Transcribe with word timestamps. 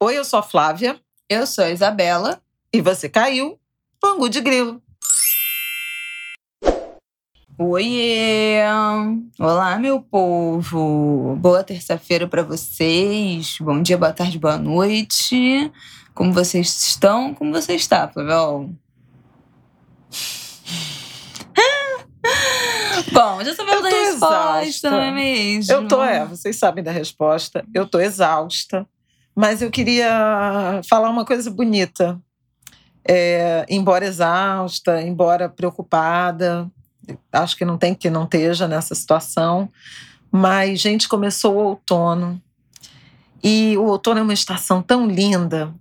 Oi, 0.00 0.16
eu 0.16 0.24
sou 0.24 0.38
a 0.38 0.44
Flávia. 0.44 0.96
Eu 1.28 1.44
sou 1.44 1.64
a 1.64 1.70
Isabela. 1.70 2.40
E 2.72 2.80
você 2.80 3.08
caiu 3.08 3.58
no 4.00 4.10
Angu 4.10 4.28
de 4.28 4.40
Grilo. 4.40 4.80
Oiê! 7.58 8.60
Olá, 9.40 9.76
meu 9.76 10.00
povo! 10.00 11.34
Boa 11.40 11.64
terça-feira 11.64 12.28
para 12.28 12.44
vocês. 12.44 13.58
Bom 13.60 13.82
dia, 13.82 13.98
boa 13.98 14.12
tarde, 14.12 14.38
boa 14.38 14.56
noite. 14.56 15.68
Como 16.14 16.32
vocês 16.32 16.80
estão? 16.80 17.34
Como 17.34 17.50
você 17.50 17.74
está, 17.74 18.06
Pavel? 18.06 18.70
Bom, 23.12 23.42
já 23.42 23.52
sabemos 23.52 23.82
da 23.82 23.88
resposta, 23.88 24.62
exausta. 24.62 24.90
não 24.92 25.00
é 25.00 25.10
mesmo? 25.10 25.72
Eu 25.72 25.88
tô, 25.88 26.04
é, 26.04 26.24
vocês 26.24 26.54
sabem 26.54 26.84
da 26.84 26.92
resposta. 26.92 27.64
Eu 27.74 27.84
tô 27.84 27.98
exausta. 27.98 28.86
Mas 29.40 29.62
eu 29.62 29.70
queria 29.70 30.80
falar 30.88 31.08
uma 31.08 31.24
coisa 31.24 31.48
bonita. 31.48 32.20
É, 33.08 33.64
embora 33.68 34.04
exausta, 34.04 35.00
embora 35.00 35.48
preocupada, 35.48 36.68
acho 37.32 37.56
que 37.56 37.64
não 37.64 37.78
tem 37.78 37.94
que 37.94 38.10
não 38.10 38.24
esteja 38.24 38.66
nessa 38.66 38.96
situação, 38.96 39.70
mas, 40.28 40.80
gente, 40.80 41.08
começou 41.08 41.54
o 41.54 41.64
outono. 41.68 42.42
E 43.40 43.76
o 43.78 43.84
outono 43.84 44.18
é 44.18 44.22
uma 44.24 44.32
estação 44.32 44.82
tão 44.82 45.06
linda. 45.06 45.72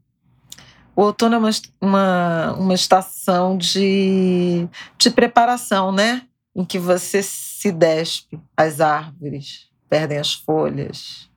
O 0.95 1.01
outono 1.01 1.33
é 1.33 1.37
uma, 1.39 1.49
uma, 1.81 2.53
uma 2.59 2.73
estação 2.75 3.57
de, 3.57 4.67
de 4.99 5.09
preparação, 5.09 5.91
né? 5.91 6.27
Em 6.55 6.63
que 6.63 6.77
você 6.77 7.23
se 7.23 7.71
despe, 7.71 8.39
as 8.55 8.79
árvores 8.79 9.67
perdem 9.89 10.19
as 10.19 10.35
folhas, 10.35 11.27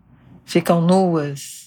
ficam 0.44 0.82
nuas 0.82 1.59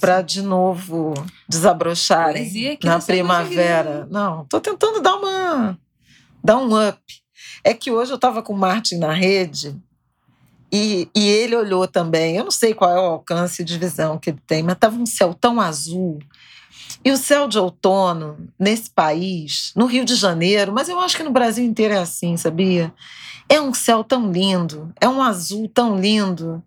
para 0.00 0.22
de 0.22 0.42
novo 0.42 1.14
desabrocharem 1.48 2.78
na 2.82 2.98
primavera. 2.98 4.06
Não, 4.10 4.44
tô 4.46 4.60
tentando 4.60 5.00
dar 5.00 5.16
uma 5.16 5.78
dar 6.42 6.58
um 6.58 6.88
up. 6.88 7.00
É 7.62 7.74
que 7.74 7.90
hoje 7.90 8.12
eu 8.12 8.16
estava 8.16 8.42
com 8.42 8.52
o 8.52 8.58
Martin 8.58 8.96
na 8.96 9.12
rede 9.12 9.76
e, 10.72 11.08
e 11.14 11.28
ele 11.28 11.56
olhou 11.56 11.86
também. 11.86 12.36
Eu 12.36 12.44
não 12.44 12.50
sei 12.50 12.72
qual 12.72 12.90
é 12.90 13.00
o 13.00 13.12
alcance 13.12 13.64
de 13.64 13.78
visão 13.78 14.18
que 14.18 14.30
ele 14.30 14.40
tem, 14.46 14.62
mas 14.62 14.74
estava 14.74 14.96
um 14.96 15.06
céu 15.06 15.34
tão 15.34 15.60
azul. 15.60 16.18
E 17.04 17.10
o 17.10 17.16
céu 17.16 17.48
de 17.48 17.58
outono 17.58 18.48
nesse 18.58 18.90
país, 18.90 19.72
no 19.74 19.86
Rio 19.86 20.04
de 20.04 20.14
Janeiro, 20.14 20.72
mas 20.72 20.88
eu 20.88 20.98
acho 21.00 21.16
que 21.16 21.22
no 21.22 21.30
Brasil 21.30 21.64
inteiro 21.64 21.94
é 21.94 21.98
assim, 21.98 22.36
sabia? 22.36 22.92
É 23.48 23.60
um 23.60 23.72
céu 23.72 24.04
tão 24.04 24.30
lindo, 24.30 24.92
é 25.00 25.08
um 25.08 25.22
azul 25.22 25.68
tão 25.68 25.98
lindo. 25.98 26.62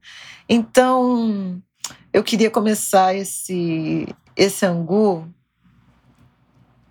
Então, 0.50 1.62
eu 2.14 2.24
queria 2.24 2.52
começar 2.52 3.16
esse, 3.16 4.08
esse 4.36 4.66
angu. 4.66 5.28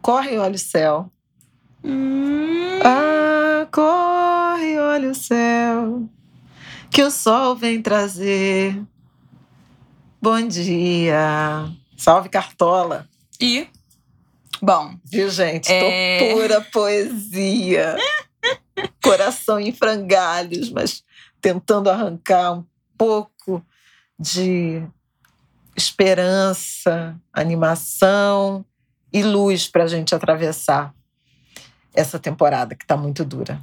Corre, 0.02 0.36
olha 0.36 0.56
o 0.56 0.58
céu. 0.58 1.10
Hum. 1.84 2.80
Ah, 2.84 3.68
corre, 3.70 4.76
olha 4.78 5.10
o 5.10 5.14
céu, 5.14 6.08
que 6.90 7.02
o 7.02 7.10
sol 7.10 7.54
vem 7.54 7.80
trazer. 7.80 8.82
Bom 10.20 10.46
dia. 10.46 11.70
Salve, 11.96 12.28
Cartola. 12.28 13.08
E, 13.40 13.68
bom. 14.60 14.96
Viu, 15.04 15.30
gente? 15.30 15.70
É... 15.70 16.18
Tô 16.18 16.40
pura 16.40 16.60
poesia. 16.60 17.96
Coração 19.02 19.60
em 19.60 19.72
frangalhos, 19.72 20.70
mas 20.70 21.04
tentando 21.40 21.90
arrancar 21.90 22.54
um 22.54 22.64
pouco 22.96 23.64
de 24.18 24.82
esperança, 25.76 27.16
animação 27.32 28.64
e 29.12 29.22
luz 29.22 29.68
para 29.68 29.84
a 29.84 29.86
gente 29.86 30.14
atravessar 30.14 30.94
essa 31.94 32.18
temporada 32.18 32.74
que 32.74 32.84
está 32.84 32.96
muito 32.96 33.24
dura. 33.24 33.60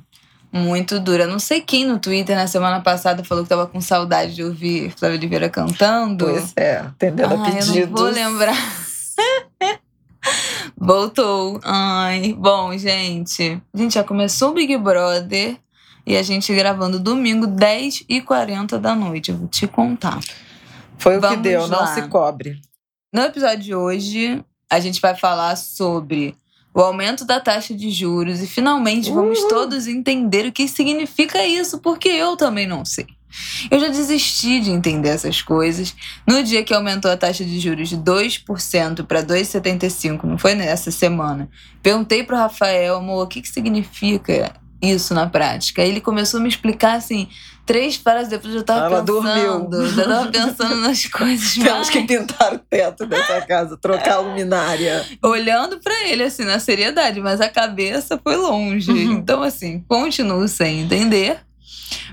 Muito 0.52 1.00
dura. 1.00 1.28
Não 1.28 1.40
sei 1.40 1.62
quem 1.62 1.86
no 1.86 2.00
Twitter 2.00 2.36
na 2.36 2.48
semana 2.48 2.82
passada 2.82 3.24
falou 3.24 3.44
que 3.44 3.46
estava 3.46 3.68
com 3.68 3.80
saudade 3.80 4.34
de 4.34 4.44
ouvir 4.44 4.92
Flávia 4.92 5.18
Oliveira 5.18 5.50
cantando. 5.50 6.26
Pois 6.26 6.54
é, 6.56 6.78
atendendo 6.80 7.36
a 7.36 7.46
pedidos. 7.46 7.76
Eu 7.76 7.88
não 7.88 7.96
vou 7.96 8.10
lembrar. 8.10 8.56
Voltou. 10.76 11.60
Ai, 11.64 12.34
bom, 12.38 12.76
gente. 12.78 13.62
A 13.74 13.78
gente 13.78 13.94
já 13.94 14.04
começou 14.04 14.50
o 14.50 14.54
Big 14.54 14.76
Brother 14.78 15.58
e 16.06 16.18
a 16.18 16.24
gente 16.24 16.54
gravando 16.56 17.00
domingo, 17.00 17.46
10h40 17.46 18.80
da 18.80 18.96
noite. 18.96 19.30
Eu 19.30 19.38
vou 19.38 19.48
te 19.48 19.68
contar. 19.68 20.20
Foi 21.00 21.18
o 21.18 21.22
Vamos 21.22 21.38
que 21.38 21.44
deu, 21.44 21.66
lá. 21.66 21.68
não 21.68 21.96
se 21.96 22.08
cobre. 22.10 22.62
No 23.12 23.22
episódio 23.22 23.64
de 23.64 23.74
hoje, 23.74 24.44
a 24.70 24.80
gente 24.80 25.02
vai 25.02 25.16
falar 25.16 25.56
sobre 25.56 26.36
o 26.74 26.82
aumento 26.82 27.26
da 27.26 27.40
taxa 27.40 27.74
de 27.74 27.90
juros 27.90 28.42
e 28.42 28.48
finalmente 28.48 29.12
vamos 29.12 29.44
todos 29.46 29.88
entender 29.88 30.46
o 30.46 30.52
que 30.52 30.68
significa 30.68 31.44
isso, 31.46 31.80
porque 31.80 32.10
eu 32.10 32.38
também 32.38 32.68
não 32.68 32.86
sei. 32.86 33.08
Eu 33.70 33.80
já 33.80 33.88
desisti 33.88 34.60
de 34.60 34.72
entender 34.72 35.10
essas 35.10 35.42
coisas. 35.42 35.96
No 36.28 36.44
dia 36.44 36.64
que 36.64 36.74
aumentou 36.74 37.12
a 37.12 37.18
taxa 37.18 37.46
de 37.46 37.60
juros 37.60 37.90
de 37.90 37.98
2% 37.98 39.06
para 39.06 39.24
2,75%, 39.24 40.24
não 40.24 40.38
foi 40.38 40.56
nessa 40.56 40.92
semana, 40.92 41.50
perguntei 41.82 42.24
para 42.24 42.36
o 42.36 42.40
Rafael, 42.40 42.98
amor, 42.98 43.26
o 43.26 43.28
que, 43.28 43.42
que 43.42 43.50
significa 43.50 44.54
isso 44.82 45.14
na 45.14 45.28
prática? 45.28 45.82
Ele 45.82 46.02
começou 46.02 46.40
a 46.40 46.44
me 46.44 46.50
explicar 46.50 46.96
assim, 46.96 47.28
três 47.66 47.96
frases 47.96 48.30
depois 48.30 48.56
eu 48.56 48.64
tava 48.64 48.86
Ela 48.86 49.04
pensando. 49.04 49.70
Dormiu. 49.70 50.04
Eu 50.04 50.08
tava 50.08 50.32
pensando 50.34 50.76
nas 50.78 51.06
coisas. 51.06 51.54
Temos 51.54 51.90
que 51.90 52.02
pintar 52.02 52.54
o 52.54 52.58
teto 52.60 53.06
dessa 53.06 53.42
casa, 53.42 53.78
trocar 53.78 54.16
a 54.16 54.20
luminária. 54.20 55.06
Olhando 55.24 55.80
para 55.80 56.08
ele, 56.08 56.24
assim, 56.24 56.44
na 56.44 56.60
seriedade, 56.60 57.22
mas 57.22 57.40
a 57.40 57.48
cabeça 57.48 58.20
foi 58.24 58.36
longe. 58.38 58.92
Uhum. 58.92 59.12
Então, 59.14 59.44
assim, 59.44 59.84
continuo 59.88 60.48
sem 60.48 60.82
entender. 60.82 61.42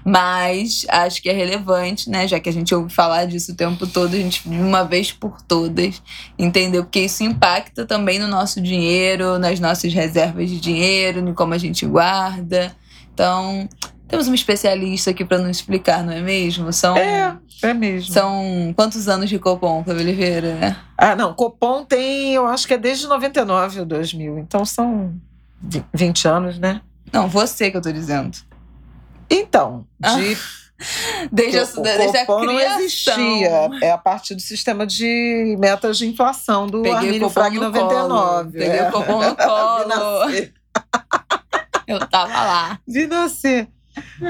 Mas 0.05 0.87
acho 0.89 1.21
que 1.23 1.29
é 1.29 1.33
relevante, 1.33 2.09
né? 2.09 2.27
Já 2.29 2.39
que 2.39 2.49
a 2.49 2.53
gente 2.53 2.75
ouve 2.75 2.93
falar 2.93 3.27
disso 3.27 3.53
o 3.53 3.55
tempo 3.55 3.87
todo, 3.87 4.15
a 4.15 4.19
gente, 4.19 4.49
de 4.49 4.57
uma 4.57 4.85
vez 4.85 5.13
por 5.13 5.41
todas, 5.43 6.03
entendeu? 6.39 6.85
Porque 6.85 7.01
isso 7.01 7.25
impacta 7.25 7.85
também 7.85 8.19
no 8.19 8.29
nosso 8.29 8.61
dinheiro, 8.61 9.39
nas 9.39 9.61
nossas 9.61 9.93
reservas 9.93 10.49
de 10.49 10.61
dinheiro, 10.61 11.21
em 11.21 11.35
como 11.35 11.55
a 11.55 11.59
gente 11.59 11.85
guarda. 11.87 12.75
Então, 13.13 13.69
temos 14.09 14.29
um 14.29 14.35
especialista 14.35 15.11
aqui 15.11 15.25
para 15.25 15.39
nos 15.39 15.57
explicar, 15.57 16.05
não 16.05 16.13
é 16.13 16.21
mesmo? 16.21 16.73
São, 16.73 16.97
é, 16.97 17.37
é 17.63 17.75
mesmo. 17.75 18.13
São 18.13 18.73
quantos 18.77 19.09
anos 19.09 19.29
de 19.29 19.39
Copom, 19.39 19.83
Fábio 19.83 20.03
Oliveira? 20.03 20.77
Ah, 20.97 21.17
não. 21.17 21.35
Copom 21.35 21.85
tem, 21.85 22.35
eu 22.35 22.47
acho 22.47 22.67
que 22.67 22.75
é 22.75 22.79
desde 22.79 23.07
99 23.07 23.81
ou 23.81 23.87
2000. 23.87 24.39
Então 24.39 24.65
são 24.65 25.15
20 25.93 26.29
anos, 26.29 26.59
né? 26.59 26.81
Não, 27.13 27.29
você 27.29 27.71
que 27.71 27.77
eu 27.77 27.83
tô 27.83 27.91
dizendo. 27.91 28.39
Então, 29.31 29.87
de. 29.99 30.37
Ah. 30.79 31.27
Desde, 31.33 31.59
o, 31.59 31.83
desde 31.83 32.19
a 32.19 32.27
não 32.27 32.61
existia. 32.61 33.71
É 33.81 33.91
a 33.91 33.97
partir 33.97 34.35
do 34.35 34.43
sistema 34.43 34.87
de 34.87 35.57
metas 35.59 35.97
de 35.97 36.07
inflação 36.07 36.67
do 36.67 36.83
Peguei 36.83 36.99
Armínio 36.99 37.31
Frag 37.31 37.59
99. 37.59 38.53
Peguei 38.53 38.79
é. 38.81 38.89
o 38.89 38.93
Copom 38.93 39.23
no 39.23 39.35
colo. 39.35 40.31
eu 41.89 42.07
tava 42.07 42.33
lá. 42.33 42.81
De 42.87 43.07
nascer. 43.07 43.69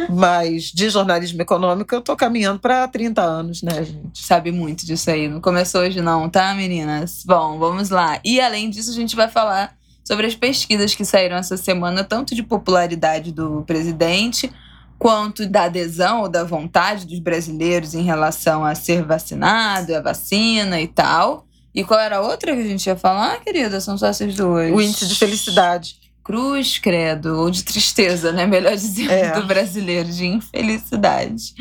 Mas 0.09 0.65
de 0.65 0.89
jornalismo 0.89 1.43
econômico 1.43 1.93
eu 1.93 2.01
tô 2.01 2.15
caminhando 2.15 2.61
para 2.61 2.87
30 2.87 3.21
anos, 3.21 3.63
né, 3.63 3.83
gente? 3.83 4.25
Sabe 4.25 4.53
muito 4.53 4.87
disso 4.87 5.11
aí. 5.11 5.29
Não 5.29 5.41
começou 5.41 5.81
hoje, 5.81 6.01
não, 6.01 6.29
tá, 6.29 6.55
meninas? 6.55 7.25
Bom, 7.27 7.59
vamos 7.59 7.91
lá. 7.91 8.21
E 8.25 8.41
além 8.41 8.71
disso, 8.71 8.91
a 8.91 8.95
gente 8.95 9.17
vai 9.17 9.29
falar 9.29 9.75
sobre 10.05 10.27
as 10.27 10.37
pesquisas 10.37 10.95
que 10.95 11.05
saíram 11.05 11.37
essa 11.37 11.57
semana, 11.57 12.05
tanto 12.05 12.33
de 12.33 12.45
popularidade 12.45 13.33
do 13.33 13.63
presidente, 13.63 14.53
quanto 14.99 15.47
da 15.47 15.65
adesão 15.65 16.23
ou 16.23 16.29
da 16.29 16.45
vontade 16.45 17.07
dos 17.07 17.19
brasileiros 17.19 17.95
em 17.95 18.03
relação 18.03 18.65
a 18.65 18.75
ser 18.75 19.05
vacinado, 19.05 19.95
a 19.95 20.01
vacina 20.01 20.81
e 20.81 20.89
tal. 20.89 21.47
E 21.75 21.85
qual 21.85 22.01
era 22.01 22.17
a 22.17 22.21
outra 22.23 22.55
que 22.55 22.63
a 22.63 22.67
gente 22.67 22.87
ia 22.87 22.97
falar, 22.97 23.41
querida? 23.41 23.81
São 23.81 23.99
só 23.99 24.07
essas 24.07 24.35
duas. 24.35 24.73
O 24.73 24.81
índice 24.81 25.07
de 25.07 25.15
felicidade 25.15 26.07
cruz, 26.27 26.79
credo, 26.79 27.39
ou 27.39 27.49
de 27.53 27.63
tristeza, 27.63 28.33
né? 28.33 28.47
Melhor 28.47 28.75
dizendo, 28.75 29.13
é. 29.13 29.41
do 29.41 29.47
brasileiro, 29.47 30.11
de 30.11 30.27
infelicidade. 30.27 31.55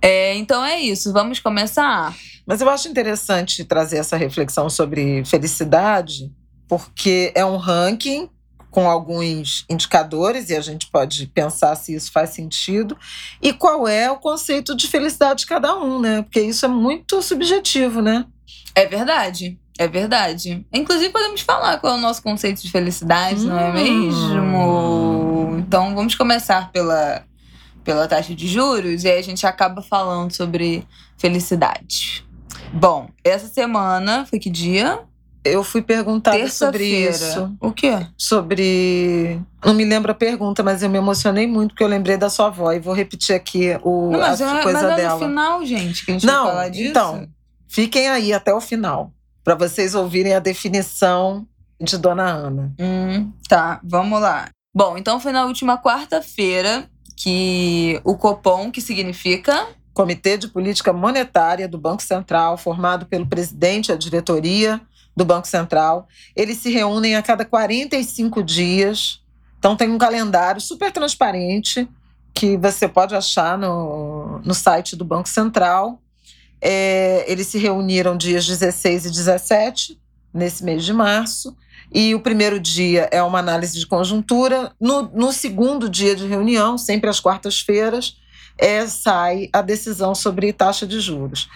É, 0.00 0.34
então 0.36 0.64
é 0.64 0.80
isso, 0.80 1.12
vamos 1.12 1.40
começar. 1.40 2.16
Mas 2.46 2.62
eu 2.62 2.70
acho 2.70 2.88
interessante 2.88 3.64
trazer 3.66 3.98
essa 3.98 4.16
reflexão 4.16 4.70
sobre 4.70 5.22
felicidade, 5.26 6.32
porque 6.66 7.30
é 7.34 7.44
um 7.44 7.58
ranking 7.58 8.30
com 8.70 8.88
alguns 8.88 9.64
indicadores 9.68 10.50
e 10.50 10.56
a 10.56 10.60
gente 10.60 10.88
pode 10.90 11.26
pensar 11.28 11.74
se 11.74 11.94
isso 11.94 12.12
faz 12.12 12.30
sentido 12.30 12.96
e 13.40 13.52
qual 13.52 13.88
é 13.88 14.10
o 14.10 14.16
conceito 14.16 14.76
de 14.76 14.86
felicidade 14.86 15.40
de 15.40 15.46
cada 15.46 15.76
um, 15.76 16.00
né? 16.00 16.22
Porque 16.22 16.40
isso 16.40 16.66
é 16.66 16.68
muito 16.68 17.22
subjetivo, 17.22 18.02
né? 18.02 18.26
É 18.74 18.86
verdade. 18.86 19.58
É 19.78 19.86
verdade. 19.86 20.66
Inclusive, 20.72 21.10
podemos 21.10 21.40
falar 21.40 21.78
qual 21.78 21.94
é 21.94 21.96
o 21.96 22.00
nosso 22.00 22.20
conceito 22.20 22.60
de 22.60 22.70
felicidade, 22.70 23.42
hum. 23.42 23.48
não 23.48 23.58
é 23.58 23.72
mesmo? 23.72 25.56
Então, 25.58 25.94
vamos 25.94 26.16
começar 26.16 26.72
pela, 26.72 27.22
pela 27.84 28.08
taxa 28.08 28.34
de 28.34 28.48
juros 28.48 29.04
e 29.04 29.08
aí 29.08 29.18
a 29.18 29.22
gente 29.22 29.46
acaba 29.46 29.80
falando 29.80 30.32
sobre 30.32 30.84
felicidade. 31.16 32.26
Bom, 32.72 33.08
essa 33.22 33.46
semana 33.46 34.26
foi 34.26 34.38
que 34.38 34.50
dia? 34.50 35.00
Eu 35.52 35.64
fui 35.64 35.82
perguntada 35.82 36.48
sobre 36.48 36.84
isso. 36.84 37.56
O 37.60 37.72
quê? 37.72 38.06
Sobre. 38.16 39.40
Não 39.64 39.74
me 39.74 39.84
lembro 39.84 40.12
a 40.12 40.14
pergunta, 40.14 40.62
mas 40.62 40.82
eu 40.82 40.90
me 40.90 40.98
emocionei 40.98 41.46
muito 41.46 41.70
porque 41.70 41.82
eu 41.82 41.88
lembrei 41.88 42.16
da 42.16 42.30
sua 42.30 42.46
avó 42.46 42.72
e 42.72 42.78
vou 42.78 42.94
repetir 42.94 43.34
aqui 43.34 43.78
o, 43.82 44.10
não, 44.10 44.20
mas 44.20 44.40
a 44.40 44.58
é, 44.58 44.62
coisa 44.62 44.82
mas 44.82 44.96
dela. 44.96 45.10
É 45.10 45.12
no 45.14 45.18
final, 45.18 45.66
gente, 45.66 46.04
que 46.04 46.10
a 46.10 46.14
gente 46.14 46.26
não, 46.26 46.44
vai 46.44 46.52
falar 46.52 46.68
disso. 46.68 46.90
Então, 46.90 47.28
fiquem 47.66 48.08
aí 48.08 48.32
até 48.32 48.54
o 48.54 48.60
final 48.60 49.12
para 49.42 49.54
vocês 49.54 49.94
ouvirem 49.94 50.34
a 50.34 50.38
definição 50.38 51.46
de 51.80 51.96
Dona 51.96 52.24
Ana. 52.24 52.72
Hum, 52.78 53.32
tá, 53.48 53.80
vamos 53.82 54.20
lá. 54.20 54.48
Bom, 54.74 54.96
então 54.98 55.18
foi 55.18 55.32
na 55.32 55.46
última 55.46 55.78
quarta-feira 55.78 56.88
que 57.16 58.00
o 58.04 58.16
Copom, 58.16 58.70
que 58.70 58.80
significa 58.80 59.66
Comitê 59.98 60.36
de 60.36 60.46
Política 60.46 60.92
Monetária 60.92 61.66
do 61.66 61.76
Banco 61.76 62.02
Central, 62.02 62.56
formado 62.56 63.06
pelo 63.06 63.26
presidente 63.26 63.88
e 63.88 63.92
a 63.92 63.96
diretoria 63.96 64.80
do 65.18 65.24
Banco 65.24 65.48
Central. 65.48 66.06
Eles 66.34 66.58
se 66.58 66.70
reúnem 66.70 67.16
a 67.16 67.22
cada 67.22 67.44
45 67.44 68.40
dias. 68.42 69.20
Então, 69.58 69.76
tem 69.76 69.90
um 69.90 69.98
calendário 69.98 70.60
super 70.60 70.92
transparente 70.92 71.88
que 72.32 72.56
você 72.56 72.86
pode 72.86 73.16
achar 73.16 73.58
no, 73.58 74.38
no 74.44 74.54
site 74.54 74.94
do 74.94 75.04
Banco 75.04 75.28
Central. 75.28 76.00
É, 76.60 77.24
eles 77.26 77.48
se 77.48 77.58
reuniram 77.58 78.16
dias 78.16 78.46
16 78.46 79.06
e 79.06 79.10
17, 79.10 80.00
nesse 80.32 80.62
mês 80.62 80.84
de 80.84 80.92
março. 80.92 81.56
E 81.92 82.14
o 82.14 82.20
primeiro 82.20 82.60
dia 82.60 83.08
é 83.10 83.20
uma 83.20 83.40
análise 83.40 83.76
de 83.76 83.86
conjuntura. 83.88 84.70
No, 84.80 85.02
no 85.02 85.32
segundo 85.32 85.88
dia 85.88 86.14
de 86.14 86.28
reunião, 86.28 86.78
sempre 86.78 87.10
às 87.10 87.18
quartas-feiras, 87.18 88.16
é, 88.56 88.86
sai 88.86 89.48
a 89.52 89.62
decisão 89.62 90.14
sobre 90.14 90.52
taxa 90.52 90.86
de 90.86 91.00
juros. 91.00 91.48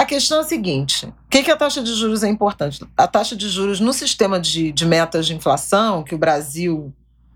A 0.00 0.04
questão 0.06 0.38
é 0.38 0.40
a 0.40 0.44
seguinte: 0.44 1.04
o 1.04 1.14
que, 1.28 1.42
que 1.42 1.50
a 1.50 1.56
taxa 1.58 1.82
de 1.82 1.92
juros 1.92 2.22
é 2.22 2.28
importante? 2.28 2.82
A 2.96 3.06
taxa 3.06 3.36
de 3.36 3.46
juros 3.50 3.80
no 3.80 3.92
sistema 3.92 4.40
de, 4.40 4.72
de 4.72 4.86
metas 4.86 5.26
de 5.26 5.34
inflação, 5.34 6.02
que 6.02 6.14
o 6.14 6.18
Brasil 6.18 6.90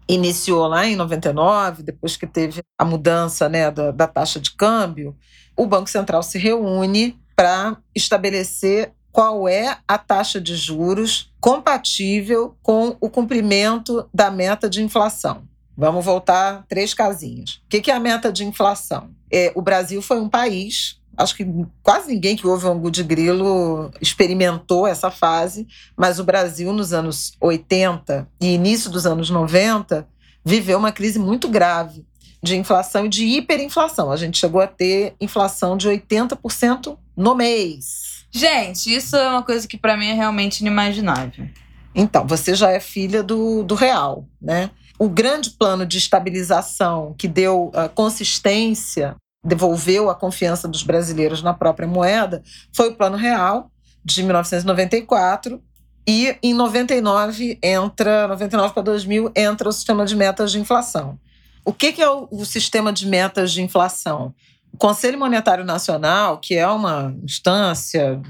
iniciou 0.08 0.66
lá 0.66 0.86
em 0.86 0.96
99, 0.96 1.82
depois 1.82 2.16
que 2.16 2.26
teve 2.26 2.62
a 2.78 2.84
mudança 2.86 3.50
né, 3.50 3.70
da, 3.70 3.90
da 3.90 4.06
taxa 4.06 4.40
de 4.40 4.50
câmbio, 4.52 5.14
o 5.54 5.66
Banco 5.66 5.90
Central 5.90 6.22
se 6.22 6.38
reúne 6.38 7.20
para 7.36 7.76
estabelecer 7.94 8.94
qual 9.12 9.46
é 9.46 9.76
a 9.86 9.98
taxa 9.98 10.40
de 10.40 10.56
juros 10.56 11.30
compatível 11.38 12.56
com 12.62 12.96
o 12.98 13.10
cumprimento 13.10 14.08
da 14.12 14.30
meta 14.30 14.70
de 14.70 14.82
inflação. 14.82 15.42
Vamos 15.76 16.02
voltar 16.02 16.64
três 16.66 16.94
casinhas. 16.94 17.60
O 17.66 17.68
que 17.68 17.90
é 17.90 17.94
a 17.94 18.00
meta 18.00 18.32
de 18.32 18.42
inflação? 18.42 19.10
É, 19.30 19.52
o 19.54 19.60
Brasil 19.60 20.00
foi 20.00 20.18
um 20.18 20.30
país 20.30 20.98
acho 21.16 21.36
que 21.36 21.46
quase 21.82 22.12
ninguém 22.12 22.36
que 22.36 22.46
ouve 22.46 22.66
o 22.66 22.70
Angu 22.70 22.90
de 22.90 23.02
Grilo 23.02 23.90
experimentou 24.00 24.86
essa 24.86 25.10
fase, 25.10 25.66
mas 25.96 26.18
o 26.18 26.24
Brasil, 26.24 26.72
nos 26.72 26.92
anos 26.92 27.32
80 27.40 28.28
e 28.40 28.54
início 28.54 28.90
dos 28.90 29.06
anos 29.06 29.30
90, 29.30 30.06
viveu 30.44 30.78
uma 30.78 30.92
crise 30.92 31.18
muito 31.18 31.48
grave 31.48 32.04
de 32.42 32.56
inflação 32.56 33.06
e 33.06 33.08
de 33.08 33.24
hiperinflação. 33.24 34.12
A 34.12 34.16
gente 34.16 34.38
chegou 34.38 34.60
a 34.60 34.66
ter 34.66 35.14
inflação 35.20 35.76
de 35.76 35.88
80% 35.88 36.96
no 37.16 37.34
mês. 37.34 38.26
Gente, 38.30 38.94
isso 38.94 39.16
é 39.16 39.28
uma 39.28 39.42
coisa 39.42 39.66
que 39.66 39.78
para 39.78 39.96
mim 39.96 40.08
é 40.08 40.12
realmente 40.12 40.60
inimaginável. 40.60 41.48
Então, 41.94 42.26
você 42.26 42.54
já 42.54 42.70
é 42.70 42.80
filha 42.80 43.22
do, 43.22 43.62
do 43.62 43.74
real, 43.74 44.26
né? 44.42 44.70
O 44.98 45.08
grande 45.08 45.50
plano 45.50 45.86
de 45.86 45.98
estabilização 45.98 47.14
que 47.16 47.26
deu 47.26 47.66
uh, 47.68 47.88
consistência 47.94 49.16
devolveu 49.44 50.08
a 50.08 50.14
confiança 50.14 50.66
dos 50.66 50.82
brasileiros 50.82 51.42
na 51.42 51.52
própria 51.52 51.86
moeda 51.86 52.42
foi 52.72 52.90
o 52.90 52.94
Plano 52.94 53.16
Real 53.16 53.70
de 54.04 54.22
1994 54.22 55.60
e 56.06 56.36
em 56.42 56.54
99 56.54 57.58
entra 57.62 58.28
99 58.28 58.74
para 58.74 58.82
2000 58.82 59.32
entra 59.34 59.68
o 59.68 59.72
sistema 59.72 60.04
de 60.04 60.16
metas 60.16 60.52
de 60.52 60.60
inflação. 60.60 61.18
O 61.64 61.72
que, 61.72 61.92
que 61.92 62.02
é 62.02 62.08
o, 62.08 62.28
o 62.30 62.44
sistema 62.44 62.92
de 62.92 63.06
metas 63.06 63.52
de 63.52 63.62
inflação? 63.62 64.34
O 64.74 64.76
Conselho 64.76 65.18
Monetário 65.18 65.64
Nacional, 65.64 66.38
que 66.38 66.56
é 66.56 66.66
uma 66.66 67.14
instância, 67.22 68.20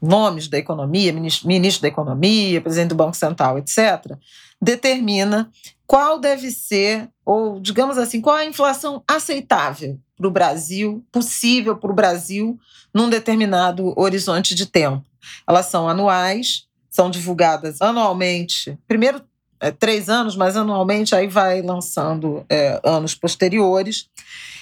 nomes 0.00 0.46
da 0.46 0.58
economia, 0.58 1.12
ministro, 1.14 1.48
ministro 1.48 1.80
da 1.80 1.88
Economia, 1.88 2.60
presidente 2.60 2.90
do 2.90 2.94
Banco 2.94 3.16
Central, 3.16 3.58
etc., 3.58 4.14
determina 4.60 5.50
qual 5.88 6.20
deve 6.20 6.50
ser, 6.50 7.08
ou 7.24 7.58
digamos 7.58 7.96
assim, 7.96 8.20
qual 8.20 8.36
é 8.36 8.42
a 8.42 8.48
inflação 8.48 9.02
aceitável 9.08 9.98
para 10.14 10.28
o 10.28 10.30
Brasil, 10.30 11.02
possível 11.10 11.78
para 11.78 11.90
o 11.90 11.94
Brasil, 11.94 12.60
num 12.92 13.08
determinado 13.08 13.98
horizonte 13.98 14.54
de 14.54 14.66
tempo. 14.66 15.02
Elas 15.48 15.66
são 15.66 15.88
anuais, 15.88 16.66
são 16.90 17.10
divulgadas 17.10 17.80
anualmente, 17.80 18.78
primeiro 18.86 19.22
é, 19.60 19.70
três 19.70 20.10
anos, 20.10 20.36
mas 20.36 20.58
anualmente 20.58 21.14
aí 21.14 21.26
vai 21.26 21.62
lançando 21.62 22.44
é, 22.50 22.78
anos 22.84 23.14
posteriores. 23.14 24.10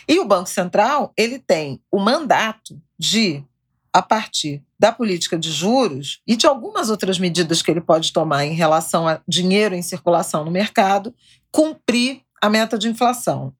E 0.08 0.20
o 0.20 0.24
Banco 0.24 0.48
Central 0.48 1.12
ele 1.16 1.40
tem 1.40 1.80
o 1.90 1.98
mandato 1.98 2.80
de, 2.96 3.44
a 3.96 4.02
partir 4.02 4.62
da 4.78 4.92
política 4.92 5.38
de 5.38 5.50
juros 5.50 6.20
e 6.26 6.36
de 6.36 6.46
algumas 6.46 6.90
outras 6.90 7.18
medidas 7.18 7.62
que 7.62 7.70
ele 7.70 7.80
pode 7.80 8.12
tomar 8.12 8.44
em 8.44 8.52
relação 8.52 9.08
a 9.08 9.22
dinheiro 9.26 9.74
em 9.74 9.80
circulação 9.80 10.44
no 10.44 10.50
mercado, 10.50 11.14
cumprir 11.50 12.20
a 12.42 12.50
meta 12.50 12.76
de 12.76 12.90
inflação. 12.90 13.54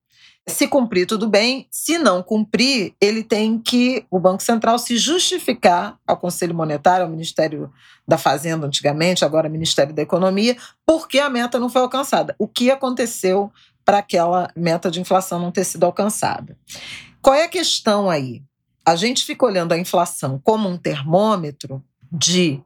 Se 0.47 0.69
cumprir, 0.69 1.07
tudo 1.07 1.27
bem. 1.27 1.67
Se 1.71 1.97
não 1.97 2.23
cumprir, 2.23 2.93
ele 3.01 3.25
tem 3.25 3.59
que, 3.59 4.05
o 4.11 4.21
Banco 4.21 4.43
Central, 4.43 4.79
se 4.79 4.99
justificar 4.99 5.99
ao 6.07 6.19
Conselho 6.19 6.55
Monetário, 6.55 7.07
ao 7.07 7.11
Ministério 7.11 7.73
da 8.07 8.19
Fazenda, 8.19 8.67
antigamente, 8.67 9.25
agora 9.25 9.49
Ministério 9.49 9.95
da 9.95 10.03
Economia, 10.03 10.55
porque 10.85 11.19
a 11.19 11.31
meta 11.31 11.59
não 11.59 11.71
foi 11.71 11.81
alcançada. 11.81 12.37
O 12.39 12.47
que 12.47 12.71
aconteceu 12.71 13.51
para 13.87 13.99
aquela 14.01 14.51
meta 14.55 14.91
de 14.91 15.01
inflação 15.01 15.39
não 15.39 15.51
ter 15.51 15.65
sido 15.65 15.85
alcançada? 15.85 16.59
Qual 17.23 17.35
é 17.35 17.45
a 17.45 17.49
questão 17.49 18.11
aí? 18.11 18.43
A 18.87 18.95
gente 18.95 19.25
fica 19.25 19.45
olhando 19.45 19.73
a 19.73 19.79
inflação 19.79 20.41
como 20.45 20.69
um 20.69 20.77
termômetro 20.77 21.83
de 22.13 22.63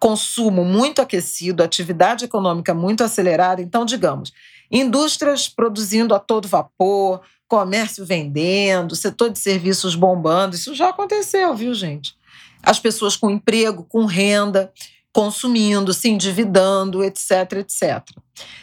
consumo 0.00 0.64
muito 0.64 1.00
aquecido, 1.00 1.62
atividade 1.62 2.24
econômica 2.24 2.74
muito 2.74 3.04
acelerada. 3.04 3.62
Então, 3.62 3.84
digamos, 3.84 4.32
indústrias 4.70 5.48
produzindo 5.48 6.14
a 6.14 6.18
todo 6.18 6.48
vapor, 6.48 7.20
comércio 7.46 8.04
vendendo, 8.04 8.96
setor 8.96 9.30
de 9.30 9.38
serviços 9.38 9.94
bombando. 9.94 10.56
Isso 10.56 10.74
já 10.74 10.88
aconteceu, 10.88 11.54
viu, 11.54 11.74
gente? 11.74 12.16
As 12.62 12.80
pessoas 12.80 13.16
com 13.16 13.30
emprego, 13.30 13.84
com 13.88 14.06
renda, 14.06 14.72
consumindo, 15.12 15.92
se 15.92 16.08
endividando, 16.08 17.04
etc, 17.04 17.52
etc. 17.58 18.02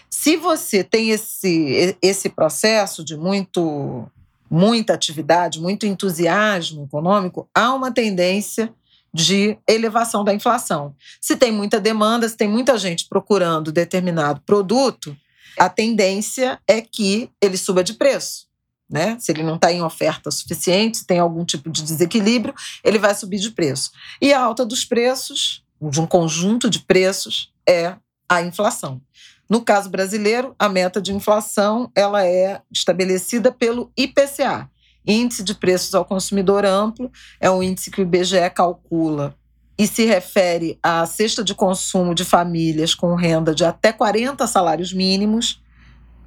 Se 0.10 0.36
você 0.36 0.84
tem 0.84 1.12
esse, 1.12 1.98
esse 2.02 2.30
processo 2.30 3.04
de 3.04 3.16
muito 3.16 4.10
muita 4.50 4.94
atividade, 4.94 5.60
muito 5.60 5.86
entusiasmo 5.86 6.86
econômico, 6.86 7.50
há 7.54 7.74
uma 7.74 7.92
tendência 7.92 8.74
de 9.14 9.58
elevação 9.68 10.24
da 10.24 10.34
inflação. 10.34 10.96
Se 11.20 11.36
tem 11.36 11.52
muita 11.52 11.80
demanda, 11.80 12.28
se 12.28 12.38
tem 12.38 12.48
muita 12.48 12.78
gente 12.78 13.08
procurando 13.08 13.72
determinado 13.72 14.42
produto, 14.42 15.16
a 15.58 15.70
tendência 15.70 16.60
é 16.68 16.82
que 16.82 17.30
ele 17.42 17.58
suba 17.58 17.84
de 17.84 17.94
preço. 17.94 18.48
Né? 18.90 19.18
Se 19.20 19.32
ele 19.32 19.44
não 19.44 19.56
está 19.56 19.72
em 19.72 19.82
oferta 19.82 20.32
suficiente, 20.32 21.00
se 21.00 21.06
tem 21.06 21.20
algum 21.20 21.44
tipo 21.44 21.70
de 21.70 21.82
desequilíbrio, 21.82 22.54
ele 22.84 23.00
vai 23.00 23.14
subir 23.16 23.40
de 23.40 23.52
preço. 23.52 23.92
E 24.22 24.32
a 24.32 24.40
alta 24.40 24.66
dos 24.66 24.86
preços, 24.86 25.64
de 25.82 26.00
um 26.00 26.06
conjunto 26.06 26.70
de 26.70 26.80
preços, 26.80 27.52
é 27.68 27.96
a 28.30 28.42
inflação. 28.42 29.02
No 29.50 29.62
caso 29.62 29.90
brasileiro, 29.90 30.56
a 30.60 30.68
meta 30.68 31.02
de 31.02 31.14
inflação 31.14 31.92
ela 31.96 32.26
é 32.26 32.62
estabelecida 32.72 33.52
pelo 33.52 33.92
IPCA, 33.96 34.70
Índice 35.08 35.42
de 35.42 35.56
Preços 35.56 35.96
ao 35.96 36.04
Consumidor 36.04 36.66
Amplo 36.66 37.10
é 37.40 37.50
um 37.50 37.64
índice 37.64 37.90
que 37.90 38.02
o 38.02 38.04
IBGE 38.04 38.50
calcula 38.54 39.34
e 39.78 39.88
se 39.88 40.06
refere 40.06 40.78
à 40.84 41.06
cesta 41.06 41.44
de 41.44 41.56
consumo 41.56 42.14
de 42.14 42.26
famílias 42.26 42.94
com 42.94 43.16
renda 43.16 43.56
de 43.56 43.64
até 43.64 43.94
40 43.94 44.46
salários 44.48 44.92
mínimos. 44.92 45.64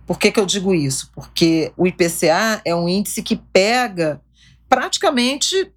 Por 0.07 0.19
que, 0.19 0.33
que 0.33 0.41
eu 0.41 0.47
digo 0.47 0.75
isso? 0.75 1.11
Porque 1.15 1.73
o 1.77 1.87
IPCA 1.87 2.63
é 2.65 2.75
um 2.75 2.89
índice 2.89 3.23
que 3.23 3.37
pega 3.37 4.21
praticamente, 4.69 5.71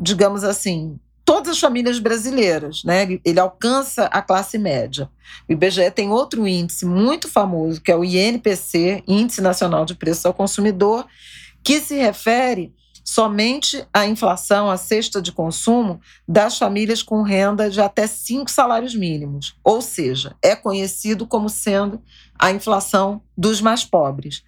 digamos 0.00 0.42
assim, 0.42 0.98
todas 1.28 1.50
as 1.50 1.60
famílias 1.60 1.98
brasileiras, 1.98 2.82
né? 2.84 3.06
Ele 3.22 3.38
alcança 3.38 4.06
a 4.06 4.22
classe 4.22 4.56
média. 4.56 5.10
O 5.46 5.52
IBGE 5.52 5.90
tem 5.90 6.08
outro 6.08 6.48
índice 6.48 6.86
muito 6.86 7.28
famoso, 7.28 7.82
que 7.82 7.92
é 7.92 7.94
o 7.94 8.02
INPC, 8.02 9.04
Índice 9.06 9.42
Nacional 9.42 9.84
de 9.84 9.94
Preços 9.94 10.24
ao 10.24 10.32
Consumidor, 10.32 11.06
que 11.62 11.80
se 11.80 11.96
refere 11.96 12.72
somente 13.04 13.86
à 13.92 14.06
inflação, 14.06 14.70
à 14.70 14.78
cesta 14.78 15.20
de 15.20 15.30
consumo 15.30 16.00
das 16.26 16.56
famílias 16.56 17.02
com 17.02 17.20
renda 17.20 17.68
de 17.68 17.78
até 17.78 18.06
cinco 18.06 18.50
salários 18.50 18.94
mínimos. 18.94 19.54
Ou 19.62 19.82
seja, 19.82 20.34
é 20.42 20.56
conhecido 20.56 21.26
como 21.26 21.50
sendo 21.50 22.00
a 22.38 22.50
inflação 22.50 23.20
dos 23.36 23.60
mais 23.60 23.84
pobres. 23.84 24.42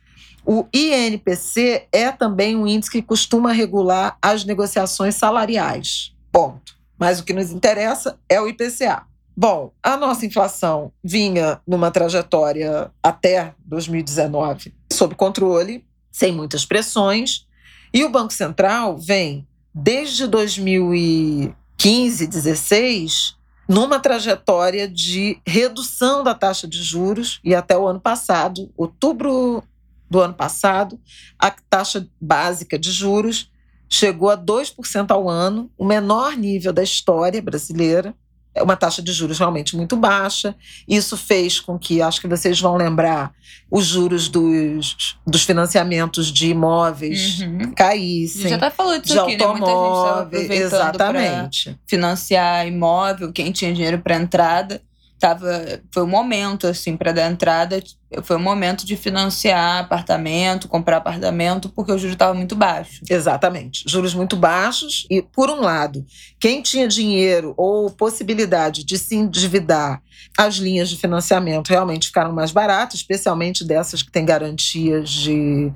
O 0.47 0.65
INPC 0.73 1.89
é 1.93 2.11
também 2.11 2.57
um 2.57 2.67
índice 2.67 2.91
que 2.91 3.03
costuma 3.03 3.53
regular 3.53 4.17
as 4.23 4.47
negociações 4.47 5.15
salariais. 5.15 6.19
Ponto. 6.33 6.77
Mas 6.99 7.19
o 7.19 7.25
que 7.25 7.33
nos 7.33 7.51
interessa 7.51 8.19
é 8.29 8.41
o 8.41 8.49
IPCA. 8.49 9.07
Bom, 9.37 9.73
a 9.83 9.97
nossa 9.97 10.27
inflação 10.27 10.93
vinha 11.03 11.61
numa 11.67 11.91
trajetória 11.91 12.91
até 13.03 13.55
2019 13.65 14.75
sob 14.93 15.15
controle, 15.15 15.85
sem 16.11 16.31
muitas 16.31 16.67
pressões, 16.67 17.47
e 17.93 18.05
o 18.05 18.11
Banco 18.11 18.33
Central 18.33 18.99
vem 18.99 19.47
desde 19.75 20.27
2015, 20.27 22.27
16, 22.27 23.37
numa 23.69 23.99
trajetória 23.99 24.89
de 24.89 25.41
redução 25.47 26.23
da 26.23 26.35
taxa 26.35 26.69
de 26.69 26.83
juros 26.83 27.41
e 27.43 27.55
até 27.55 27.79
o 27.79 27.87
ano 27.87 28.01
passado, 28.01 28.71
outubro 28.77 29.63
do 30.11 30.21
ano 30.21 30.35
passado, 30.35 31.01
a 31.39 31.51
taxa 31.51 32.07
básica 32.21 32.79
de 32.79 32.91
juros 32.91 33.50
chegou 33.91 34.31
a 34.31 34.39
2% 34.39 35.11
ao 35.11 35.29
ano, 35.29 35.69
o 35.77 35.85
menor 35.85 36.37
nível 36.37 36.73
da 36.73 36.83
história 36.83 37.43
brasileira 37.43 38.15
é 38.55 38.63
uma 38.63 38.77
taxa 38.77 39.01
de 39.01 39.13
juros 39.13 39.39
realmente 39.39 39.77
muito 39.77 39.97
baixa. 39.97 40.55
Isso 40.87 41.17
fez 41.17 41.61
com 41.61 41.79
que, 41.79 42.03
acho 42.03 42.21
que 42.21 42.29
vocês 42.29 42.61
vão 42.61 42.77
lembrar, 42.77 43.33
os 43.71 43.85
juros 43.85 44.29
dos, 44.29 45.17
dos 45.27 45.45
financiamentos 45.45 46.33
de 46.33 46.51
imóveis 46.51 47.41
uhum. 47.41 47.73
caíssem. 47.75 48.49
Já 48.49 48.57
até 48.57 48.71
falou 48.71 48.99
disso 48.99 49.15
de 49.15 49.19
aqui, 49.21 49.43
automóvel, 49.43 50.49
né? 50.49 50.57
Exatamente. 50.57 51.79
financiar 51.87 52.67
imóvel, 52.67 53.33
quem 53.33 53.53
tinha 53.53 53.73
dinheiro 53.73 54.01
para 54.01 54.17
entrada 54.17 54.83
tava 55.21 55.81
foi 55.93 56.03
o 56.03 56.07
momento 56.07 56.67
assim 56.67 56.97
para 56.97 57.13
dar 57.13 57.31
entrada 57.31 57.81
foi 58.23 58.37
o 58.37 58.41
momento 58.41 58.87
de 58.87 58.97
financiar 58.97 59.81
apartamento 59.81 60.67
comprar 60.67 60.97
apartamento 60.97 61.69
porque 61.69 61.93
o 61.93 61.99
juro 61.99 62.15
estava 62.15 62.35
muito 62.35 62.57
baixo 62.57 63.03
exatamente 63.09 63.85
juros 63.87 64.15
muito 64.15 64.35
baixos 64.35 65.07
e 65.11 65.21
por 65.21 65.51
um 65.51 65.61
lado 65.61 66.05
quem 66.41 66.63
tinha 66.63 66.89
dinheiro 66.89 67.55
ou 67.57 67.91
possibilidade 67.91 68.83
de 68.83 68.99
se 68.99 69.15
endividar 69.15 70.03
as 70.37 70.57
linhas 70.57 70.89
de 70.89 70.97
financiamento 70.97 71.69
realmente 71.69 72.07
ficaram 72.07 72.33
mais 72.33 72.51
baratas 72.51 73.01
especialmente 73.01 73.63
dessas 73.63 74.03
que 74.03 74.11
têm 74.11 74.25
garantias 74.25 75.11
de 75.11 75.71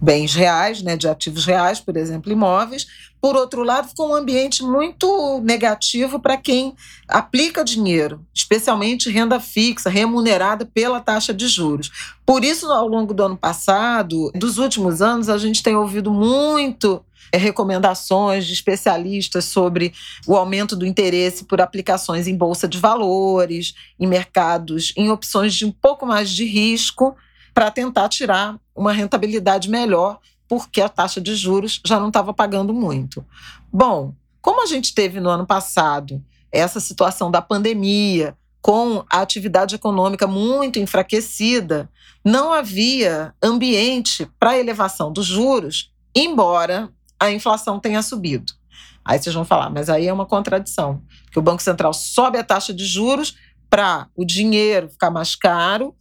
bens 0.00 0.34
reais, 0.34 0.82
né, 0.82 0.96
de 0.96 1.08
ativos 1.08 1.44
reais, 1.44 1.80
por 1.80 1.96
exemplo, 1.96 2.30
imóveis. 2.30 2.86
Por 3.26 3.34
outro 3.34 3.64
lado, 3.64 3.88
ficou 3.88 4.10
um 4.10 4.14
ambiente 4.14 4.62
muito 4.62 5.40
negativo 5.42 6.20
para 6.20 6.36
quem 6.36 6.76
aplica 7.08 7.64
dinheiro, 7.64 8.24
especialmente 8.32 9.10
renda 9.10 9.40
fixa, 9.40 9.90
remunerada 9.90 10.64
pela 10.64 11.00
taxa 11.00 11.34
de 11.34 11.48
juros. 11.48 11.90
Por 12.24 12.44
isso, 12.44 12.70
ao 12.70 12.86
longo 12.86 13.12
do 13.12 13.24
ano 13.24 13.36
passado, 13.36 14.30
dos 14.32 14.58
últimos 14.58 15.02
anos, 15.02 15.28
a 15.28 15.36
gente 15.38 15.60
tem 15.60 15.74
ouvido 15.74 16.12
muito 16.12 17.04
eh, 17.32 17.36
recomendações 17.36 18.46
de 18.46 18.52
especialistas 18.52 19.46
sobre 19.46 19.92
o 20.24 20.36
aumento 20.36 20.76
do 20.76 20.86
interesse 20.86 21.46
por 21.46 21.60
aplicações 21.60 22.28
em 22.28 22.36
bolsa 22.36 22.68
de 22.68 22.78
valores, 22.78 23.74
em 23.98 24.06
mercados, 24.06 24.92
em 24.96 25.10
opções 25.10 25.52
de 25.52 25.66
um 25.66 25.72
pouco 25.72 26.06
mais 26.06 26.30
de 26.30 26.44
risco, 26.44 27.16
para 27.52 27.72
tentar 27.72 28.08
tirar 28.08 28.56
uma 28.72 28.92
rentabilidade 28.92 29.68
melhor, 29.68 30.20
porque 30.48 30.80
a 30.80 30.88
taxa 30.88 31.20
de 31.20 31.34
juros 31.34 31.80
já 31.84 31.98
não 31.98 32.08
estava 32.08 32.32
pagando 32.32 32.72
muito. 32.72 33.24
Bom, 33.72 34.14
como 34.40 34.62
a 34.62 34.66
gente 34.66 34.94
teve 34.94 35.20
no 35.20 35.28
ano 35.28 35.46
passado 35.46 36.22
essa 36.52 36.80
situação 36.80 37.30
da 37.30 37.42
pandemia, 37.42 38.36
com 38.62 39.04
a 39.10 39.20
atividade 39.20 39.74
econômica 39.74 40.26
muito 40.26 40.78
enfraquecida, 40.78 41.88
não 42.24 42.52
havia 42.52 43.34
ambiente 43.42 44.28
para 44.40 44.58
elevação 44.58 45.12
dos 45.12 45.26
juros, 45.26 45.92
embora 46.14 46.90
a 47.20 47.30
inflação 47.30 47.78
tenha 47.78 48.02
subido. 48.02 48.52
Aí 49.04 49.20
vocês 49.20 49.34
vão 49.34 49.44
falar, 49.44 49.70
mas 49.70 49.88
aí 49.88 50.08
é 50.08 50.12
uma 50.12 50.26
contradição, 50.26 51.00
que 51.30 51.38
o 51.38 51.42
Banco 51.42 51.62
Central 51.62 51.92
sobe 51.92 52.38
a 52.38 52.44
taxa 52.44 52.74
de 52.74 52.84
juros 52.84 53.36
para 53.70 54.08
o 54.16 54.24
dinheiro 54.24 54.88
ficar 54.88 55.10
mais 55.10 55.36
caro 55.36 55.94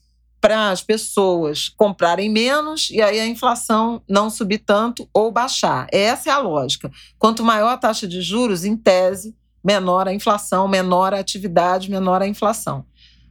para 0.46 0.70
as 0.70 0.84
pessoas 0.84 1.70
comprarem 1.70 2.30
menos 2.30 2.92
e 2.92 3.02
aí 3.02 3.20
a 3.20 3.26
inflação 3.26 4.00
não 4.08 4.30
subir 4.30 4.60
tanto 4.60 5.10
ou 5.12 5.32
baixar. 5.32 5.88
Essa 5.92 6.30
é 6.30 6.32
a 6.32 6.38
lógica. 6.38 6.92
Quanto 7.18 7.44
maior 7.44 7.70
a 7.70 7.78
taxa 7.78 8.08
de 8.08 8.22
juros, 8.22 8.64
em 8.64 8.78
tese, 8.78 9.36
menor 9.64 10.08
a 10.08 10.14
inflação, 10.14 10.68
menor 10.68 11.16
a 11.16 11.20
atividade, 11.20 11.90
menor 11.90 12.22
a 12.22 12.28
inflação. 12.28 12.86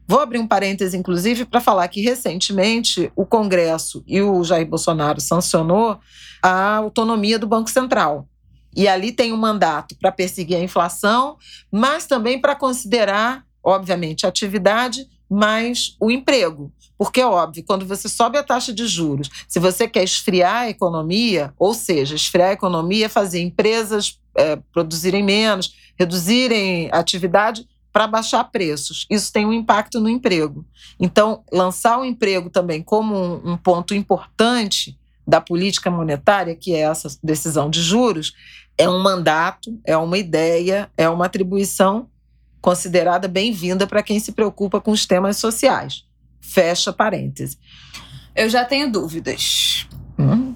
Vou 0.08 0.18
abrir 0.18 0.40
um 0.40 0.46
parêntese, 0.48 0.96
inclusive, 0.96 1.44
para 1.44 1.60
falar 1.60 1.86
que 1.86 2.02
recentemente 2.02 3.12
o 3.14 3.24
Congresso 3.24 4.02
e 4.08 4.20
o 4.20 4.42
Jair 4.42 4.66
Bolsonaro 4.66 5.20
sancionou 5.20 6.00
a 6.42 6.78
autonomia 6.78 7.38
do 7.38 7.46
Banco 7.46 7.70
Central. 7.70 8.26
E 8.76 8.88
ali 8.88 9.12
tem 9.12 9.32
um 9.32 9.36
mandato 9.36 9.94
para 10.00 10.10
perseguir 10.10 10.56
a 10.56 10.64
inflação, 10.64 11.36
mas 11.70 12.08
também 12.08 12.40
para 12.40 12.56
considerar, 12.56 13.44
obviamente, 13.62 14.26
a 14.26 14.30
atividade, 14.30 15.06
mas 15.30 15.96
o 16.00 16.10
emprego. 16.10 16.72
Porque 16.96 17.20
é 17.20 17.26
óbvio, 17.26 17.64
quando 17.64 17.86
você 17.86 18.08
sobe 18.08 18.38
a 18.38 18.42
taxa 18.42 18.72
de 18.72 18.86
juros, 18.86 19.28
se 19.48 19.58
você 19.58 19.88
quer 19.88 20.04
esfriar 20.04 20.62
a 20.62 20.70
economia, 20.70 21.52
ou 21.58 21.74
seja, 21.74 22.14
esfriar 22.14 22.50
a 22.50 22.52
economia, 22.52 23.08
fazer 23.08 23.40
empresas 23.40 24.20
é, 24.36 24.56
produzirem 24.72 25.22
menos, 25.22 25.74
reduzirem 25.98 26.88
atividade 26.92 27.66
para 27.92 28.06
baixar 28.06 28.42
preços. 28.44 29.06
Isso 29.08 29.32
tem 29.32 29.46
um 29.46 29.52
impacto 29.52 30.00
no 30.00 30.08
emprego. 30.08 30.64
Então, 30.98 31.44
lançar 31.52 31.98
o 31.98 32.04
emprego 32.04 32.50
também 32.50 32.82
como 32.82 33.14
um, 33.14 33.52
um 33.52 33.56
ponto 33.56 33.94
importante 33.94 34.98
da 35.26 35.40
política 35.40 35.90
monetária, 35.90 36.54
que 36.54 36.74
é 36.74 36.80
essa 36.80 37.08
decisão 37.22 37.70
de 37.70 37.80
juros, 37.80 38.34
é 38.76 38.88
um 38.88 39.00
mandato, 39.00 39.78
é 39.84 39.96
uma 39.96 40.18
ideia, 40.18 40.90
é 40.96 41.08
uma 41.08 41.26
atribuição 41.26 42.08
considerada 42.60 43.28
bem-vinda 43.28 43.86
para 43.86 44.02
quem 44.02 44.18
se 44.18 44.32
preocupa 44.32 44.80
com 44.80 44.90
os 44.90 45.06
temas 45.06 45.36
sociais. 45.36 46.04
Fecha 46.44 46.92
parêntese. 46.92 47.58
Eu 48.36 48.48
já 48.50 48.64
tenho 48.64 48.92
dúvidas. 48.92 49.88
Hum, 50.18 50.54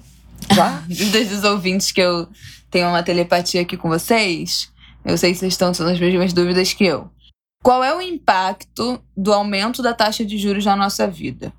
já? 0.53 0.83
dúvidas 0.87 1.29
dos 1.29 1.43
ouvintes 1.43 1.91
que 1.91 1.99
eu 1.99 2.27
tenho 2.69 2.87
uma 2.87 3.03
telepatia 3.03 3.61
aqui 3.61 3.75
com 3.75 3.89
vocês. 3.89 4.71
Eu 5.03 5.17
sei 5.17 5.31
que 5.31 5.39
vocês 5.39 5.53
estão 5.53 5.71
tendo 5.71 5.89
as 5.89 5.99
mesmas 5.99 6.31
dúvidas 6.31 6.73
que 6.73 6.85
eu. 6.85 7.09
Qual 7.63 7.83
é 7.83 7.93
o 7.93 8.01
impacto 8.01 9.03
do 9.17 9.33
aumento 9.33 9.81
da 9.81 9.93
taxa 9.93 10.23
de 10.23 10.37
juros 10.37 10.63
na 10.63 10.75
nossa 10.75 11.07
vida? 11.07 11.51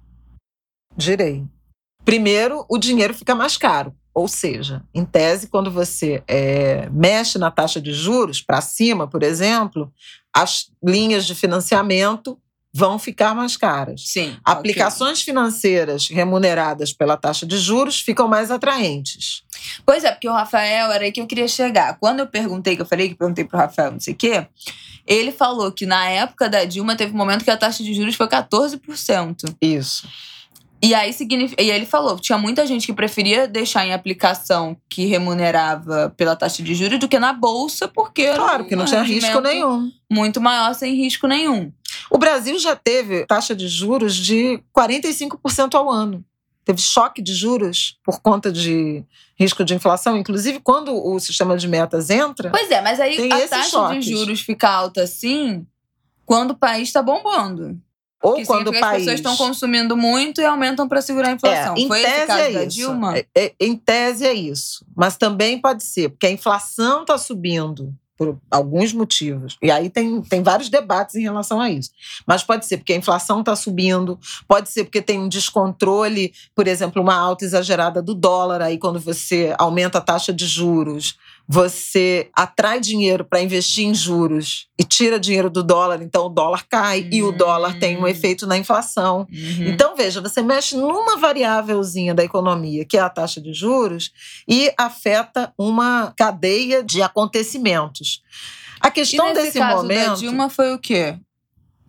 Direi. 0.97 1.45
Primeiro, 2.05 2.65
o 2.69 2.79
dinheiro 2.79 3.13
fica 3.13 3.35
mais 3.35 3.57
caro. 3.57 3.95
Ou 4.15 4.27
seja, 4.27 4.83
em 4.95 5.05
tese, 5.05 5.49
quando 5.49 5.71
você 5.71 6.23
é, 6.27 6.89
mexe 6.91 7.39
na 7.39 7.51
taxa 7.51 7.81
de 7.81 7.93
juros 7.93 8.41
para 8.41 8.61
cima, 8.61 9.07
por 9.07 9.23
exemplo, 9.23 9.93
as 10.35 10.71
linhas 10.83 11.27
de 11.27 11.35
financiamento 11.35 12.39
vão 12.73 12.99
ficar 12.99 13.35
mais 13.35 13.57
caras. 13.57 14.03
Sim. 14.07 14.37
Aplicações 14.45 15.19
okay. 15.21 15.25
financeiras 15.25 16.09
remuneradas 16.09 16.93
pela 16.93 17.17
taxa 17.17 17.45
de 17.45 17.59
juros 17.59 18.01
ficam 18.01 18.29
mais 18.29 18.51
atraentes. 18.51 19.43
Pois 19.85 20.05
é, 20.05 20.13
porque 20.13 20.29
o 20.29 20.33
Rafael 20.33 20.91
era 20.93 21.05
aí 21.05 21.13
que 21.13 21.21
eu 21.21 21.27
queria 21.27 21.49
chegar. 21.49 21.99
Quando 21.99 22.21
eu 22.21 22.27
perguntei, 22.27 22.77
que 22.77 22.83
eu 22.83 22.87
falei 22.87 23.09
que 23.09 23.15
perguntei 23.15 23.45
pro 23.45 23.59
Rafael, 23.59 23.93
não 23.93 24.01
sei 24.01 24.15
o 24.15 24.17
quê, 24.17 24.47
ele 25.07 25.33
falou 25.33 25.73
que 25.73 25.85
na 25.85 26.09
época 26.09 26.49
da 26.49 26.65
Dilma 26.65 26.97
teve 26.97 27.13
um 27.13 27.17
momento 27.17 27.45
que 27.45 27.51
a 27.51 27.57
taxa 27.57 27.83
de 27.83 27.93
juros 27.93 28.15
foi 28.15 28.29
14%. 28.29 29.57
Isso. 29.61 30.09
E 30.83 30.95
aí, 30.95 31.13
significa, 31.13 31.63
e 31.63 31.71
ele 31.71 31.85
falou, 31.85 32.19
tinha 32.19 32.39
muita 32.39 32.67
gente 32.67 32.87
que 32.87 32.93
preferia 32.95 33.47
deixar 33.47 33.85
em 33.85 33.93
aplicação 33.93 34.75
que 34.89 35.05
remunerava 35.05 36.15
pela 36.17 36.35
taxa 36.35 36.63
de 36.63 36.75
juros 36.75 36.99
do 36.99 37.07
que 37.07 37.19
na 37.19 37.35
bolsa, 37.35 37.87
porque 37.87 38.33
claro, 38.33 38.65
que 38.65 38.75
não 38.75 38.87
tinha 38.87 39.03
risco 39.03 39.41
nenhum. 39.43 39.91
Muito 40.11 40.41
maior 40.41 40.75
sem 40.75 40.95
risco 40.95 41.27
nenhum. 41.27 41.71
O 42.11 42.19
Brasil 42.19 42.59
já 42.59 42.77
teve 42.77 43.27
taxa 43.27 43.55
de 43.55 43.69
juros 43.69 44.15
de 44.15 44.63
45% 44.77 45.75
ao 45.75 45.91
ano. 45.91 46.25
Teve 46.65 46.81
choque 46.81 47.23
de 47.23 47.35
juros 47.35 47.99
por 48.05 48.21
conta 48.21 48.53
de 48.53 49.05
risco 49.39 49.65
de 49.65 49.75
inflação, 49.75 50.17
inclusive 50.17 50.61
quando 50.61 50.95
o 50.95 51.19
sistema 51.19 51.57
de 51.57 51.67
metas 51.67 52.11
entra. 52.11 52.51
Pois 52.51 52.71
é, 52.71 52.81
mas 52.81 53.01
aí 53.01 53.31
a 53.33 53.49
taxa 53.49 53.71
choques. 53.71 54.05
de 54.05 54.13
juros 54.13 54.41
fica 54.41 54.69
alta 54.69 55.03
assim 55.03 55.67
quando 56.25 56.53
o 56.53 56.57
país 56.57 56.89
está 56.89 57.03
bombando. 57.03 57.81
Ou 58.23 58.35
que 58.35 58.45
quando 58.45 58.69
o 58.69 58.73
país. 58.73 58.85
As 58.85 58.99
pessoas 58.99 59.15
estão 59.15 59.37
consumindo 59.37 59.97
muito 59.97 60.41
e 60.41 60.45
aumentam 60.45 60.87
para 60.87 61.01
segurar 61.01 61.31
a 61.31 61.33
inflação. 61.33 61.75
É, 61.75 61.81
em 61.81 61.89
Foi 61.89 62.03
tese 62.03 62.33
é 62.33 62.51
isso. 62.51 62.69
Dilma? 62.69 63.17
É, 63.17 63.27
é, 63.35 63.55
em 63.59 63.75
tese 63.75 64.27
é 64.27 64.35
isso. 64.35 64.85
Mas 64.95 65.17
também 65.17 65.59
pode 65.59 65.83
ser, 65.83 66.11
porque 66.11 66.27
a 66.27 66.31
inflação 66.31 67.01
está 67.01 67.17
subindo 67.17 67.95
por 68.21 68.39
alguns 68.51 68.93
motivos. 68.93 69.57
E 69.63 69.71
aí 69.71 69.89
tem, 69.89 70.21
tem 70.21 70.43
vários 70.43 70.69
debates 70.69 71.15
em 71.15 71.23
relação 71.23 71.59
a 71.59 71.71
isso. 71.71 71.91
Mas 72.27 72.43
pode 72.43 72.67
ser 72.67 72.77
porque 72.77 72.93
a 72.93 72.97
inflação 72.97 73.41
está 73.41 73.57
subindo, 73.57 74.19
pode 74.47 74.69
ser 74.69 74.85
porque 74.85 75.01
tem 75.01 75.19
um 75.19 75.27
descontrole, 75.27 76.35
por 76.55 76.69
exemplo, 76.69 77.01
uma 77.01 77.15
alta 77.15 77.47
exagerada 77.47 78.03
do 78.03 78.15
dólar, 78.15 78.61
aí 78.61 78.77
quando 78.77 79.01
você 79.01 79.55
aumenta 79.59 79.97
a 79.97 80.03
taxa 80.03 80.35
de 80.35 80.47
juros, 80.47 81.17
você 81.53 82.31
atrai 82.33 82.79
dinheiro 82.79 83.25
para 83.25 83.43
investir 83.43 83.85
em 83.85 83.93
juros 83.93 84.69
e 84.79 84.85
tira 84.85 85.19
dinheiro 85.19 85.51
do 85.51 85.65
dólar, 85.65 86.01
então 86.01 86.27
o 86.27 86.29
dólar 86.29 86.65
cai 86.69 87.01
uhum. 87.01 87.09
e 87.11 87.23
o 87.25 87.33
dólar 87.33 87.77
tem 87.81 87.97
um 87.97 88.03
hum. 88.03 88.07
efeito 88.07 88.47
na 88.47 88.57
inflação. 88.57 89.27
Uhum. 89.29 89.67
Então, 89.67 89.97
veja, 89.97 90.21
você 90.21 90.43
mexe 90.43 90.77
numa 90.77 91.17
variávelzinha 91.17 92.15
da 92.15 92.23
economia, 92.23 92.85
que 92.85 92.97
é 92.97 93.01
a 93.01 93.11
taxa 93.11 93.41
de 93.41 93.53
juros, 93.53 94.13
e 94.47 94.73
afeta 94.79 95.53
uma 95.59 96.15
cadeia 96.17 96.85
de 96.85 97.03
acontecimentos. 97.03 98.23
A 98.81 98.89
questão 98.89 99.31
e 99.31 99.35
nesse 99.35 99.47
desse 99.47 99.59
caso 99.59 99.83
momento. 99.83 100.07
da 100.07 100.15
Dilma 100.15 100.49
foi 100.49 100.73
o 100.73 100.79
quê? 100.79 101.19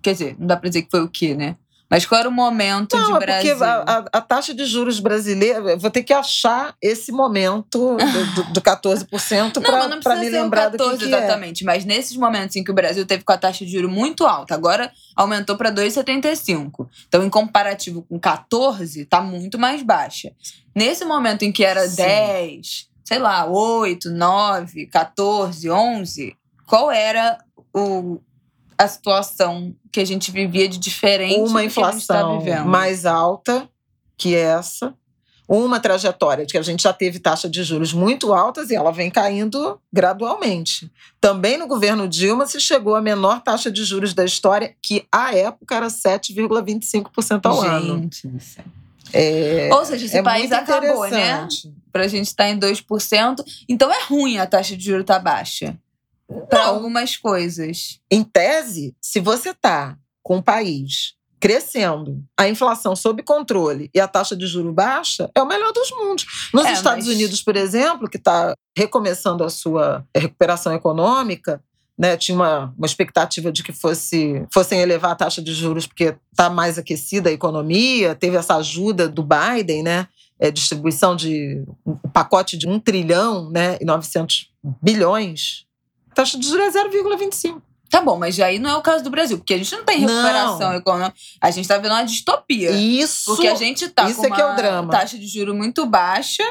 Quer 0.02 0.14
dizer, 0.14 0.36
não 0.40 0.48
dá 0.48 0.58
pra 0.58 0.70
dizer 0.70 0.82
que 0.82 0.90
foi 0.90 1.04
o 1.04 1.08
quê, 1.08 1.36
né? 1.36 1.56
Mas 1.92 2.06
qual 2.06 2.22
era 2.22 2.30
o 2.30 2.32
momento 2.32 2.96
Não, 2.96 3.06
de 3.06 3.18
é 3.18 3.20
Brasil? 3.20 3.52
porque 3.52 3.66
a, 3.66 3.82
a, 3.82 3.98
a, 4.14 4.22
taxa 4.22 4.54
de 4.54 4.64
juros 4.66 5.02
brasileira, 5.02 5.76
vou 5.76 5.92
ter 5.92 6.04
que 6.04 6.14
achar 6.14 6.74
esse 6.82 7.12
momento 7.12 7.98
do, 7.98 8.44
do, 8.46 8.54
do 8.54 8.62
14% 8.62 9.62
para 10.02 10.16
me 10.16 10.30
lembrar 10.30 10.72
14, 10.72 10.78
do 10.78 10.98
que, 10.98 11.06
que 11.06 11.14
é. 11.14 11.18
exatamente, 11.18 11.64
é. 11.64 11.66
mas 11.66 11.84
nesses 11.84 12.16
momentos 12.16 12.56
em 12.56 12.64
que 12.64 12.72
o 12.72 12.74
Brasil 12.74 13.06
teve 13.06 13.26
com 13.26 13.34
a 13.34 13.38
taxa 13.38 13.66
de 13.66 13.72
juros 13.74 13.92
muito 13.92 14.26
alta, 14.26 14.56
agora 14.56 14.90
aumentou 15.18 15.58
para 15.58 15.70
2,75. 15.70 16.88
Então, 17.10 17.26
em 17.26 17.30
comparativo 17.30 18.04
com 18.04 18.18
14, 18.18 19.04
tá 19.04 19.20
muito 19.20 19.60
mais 19.60 19.84
baixa. 19.84 20.32
Nesse 20.74 21.04
momento 21.04 21.44
em 21.44 21.52
que 21.52 21.66
era 21.66 21.86
Sim. 21.90 21.98
10, 21.98 22.88
sei 23.04 23.20
lá, 23.20 23.46
8, 23.46 24.10
9, 24.10 24.86
14, 24.86 25.70
11, 25.70 26.38
qual 26.66 26.90
era 26.90 27.38
o 27.74 28.22
a 28.82 28.88
situação 28.88 29.76
que 29.92 30.00
a 30.00 30.06
gente 30.06 30.32
vivia 30.32 30.68
de 30.68 30.80
diferente 30.80 31.40
uma 31.40 31.60
tá 31.60 31.66
inflação 31.66 32.44
tá 32.44 32.64
mais 32.64 33.06
alta 33.06 33.70
que 34.18 34.36
essa, 34.36 34.94
uma 35.48 35.80
trajetória 35.80 36.46
de 36.46 36.52
que 36.52 36.58
a 36.58 36.62
gente 36.62 36.84
já 36.84 36.94
teve 36.94 37.20
taxa 37.20 37.50
de 37.50 37.64
juros 37.64 37.94
muito 37.94 38.34
altas 38.34 38.70
e 38.70 38.76
ela 38.76 38.92
vem 38.92 39.12
caindo 39.12 39.80
gradualmente. 39.92 40.92
Também 41.20 41.58
no 41.58 41.68
governo 41.68 42.08
Dilma 42.08 42.48
se 42.48 42.60
chegou 42.60 42.96
à 42.96 43.02
menor 43.02 43.42
taxa 43.42 43.70
de 43.70 43.84
juros 43.84 44.14
da 44.14 44.24
história, 44.24 44.76
que 44.82 45.06
à 45.12 45.36
época 45.36 45.76
era 45.76 45.88
7,25% 45.88 47.42
ao 47.46 47.62
gente, 47.62 48.28
ano. 48.28 48.40
É, 49.14 49.70
Ou 49.74 49.86
seja, 49.86 50.06
esse 50.06 50.18
é 50.18 50.24
país 50.24 50.52
acabou, 50.52 51.08
né? 51.10 51.48
Pra 51.92 52.08
gente 52.08 52.28
estar 52.28 52.46
tá 52.46 52.50
em 52.50 52.58
2%. 52.58 53.44
Então 53.68 53.92
é 53.92 54.04
ruim 54.06 54.38
a 54.38 54.48
taxa 54.48 54.78
de 54.78 54.86
juros 54.86 55.02
estar 55.02 55.16
tá 55.16 55.20
baixa 55.20 55.78
para 56.50 56.66
algumas 56.66 57.18
coisas. 57.18 58.00
Em 58.10 58.24
tese, 58.24 58.96
se 59.02 59.20
você 59.20 59.50
está 59.50 59.98
com 60.24 60.38
o 60.38 60.44
país 60.44 61.16
crescendo, 61.40 62.24
a 62.38 62.48
inflação 62.48 62.96
sob 62.96 63.24
controle 63.24 63.90
e 63.94 64.00
a 64.00 64.08
taxa 64.08 64.36
de 64.36 64.46
juro 64.46 64.72
baixa, 64.72 65.30
é 65.36 65.42
o 65.42 65.48
melhor 65.48 65.74
dos 65.74 65.90
mundos. 65.92 66.50
Nos 66.54 66.66
é, 66.66 66.74
Estados 66.74 67.08
mas... 67.08 67.16
Unidos, 67.16 67.42
por 67.42 67.56
exemplo, 67.56 68.08
que 68.08 68.18
está 68.18 68.54
recomeçando 68.78 69.44
a 69.44 69.50
sua 69.50 70.06
recuperação 70.16 70.72
econômica, 70.72 71.62
né, 71.98 72.16
tinha 72.16 72.36
uma, 72.36 72.74
uma 72.78 72.86
expectativa 72.86 73.52
de 73.52 73.64
que 73.64 73.72
fosse, 73.72 74.46
fossem 74.54 74.80
elevar 74.80 75.12
a 75.12 75.16
taxa 75.16 75.42
de 75.42 75.54
juros 75.54 75.88
porque 75.88 76.16
está 76.32 76.50
mais 76.50 76.78
aquecida 76.78 77.30
a 77.30 77.34
economia, 77.34 78.16
teve 78.16 78.38
essa 78.38 78.56
ajuda 78.56 79.10
do 79.10 79.24
Biden, 79.24 79.82
né, 79.82 80.08
é, 80.40 80.52
distribuição 80.52 81.16
de 81.16 81.64
um 81.86 81.96
pacote 82.10 82.56
de 82.56 82.68
1 82.68 82.80
trilhão 82.80 83.50
né, 83.50 83.78
e 83.82 83.86
900 83.86 84.52
bilhões 84.82 85.66
taxa 86.14 86.38
de 86.38 86.48
juros 86.48 86.76
é 86.76 86.84
0,25. 86.84 87.62
Tá 87.92 88.00
bom, 88.00 88.18
mas 88.18 88.40
aí 88.40 88.58
não 88.58 88.70
é 88.70 88.76
o 88.78 88.82
caso 88.82 89.04
do 89.04 89.10
Brasil, 89.10 89.38
porque 89.38 89.54
a 89.54 89.58
gente 89.58 89.76
não 89.76 89.84
tem 89.84 90.00
recuperação 90.00 90.74
econômica. 90.74 91.14
A 91.42 91.52
gente 91.52 91.68
tá 91.68 91.78
vendo 91.78 91.92
uma 91.92 92.04
distopia. 92.04 92.72
Isso. 92.72 93.26
Porque 93.26 93.50
a 93.50 93.56
gente 93.56 93.90
tá 93.90 94.10
isso 94.10 94.22
com 94.22 94.28
uma 94.28 94.36
é 94.36 94.38
que 94.38 94.42
é 94.42 94.46
o 94.46 94.56
drama. 94.56 94.90
taxa 94.90 95.18
de 95.18 95.28
juro 95.28 95.54
muito 95.54 95.86
baixa 95.86 96.44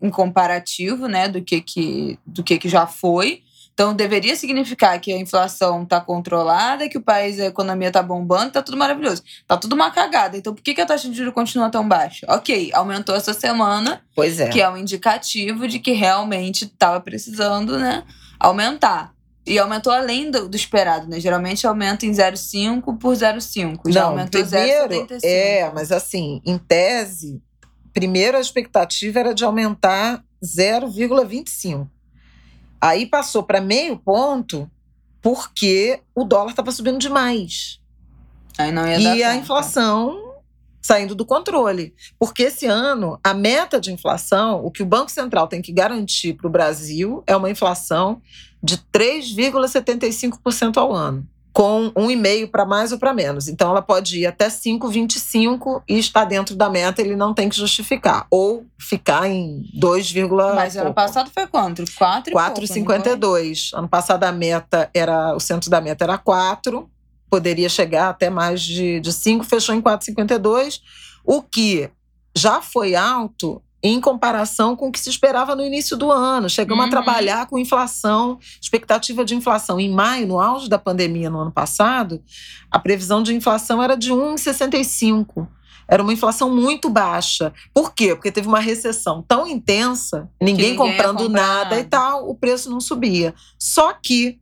em 0.00 0.08
comparativo, 0.08 1.06
né, 1.06 1.28
do 1.28 1.42
que 1.42 1.60
que 1.60 2.18
do 2.24 2.42
que 2.42 2.58
que 2.58 2.66
já 2.66 2.86
foi. 2.86 3.42
Então 3.74 3.94
deveria 3.94 4.34
significar 4.36 4.98
que 5.00 5.12
a 5.12 5.18
inflação 5.18 5.84
tá 5.84 6.00
controlada, 6.00 6.88
que 6.88 6.98
o 6.98 7.02
país, 7.02 7.38
a 7.38 7.46
economia 7.46 7.90
tá 7.90 8.02
bombando, 8.02 8.52
tá 8.52 8.62
tudo 8.62 8.78
maravilhoso. 8.78 9.22
Tá 9.46 9.58
tudo 9.58 9.74
uma 9.74 9.90
cagada. 9.90 10.36
Então 10.36 10.54
por 10.54 10.62
que, 10.62 10.74
que 10.74 10.80
a 10.80 10.86
taxa 10.86 11.08
de 11.10 11.16
juros 11.16 11.34
continua 11.34 11.68
tão 11.68 11.86
baixa? 11.86 12.26
Ok, 12.28 12.70
aumentou 12.72 13.14
essa 13.14 13.34
semana. 13.34 14.02
Pois 14.14 14.40
é. 14.40 14.48
Que 14.48 14.62
é 14.62 14.68
um 14.68 14.78
indicativo 14.78 15.68
de 15.68 15.78
que 15.78 15.92
realmente 15.92 16.66
tava 16.66 17.00
precisando, 17.00 17.78
né? 17.78 18.04
Aumentar. 18.40 19.14
E 19.46 19.58
aumentou 19.58 19.92
além 19.92 20.30
do, 20.30 20.48
do, 20.48 20.56
esperado, 20.56 21.08
né? 21.08 21.20
Geralmente 21.20 21.66
aumenta 21.66 22.06
em 22.06 22.10
0,5 22.10 22.98
por 22.98 23.14
0,5. 23.14 23.90
Já 23.90 24.02
Não, 24.02 24.10
aumentou 24.10 24.42
primeiro, 24.42 24.94
0,75. 25.06 25.20
É, 25.22 25.70
mas 25.72 25.92
assim, 25.92 26.40
em 26.44 26.58
tese, 26.58 27.42
primeiro 27.92 28.36
a 28.36 28.40
expectativa 28.40 29.20
era 29.20 29.34
de 29.34 29.44
aumentar 29.44 30.22
0,25. 30.42 31.88
Aí 32.80 33.06
passou 33.06 33.42
para 33.42 33.60
meio 33.60 33.98
ponto 33.98 34.70
porque 35.20 36.00
o 36.14 36.24
dólar 36.24 36.50
estava 36.50 36.72
subindo 36.72 36.98
demais. 36.98 37.80
Aí 38.56 38.72
não 38.72 38.86
ia 38.86 39.16
e 39.16 39.22
a 39.22 39.34
inflação 39.36 40.29
saindo 40.90 41.14
do 41.14 41.24
controle. 41.24 41.94
Porque 42.18 42.42
esse 42.42 42.66
ano, 42.66 43.16
a 43.22 43.32
meta 43.32 43.80
de 43.80 43.92
inflação, 43.92 44.64
o 44.64 44.72
que 44.72 44.82
o 44.82 44.86
Banco 44.86 45.08
Central 45.08 45.46
tem 45.46 45.62
que 45.62 45.72
garantir 45.72 46.32
para 46.32 46.48
o 46.48 46.50
Brasil 46.50 47.22
é 47.28 47.36
uma 47.36 47.48
inflação 47.48 48.20
de 48.60 48.76
3,75% 48.92 50.78
ao 50.78 50.92
ano. 50.92 51.24
Com 51.52 51.92
1,5% 51.92 52.50
para 52.50 52.64
mais 52.64 52.90
ou 52.90 52.98
para 52.98 53.14
menos. 53.14 53.46
Então, 53.46 53.70
ela 53.70 53.82
pode 53.82 54.18
ir 54.18 54.26
até 54.26 54.48
5,25% 54.48 55.82
e 55.88 55.96
está 55.96 56.24
dentro 56.24 56.56
da 56.56 56.68
meta, 56.68 57.00
ele 57.00 57.14
não 57.14 57.32
tem 57.34 57.48
que 57.48 57.56
justificar. 57.56 58.26
Ou 58.28 58.66
ficar 58.76 59.28
em 59.28 59.62
2, 59.74 60.12
Mas 60.56 60.76
ano 60.76 60.92
passado 60.92 61.30
foi 61.32 61.46
quanto? 61.46 61.84
4,52. 62.32 63.70
Ano 63.74 63.88
passado 63.88 64.24
a 64.24 64.32
meta 64.32 64.90
era. 64.92 65.36
O 65.36 65.40
centro 65.40 65.70
da 65.70 65.80
meta 65.80 66.04
era 66.04 66.18
4 66.18 66.88
poderia 67.30 67.68
chegar 67.68 68.10
até 68.10 68.28
mais 68.28 68.60
de, 68.60 69.00
de 69.00 69.12
5, 69.12 69.44
fechou 69.44 69.74
em 69.74 69.80
4,52, 69.80 70.80
o 71.24 71.40
que 71.40 71.88
já 72.36 72.60
foi 72.60 72.94
alto 72.94 73.62
em 73.82 74.00
comparação 74.00 74.76
com 74.76 74.88
o 74.88 74.92
que 74.92 75.00
se 75.00 75.08
esperava 75.08 75.56
no 75.56 75.64
início 75.64 75.96
do 75.96 76.10
ano. 76.10 76.50
Chegamos 76.50 76.84
uhum. 76.84 76.88
a 76.88 76.90
trabalhar 76.90 77.46
com 77.46 77.58
inflação, 77.58 78.38
expectativa 78.60 79.24
de 79.24 79.34
inflação. 79.34 79.80
Em 79.80 79.90
maio, 79.90 80.26
no 80.26 80.38
auge 80.38 80.68
da 80.68 80.78
pandemia 80.78 81.30
no 81.30 81.40
ano 81.40 81.52
passado, 81.52 82.22
a 82.70 82.78
previsão 82.78 83.22
de 83.22 83.34
inflação 83.34 83.82
era 83.82 83.96
de 83.96 84.12
1,65. 84.12 85.48
Era 85.88 86.02
uma 86.02 86.12
inflação 86.12 86.54
muito 86.54 86.90
baixa. 86.90 87.52
Por 87.72 87.94
quê? 87.94 88.14
Porque 88.14 88.30
teve 88.30 88.46
uma 88.46 88.60
recessão 88.60 89.24
tão 89.26 89.46
intensa, 89.46 90.30
ninguém, 90.40 90.72
ninguém 90.72 90.76
comprando 90.76 91.28
nada 91.28 91.78
e 91.78 91.84
tal, 91.84 92.28
o 92.28 92.34
preço 92.34 92.70
não 92.70 92.80
subia. 92.80 93.34
Só 93.58 93.92
que, 93.94 94.38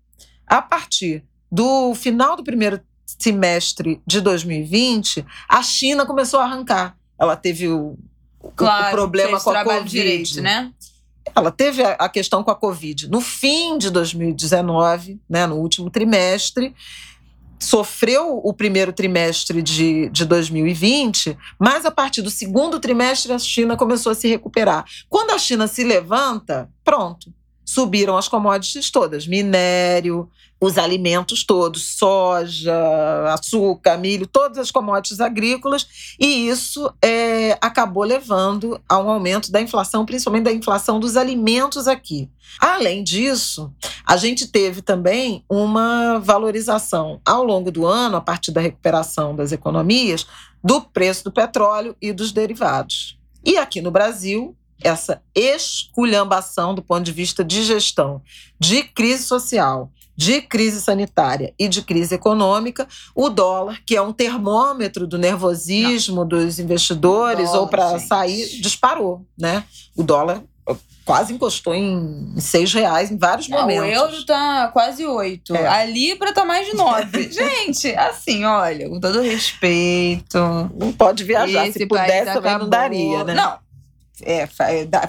a 0.47 0.61
partir 0.61 1.25
do 1.51 1.95
final 1.95 2.37
do 2.37 2.45
primeiro 2.45 2.81
semestre 3.19 4.01
de 4.07 4.21
2020, 4.21 5.25
a 5.49 5.63
China 5.63 6.07
começou 6.07 6.41
a 6.41 6.45
arrancar. 6.45 6.97
Ela 7.19 7.37
teve 7.37 7.69
o, 7.69 7.99
claro, 8.55 8.89
o 8.89 8.91
problema 8.91 9.41
com 9.41 9.51
a 9.51 9.65
Covid. 9.65 9.89
Direito, 9.89 10.41
né? 10.41 10.73
Ela 11.35 11.51
teve 11.51 11.83
a 11.83 12.09
questão 12.09 12.43
com 12.43 12.51
a 12.51 12.55
Covid 12.55 13.09
no 13.11 13.21
fim 13.21 13.77
de 13.77 13.91
2019, 13.91 15.21
né, 15.29 15.47
no 15.47 15.57
último 15.57 15.91
trimestre, 15.91 16.75
sofreu 17.59 18.41
o 18.43 18.53
primeiro 18.53 18.93
trimestre 18.93 19.61
de, 19.61 20.09
de 20.11 20.25
2020, 20.25 21.37
mas 21.59 21.85
a 21.85 21.91
partir 21.91 22.23
do 22.23 22.31
segundo 22.31 22.79
trimestre 22.79 23.33
a 23.33 23.39
China 23.39 23.77
começou 23.77 24.13
a 24.13 24.15
se 24.15 24.29
recuperar. 24.29 24.85
Quando 25.09 25.33
a 25.33 25.39
China 25.39 25.67
se 25.67 25.83
levanta, 25.83 26.71
pronto, 26.85 27.33
subiram 27.65 28.17
as 28.17 28.29
commodities 28.29 28.91
todas: 28.91 29.27
minério, 29.27 30.31
os 30.61 30.77
alimentos 30.77 31.45
todos, 31.45 31.97
soja, 31.97 32.75
açúcar, 33.33 33.97
milho, 33.97 34.27
todas 34.27 34.59
as 34.59 34.71
commodities 34.71 35.21
agrícolas, 35.21 36.17
e 36.19 36.49
isso 36.49 36.93
é, 37.03 37.57
acabou 37.61 38.03
levando 38.03 38.81
a 38.89 38.99
um 38.99 39.09
aumento 39.09 39.53
da 39.53 39.61
inflação, 39.61 40.05
principalmente 40.05 40.45
da 40.45 40.53
inflação 40.53 40.99
dos 40.99 41.17
alimentos 41.17 41.87
aqui. 41.87 42.29
Além 42.59 43.05
disso, 43.05 43.73
a 44.05 44.17
gente 44.17 44.49
teve 44.49 44.83
também 44.83 45.45
uma 45.49 46.19
valorização 46.19 47.21
ao 47.25 47.45
longo 47.45 47.71
do 47.71 47.87
ano, 47.87 48.17
a 48.17 48.21
partir 48.21 48.51
da 48.51 48.61
recuperação 48.61 49.37
das 49.37 49.53
economias, 49.53 50.27
do 50.63 50.81
preço 50.81 51.25
do 51.25 51.33
petróleo 51.33 51.97
e 52.03 52.13
dos 52.13 52.33
derivados. 52.33 53.17
E 53.45 53.57
aqui 53.57 53.81
no 53.81 53.91
Brasil, 53.91 54.57
essa 54.83 55.23
esculhambação 55.35 56.75
do 56.75 56.83
ponto 56.83 57.03
de 57.03 57.13
vista 57.13 57.45
de 57.45 57.63
gestão, 57.63 58.23
de 58.59 58.83
crise 58.83 59.25
social, 59.25 59.93
de 60.19 60.43
crise 60.43 60.81
sanitária 60.81 61.55
e 61.57 61.69
de 61.69 61.81
crise 61.81 62.17
econômica, 62.17 62.89
o 63.15 63.29
dólar, 63.29 63.81
que 63.87 63.95
é 63.95 64.03
um 64.03 64.13
termômetro 64.13 65.07
do 65.07 65.17
nervosismo 65.17 66.23
Não. 66.23 66.29
dos 66.29 66.59
investidores 66.59 67.53
dólar, 67.53 67.61
ou 67.61 67.69
para 67.69 67.99
sair, 68.01 68.61
disparou, 68.61 69.25
né? 69.39 69.63
O 69.95 70.03
dólar 70.03 70.43
quase 71.05 71.33
encostou 71.33 71.73
em 71.73 72.35
seis 72.37 72.75
reais 72.75 73.13
em 73.13 73.17
vários 73.17 73.49
Não, 73.49 73.61
momentos. 73.61 73.85
O 73.85 73.93
euro 73.93 74.27
tá 74.27 74.69
quase 74.73 75.07
oito. 75.07 75.55
É. 75.55 75.69
A 75.69 75.85
Libra 75.85 76.35
tá 76.35 76.45
mais 76.45 76.67
de 76.67 76.75
nove. 76.75 77.31
Gente, 77.33 77.95
assim, 77.95 78.45
olha, 78.45 78.89
com 78.89 78.99
todo 78.99 79.23
respeito. 79.23 80.37
Não 80.75 80.93
pode 80.93 81.23
viajar. 81.23 81.73
Se 81.73 81.87
pudesse, 81.87 82.25
também 82.25 82.51
acabou. 82.51 82.59
não 82.59 82.69
daria, 82.69 83.23
né? 83.23 83.35
Não. 83.35 83.57
É, 84.23 84.49
dá, 84.85 85.09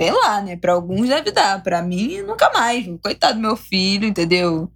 sei 0.00 0.10
lá, 0.10 0.40
né? 0.40 0.56
Pra 0.56 0.72
alguns 0.72 1.10
deve 1.10 1.30
dar. 1.30 1.62
Pra 1.62 1.82
mim, 1.82 2.22
nunca 2.22 2.50
mais. 2.54 2.86
Coitado 3.02 3.34
do 3.34 3.40
meu 3.40 3.54
filho, 3.54 4.08
entendeu? 4.08 4.70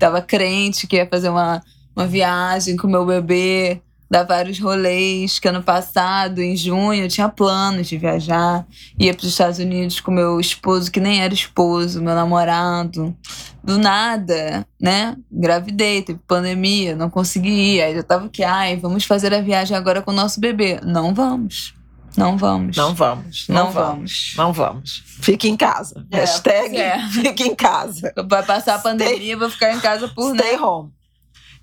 Tava 0.00 0.20
crente 0.20 0.88
que 0.88 0.96
ia 0.96 1.06
fazer 1.06 1.28
uma, 1.28 1.62
uma 1.94 2.08
viagem 2.08 2.76
com 2.76 2.88
meu 2.88 3.06
bebê 3.06 3.80
dar 4.10 4.22
vários 4.22 4.60
rolês, 4.60 5.38
que 5.40 5.48
ano 5.48 5.62
passado, 5.62 6.40
em 6.40 6.56
junho, 6.56 7.02
eu 7.02 7.08
tinha 7.08 7.28
planos 7.28 7.88
de 7.88 7.96
viajar. 7.96 8.64
Ia 8.98 9.14
para 9.14 9.24
os 9.24 9.30
Estados 9.30 9.58
Unidos 9.58 9.98
com 9.98 10.12
meu 10.12 10.38
esposo, 10.38 10.90
que 10.90 11.00
nem 11.00 11.22
era 11.22 11.34
esposo, 11.34 12.02
meu 12.02 12.14
namorado. 12.14 13.16
Do 13.62 13.78
nada, 13.78 14.64
né? 14.80 15.16
Gravidei, 15.32 16.02
teve 16.02 16.20
pandemia, 16.28 16.94
não 16.94 17.08
consegui 17.10 17.76
ir. 17.76 17.82
Aí 17.82 17.96
eu 17.96 18.04
tava 18.04 18.26
aqui, 18.26 18.44
ai, 18.44 18.76
vamos 18.76 19.04
fazer 19.04 19.32
a 19.34 19.40
viagem 19.40 19.76
agora 19.76 20.02
com 20.02 20.10
o 20.10 20.14
nosso 20.14 20.38
bebê. 20.38 20.80
Não 20.84 21.14
vamos. 21.14 21.74
Não 22.16 22.36
vamos. 22.36 22.76
Não 22.76 22.94
vamos. 22.94 23.48
Não, 23.48 23.64
não 23.64 23.72
vamos. 23.72 23.94
vamos. 23.94 24.34
Não 24.36 24.52
vamos. 24.52 25.02
Fique 25.20 25.48
em 25.48 25.56
casa. 25.56 26.06
É, 26.10 26.18
Hashtag 26.18 26.76
é. 26.76 26.98
fique 27.10 27.42
em 27.42 27.54
casa. 27.54 28.12
Vai 28.28 28.44
passar 28.44 28.76
a 28.76 28.78
pandemia, 28.78 29.36
vou 29.36 29.50
ficar 29.50 29.72
em 29.72 29.80
casa 29.80 30.08
por 30.08 30.34
Stay 30.36 30.52
né? 30.52 30.62
home. 30.62 30.92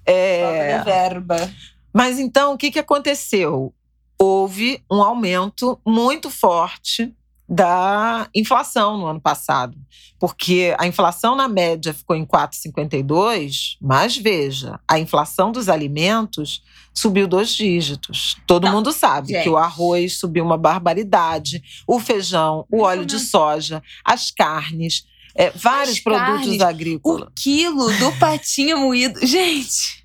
É... 0.05 0.81
verba. 0.83 1.51
Mas 1.93 2.19
então, 2.19 2.53
o 2.53 2.57
que, 2.57 2.71
que 2.71 2.79
aconteceu? 2.79 3.73
Houve 4.17 4.83
um 4.89 5.01
aumento 5.01 5.79
muito 5.85 6.29
forte 6.29 7.13
da 7.51 8.29
inflação 8.33 8.97
no 8.97 9.07
ano 9.07 9.19
passado. 9.19 9.77
Porque 10.17 10.73
a 10.77 10.87
inflação 10.87 11.35
na 11.35 11.49
média 11.49 11.93
ficou 11.93 12.15
em 12.15 12.25
4,52, 12.25 13.75
mas 13.81 14.15
veja, 14.15 14.79
a 14.87 14.97
inflação 14.97 15.51
dos 15.51 15.67
alimentos 15.67 16.63
subiu 16.93 17.27
dois 17.27 17.49
dígitos. 17.49 18.37
Todo 18.47 18.65
Não, 18.65 18.73
mundo 18.73 18.93
sabe 18.93 19.33
gente. 19.33 19.43
que 19.43 19.49
o 19.49 19.57
arroz 19.57 20.17
subiu 20.17 20.45
uma 20.45 20.57
barbaridade, 20.57 21.61
o 21.85 21.99
feijão, 21.99 22.65
o 22.71 22.83
óleo 22.83 23.05
de 23.05 23.19
soja, 23.19 23.83
as 24.05 24.31
carnes, 24.31 25.05
é, 25.35 25.49
vários 25.49 25.97
as 25.97 26.03
produtos 26.03 26.45
carnes, 26.45 26.61
agrícolas. 26.61 27.23
O 27.23 27.31
quilo 27.35 27.91
do 27.97 28.11
patinho 28.19 28.77
moído. 28.77 29.25
Gente! 29.25 30.00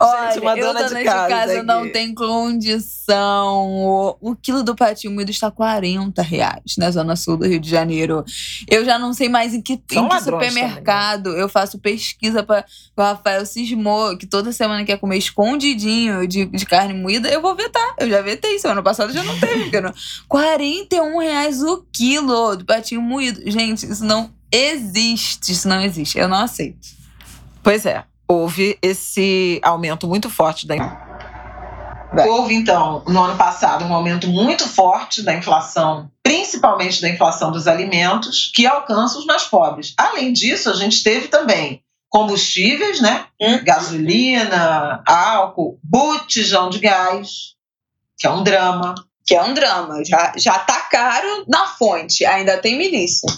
Olha, 0.00 0.40
uma 0.40 0.56
dona 0.56 0.80
eu, 0.80 0.88
dona 0.88 0.98
de 0.98 1.04
casa, 1.04 1.22
de 1.22 1.28
casa 1.28 1.62
não 1.62 1.90
tem 1.90 2.14
condição. 2.14 3.68
O, 3.68 4.16
o, 4.20 4.36
quilo 4.36 4.62
do 4.62 4.74
patinho 4.74 5.12
moído 5.12 5.30
está 5.30 5.50
40 5.50 6.20
reais 6.22 6.76
na 6.76 6.90
zona 6.90 7.16
sul 7.16 7.36
do 7.36 7.46
Rio 7.46 7.60
de 7.60 7.68
Janeiro. 7.68 8.24
Eu 8.68 8.84
já 8.84 8.98
não 8.98 9.12
sei 9.12 9.28
mais 9.28 9.54
em 9.54 9.60
que, 9.60 9.74
em 9.74 9.78
que 9.78 10.20
supermercado 10.20 11.24
também, 11.24 11.38
né? 11.38 11.42
eu 11.42 11.48
faço 11.48 11.78
pesquisa 11.78 12.42
para 12.42 12.64
o 12.96 13.02
Rafael 13.02 13.44
cismou 13.46 14.16
que 14.16 14.26
toda 14.26 14.52
semana 14.52 14.84
quer 14.84 14.98
comer 14.98 15.18
escondidinho 15.18 16.26
de, 16.26 16.46
de 16.46 16.66
carne 16.66 16.94
moída. 16.94 17.28
Eu 17.28 17.40
vou 17.40 17.54
vetar. 17.54 17.94
Eu 17.98 18.08
já 18.08 18.22
vetei. 18.22 18.58
Semana 18.58 18.82
passada 18.82 19.12
já 19.12 19.22
não 19.22 19.38
teve. 19.38 19.80
Não. 19.80 19.92
41 20.28 21.18
reais 21.18 21.62
o 21.62 21.84
quilo 21.92 22.56
do 22.56 22.64
patinho 22.64 23.02
moído. 23.02 23.40
Gente, 23.50 23.86
isso 23.86 24.04
não 24.04 24.32
existe. 24.50 25.52
Isso 25.52 25.68
não 25.68 25.80
existe. 25.80 26.18
Eu 26.18 26.28
não 26.28 26.38
aceito. 26.38 27.02
Pois 27.62 27.86
é 27.86 28.04
houve 28.32 28.78
esse 28.80 29.60
aumento 29.62 30.08
muito 30.08 30.30
forte 30.30 30.66
da 30.66 30.74
Houve, 32.28 32.54
então, 32.54 33.02
no 33.06 33.22
ano 33.22 33.36
passado, 33.36 33.84
um 33.86 33.94
aumento 33.94 34.26
muito 34.28 34.68
forte 34.68 35.22
da 35.22 35.32
inflação, 35.34 36.10
principalmente 36.22 37.00
da 37.00 37.08
inflação 37.08 37.50
dos 37.50 37.66
alimentos, 37.66 38.52
que 38.54 38.66
alcança 38.66 39.18
os 39.18 39.24
mais 39.24 39.44
pobres. 39.44 39.94
Além 39.96 40.32
disso, 40.32 40.68
a 40.68 40.74
gente 40.74 41.02
teve 41.02 41.28
também 41.28 41.82
combustíveis, 42.10 43.00
né? 43.00 43.24
Hum. 43.40 43.64
Gasolina, 43.64 45.02
álcool, 45.06 45.78
botijão 45.82 46.68
de 46.68 46.80
gás, 46.80 47.54
que 48.18 48.26
é 48.26 48.30
um 48.30 48.42
drama. 48.42 48.94
Que 49.24 49.34
é 49.34 49.42
um 49.42 49.54
drama. 49.54 50.04
Já, 50.04 50.34
já 50.36 50.58
tá 50.58 50.82
caro 50.90 51.44
na 51.48 51.66
fonte, 51.66 52.26
ainda 52.26 52.58
tem 52.58 52.76
milícia. 52.76 53.28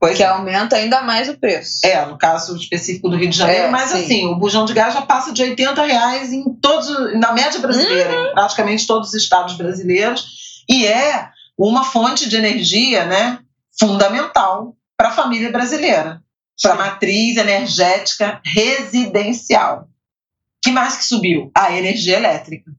Pois 0.00 0.16
que 0.16 0.22
é. 0.22 0.26
aumenta 0.26 0.76
ainda 0.76 1.02
mais 1.02 1.28
o 1.28 1.36
preço. 1.36 1.80
É, 1.84 2.06
no 2.06 2.16
caso 2.16 2.56
específico 2.56 3.10
do 3.10 3.18
Rio 3.18 3.28
de 3.28 3.36
Janeiro, 3.36 3.64
é, 3.64 3.70
mas 3.70 3.90
sim. 3.90 4.02
assim, 4.02 4.26
o 4.26 4.34
bujão 4.34 4.64
de 4.64 4.72
gás 4.72 4.94
já 4.94 5.02
passa 5.02 5.30
de 5.30 5.42
80 5.42 5.84
reais 5.84 6.32
em 6.32 6.54
todos, 6.54 6.88
na 7.18 7.34
média 7.34 7.60
brasileira, 7.60 8.18
uhum. 8.18 8.26
em 8.28 8.32
praticamente 8.32 8.86
todos 8.86 9.10
os 9.10 9.14
estados 9.14 9.58
brasileiros, 9.58 10.64
e 10.66 10.86
é 10.86 11.28
uma 11.56 11.84
fonte 11.84 12.30
de 12.30 12.36
energia 12.36 13.04
né, 13.04 13.40
fundamental 13.78 14.74
para 14.96 15.08
a 15.08 15.12
família 15.12 15.52
brasileira, 15.52 16.22
para 16.62 16.72
a 16.72 16.76
matriz 16.76 17.36
energética 17.36 18.40
residencial. 18.42 19.86
que 20.64 20.72
mais 20.72 20.96
que 20.96 21.04
subiu? 21.04 21.50
A 21.54 21.76
energia 21.76 22.16
elétrica. 22.16 22.70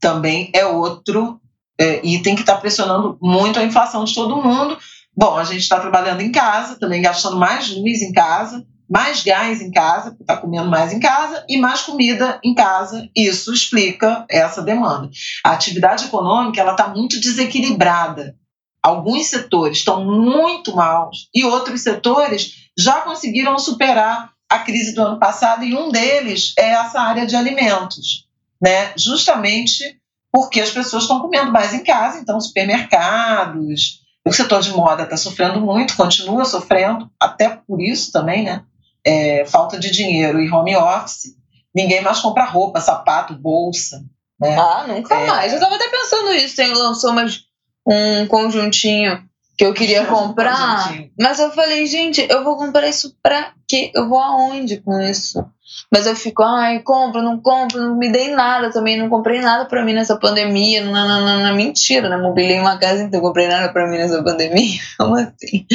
Também 0.00 0.50
é 0.54 0.64
outro 0.64 1.38
é, 1.78 2.00
item 2.02 2.34
que 2.34 2.40
está 2.40 2.56
pressionando 2.56 3.18
muito 3.20 3.58
a 3.58 3.64
inflação 3.64 4.04
de 4.04 4.14
todo 4.14 4.42
mundo 4.42 4.78
Bom, 5.20 5.36
a 5.36 5.42
gente 5.42 5.62
está 5.62 5.80
trabalhando 5.80 6.20
em 6.20 6.30
casa, 6.30 6.78
também 6.78 7.02
gastando 7.02 7.36
mais 7.36 7.70
luz 7.70 8.02
em 8.02 8.12
casa, 8.12 8.64
mais 8.88 9.24
gás 9.24 9.60
em 9.60 9.68
casa, 9.68 10.16
está 10.20 10.36
comendo 10.36 10.70
mais 10.70 10.92
em 10.92 11.00
casa, 11.00 11.44
e 11.48 11.58
mais 11.58 11.80
comida 11.80 12.38
em 12.44 12.54
casa. 12.54 13.10
Isso 13.16 13.52
explica 13.52 14.24
essa 14.30 14.62
demanda. 14.62 15.10
A 15.44 15.50
atividade 15.50 16.04
econômica 16.04 16.60
ela 16.60 16.70
está 16.70 16.86
muito 16.86 17.20
desequilibrada. 17.20 18.36
Alguns 18.80 19.26
setores 19.26 19.78
estão 19.78 20.04
muito 20.04 20.76
maus 20.76 21.28
e 21.34 21.44
outros 21.44 21.80
setores 21.80 22.52
já 22.78 23.00
conseguiram 23.00 23.58
superar 23.58 24.30
a 24.48 24.60
crise 24.60 24.94
do 24.94 25.02
ano 25.02 25.18
passado, 25.18 25.64
e 25.64 25.74
um 25.74 25.90
deles 25.90 26.54
é 26.56 26.68
essa 26.68 27.00
área 27.00 27.26
de 27.26 27.34
alimentos, 27.34 28.28
né? 28.62 28.92
justamente 28.96 30.00
porque 30.30 30.60
as 30.60 30.70
pessoas 30.70 31.02
estão 31.02 31.18
comendo 31.18 31.50
mais 31.50 31.74
em 31.74 31.82
casa, 31.82 32.20
então 32.20 32.40
supermercados, 32.40 34.06
o 34.26 34.32
setor 34.32 34.60
de 34.60 34.70
moda 34.72 35.04
está 35.04 35.16
sofrendo 35.16 35.60
muito, 35.60 35.96
continua 35.96 36.44
sofrendo, 36.44 37.10
até 37.18 37.48
por 37.48 37.80
isso 37.80 38.12
também, 38.12 38.44
né? 38.44 38.62
É, 39.04 39.44
falta 39.46 39.78
de 39.78 39.90
dinheiro 39.90 40.40
e 40.40 40.50
home 40.50 40.76
office. 40.76 41.36
Ninguém 41.74 42.02
mais 42.02 42.20
compra 42.20 42.44
roupa, 42.44 42.80
sapato, 42.80 43.34
bolsa. 43.34 44.04
Né? 44.40 44.56
Ah, 44.56 44.84
nunca 44.86 45.14
é... 45.14 45.26
mais. 45.26 45.52
Eu 45.52 45.58
estava 45.58 45.76
até 45.76 45.88
pensando 45.88 46.32
isso. 46.34 46.56
Tem, 46.56 46.72
lançou 46.72 47.10
umas, 47.10 47.44
um 47.86 48.26
conjuntinho 48.26 49.27
que 49.58 49.64
eu 49.64 49.74
queria 49.74 50.06
comprar. 50.06 50.94
Mas 51.18 51.40
eu 51.40 51.50
falei, 51.50 51.84
gente, 51.86 52.24
eu 52.30 52.44
vou 52.44 52.56
comprar 52.56 52.86
isso 52.86 53.16
pra 53.20 53.50
quê? 53.66 53.90
Eu 53.92 54.08
vou 54.08 54.20
aonde 54.20 54.76
com 54.76 55.00
isso? 55.00 55.44
Mas 55.92 56.06
eu 56.06 56.14
fico, 56.14 56.42
ai, 56.44 56.80
compro, 56.80 57.20
não 57.20 57.40
compro, 57.40 57.80
não 57.80 57.98
me 57.98 58.10
dei 58.10 58.30
nada 58.30 58.70
também, 58.70 58.96
não 58.96 59.08
comprei 59.08 59.40
nada 59.40 59.64
pra 59.64 59.84
mim 59.84 59.92
nessa 59.92 60.16
pandemia. 60.16 60.84
Não, 60.84 60.92
não, 60.92 61.20
não, 61.20 61.42
não 61.42 61.56
mentira, 61.56 62.08
né? 62.08 62.16
Mobilei 62.16 62.60
uma 62.60 62.78
casa 62.78 63.02
então 63.02 63.20
comprei 63.20 63.48
nada 63.48 63.72
pra 63.72 63.88
mim 63.88 63.98
nessa 63.98 64.22
pandemia. 64.22 64.78
Como 64.96 65.16
assim? 65.16 65.66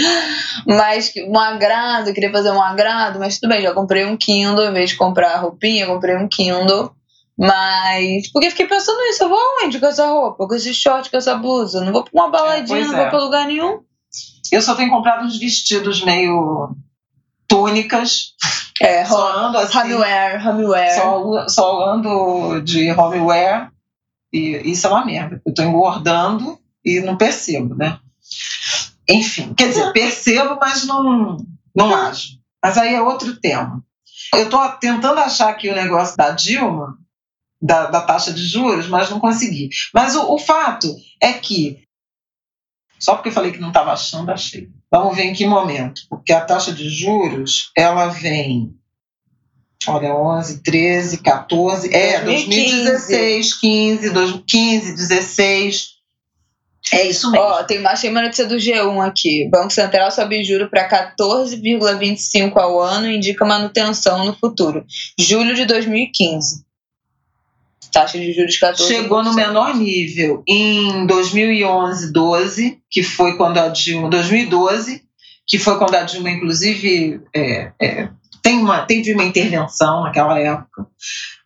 Mas 0.66 1.12
um 1.28 1.38
agrado, 1.38 2.14
queria 2.14 2.32
fazer 2.32 2.52
um 2.52 2.62
agrado, 2.62 3.20
mas 3.20 3.38
tudo 3.38 3.50
bem, 3.50 3.62
já 3.62 3.74
comprei 3.74 4.06
um 4.06 4.16
Kindle, 4.16 4.70
em 4.70 4.74
vez 4.74 4.92
de 4.92 4.96
comprar 4.96 5.42
roupinha, 5.42 5.88
comprei 5.88 6.16
um 6.16 6.28
Kindle. 6.30 6.90
Mas, 7.38 8.32
porque 8.32 8.52
fiquei 8.52 8.68
pensando 8.68 9.00
nisso, 9.02 9.24
eu 9.24 9.30
vou 9.30 9.40
aonde 9.40 9.80
com 9.80 9.88
essa 9.88 10.08
roupa, 10.08 10.48
com 10.48 10.56
esse 10.56 10.74
short, 10.74 11.10
com 11.10 11.18
essa 11.18 11.36
blusa? 11.36 11.84
Não 11.84 11.92
vou 11.92 12.04
pra 12.04 12.12
uma 12.14 12.30
baladinha, 12.30 12.80
é, 12.80 12.86
não 12.86 12.94
é. 12.94 13.02
vou 13.02 13.10
pra 13.10 13.24
lugar 13.24 13.48
nenhum. 13.48 13.80
Eu 14.52 14.62
só 14.62 14.76
tenho 14.76 14.92
comprado 14.92 15.26
uns 15.26 15.38
vestidos 15.38 16.04
meio 16.04 16.76
túnicas. 17.48 18.34
É, 18.82 19.06
só 19.06 19.46
ando 19.46 19.58
assim, 19.58 19.78
homeware, 19.78 20.48
homeware. 20.48 20.96
Só, 20.96 21.48
só 21.48 21.90
ando 21.90 22.62
de 22.62 22.92
homeware 22.92 23.70
e 24.32 24.72
isso 24.72 24.88
é 24.88 24.90
uma 24.90 25.06
merda. 25.06 25.42
Eu 25.46 25.54
tô 25.54 25.64
engordando 25.64 26.60
e 26.84 27.00
não 27.00 27.16
percebo, 27.16 27.76
né? 27.76 28.00
Enfim, 29.08 29.54
quer 29.54 29.70
dizer, 29.70 29.92
percebo, 29.92 30.58
mas 30.60 30.86
não, 30.86 31.38
não 31.76 31.96
ajo. 31.96 32.40
Mas 32.64 32.78
aí 32.78 32.96
é 32.96 33.02
outro 33.02 33.40
tema. 33.40 33.84
Eu 34.34 34.46
estou 34.46 34.68
tentando 34.80 35.20
achar 35.20 35.50
aqui 35.50 35.70
o 35.70 35.76
negócio 35.76 36.18
da 36.18 36.32
Dilma, 36.32 36.98
da, 37.64 37.86
da, 37.86 38.02
taxa 38.02 38.34
de 38.34 38.46
juros, 38.46 38.90
mas 38.90 39.10
não 39.10 39.22
consegui. 39.22 39.70
Mas 39.94 40.16
o, 40.16 40.34
o 40.34 40.38
fato 40.38 40.94
é 41.22 41.32
que, 41.32 41.80
só 43.00 43.16
porque 43.16 43.30
eu 43.30 43.34
falei 43.34 43.54
que 43.54 43.62
não 43.62 43.70
estava 43.70 43.94
achando, 43.94 44.30
achei. 44.32 44.68
Vamos 44.92 45.16
ver 45.16 45.24
em 45.24 45.34
que 45.34 45.46
momento, 45.46 46.02
porque 46.10 46.34
a 46.34 46.42
taxa 46.42 46.74
de 46.74 46.90
juros, 46.90 47.72
ela 47.76 48.08
vem, 48.08 48.76
olha, 49.88 50.14
11, 50.14 50.62
13, 50.62 51.18
14, 51.20 51.94
é, 51.96 52.22
2016, 52.22 53.54
15, 53.54 54.10
2015, 54.10 54.96
16, 54.96 55.94
é 56.92 57.08
isso 57.08 57.32
mesmo. 57.32 57.46
Ó, 57.46 57.64
tem, 57.64 57.84
achei 57.88 58.10
uma 58.10 58.22
notícia 58.22 58.46
do 58.46 58.58
G1 58.58 59.08
aqui. 59.08 59.50
Banco 59.50 59.72
Central 59.72 60.12
sobe 60.12 60.44
juro 60.44 60.70
para 60.70 61.16
14,25 61.18 62.58
ao 62.58 62.82
ano 62.82 63.08
e 63.08 63.16
indica 63.16 63.46
manutenção 63.46 64.26
no 64.26 64.36
futuro. 64.36 64.86
Julho 65.18 65.56
de 65.56 65.66
2015 65.66 66.63
taxa 67.94 68.18
de 68.20 68.34
juros 68.34 68.60
14%. 68.60 68.88
Chegou 68.88 69.24
no 69.24 69.34
menor 69.34 69.76
nível 69.76 70.44
em 70.48 71.06
2011, 71.06 72.12
12, 72.12 72.80
que 72.90 73.04
foi 73.04 73.38
quando 73.38 73.60
a 73.60 73.70
Dilma, 73.70 74.10
2012, 74.10 75.04
que 75.48 75.60
foi 75.60 75.78
quando 75.78 75.96
a 75.96 76.02
Dilma, 76.02 76.32
inclusive, 76.32 77.22
é, 77.34 77.72
é, 77.80 78.10
tem 78.42 78.58
uma, 78.58 78.82
teve 78.82 79.14
uma 79.14 79.24
intervenção 79.24 80.04
naquela 80.04 80.38
época. 80.40 80.88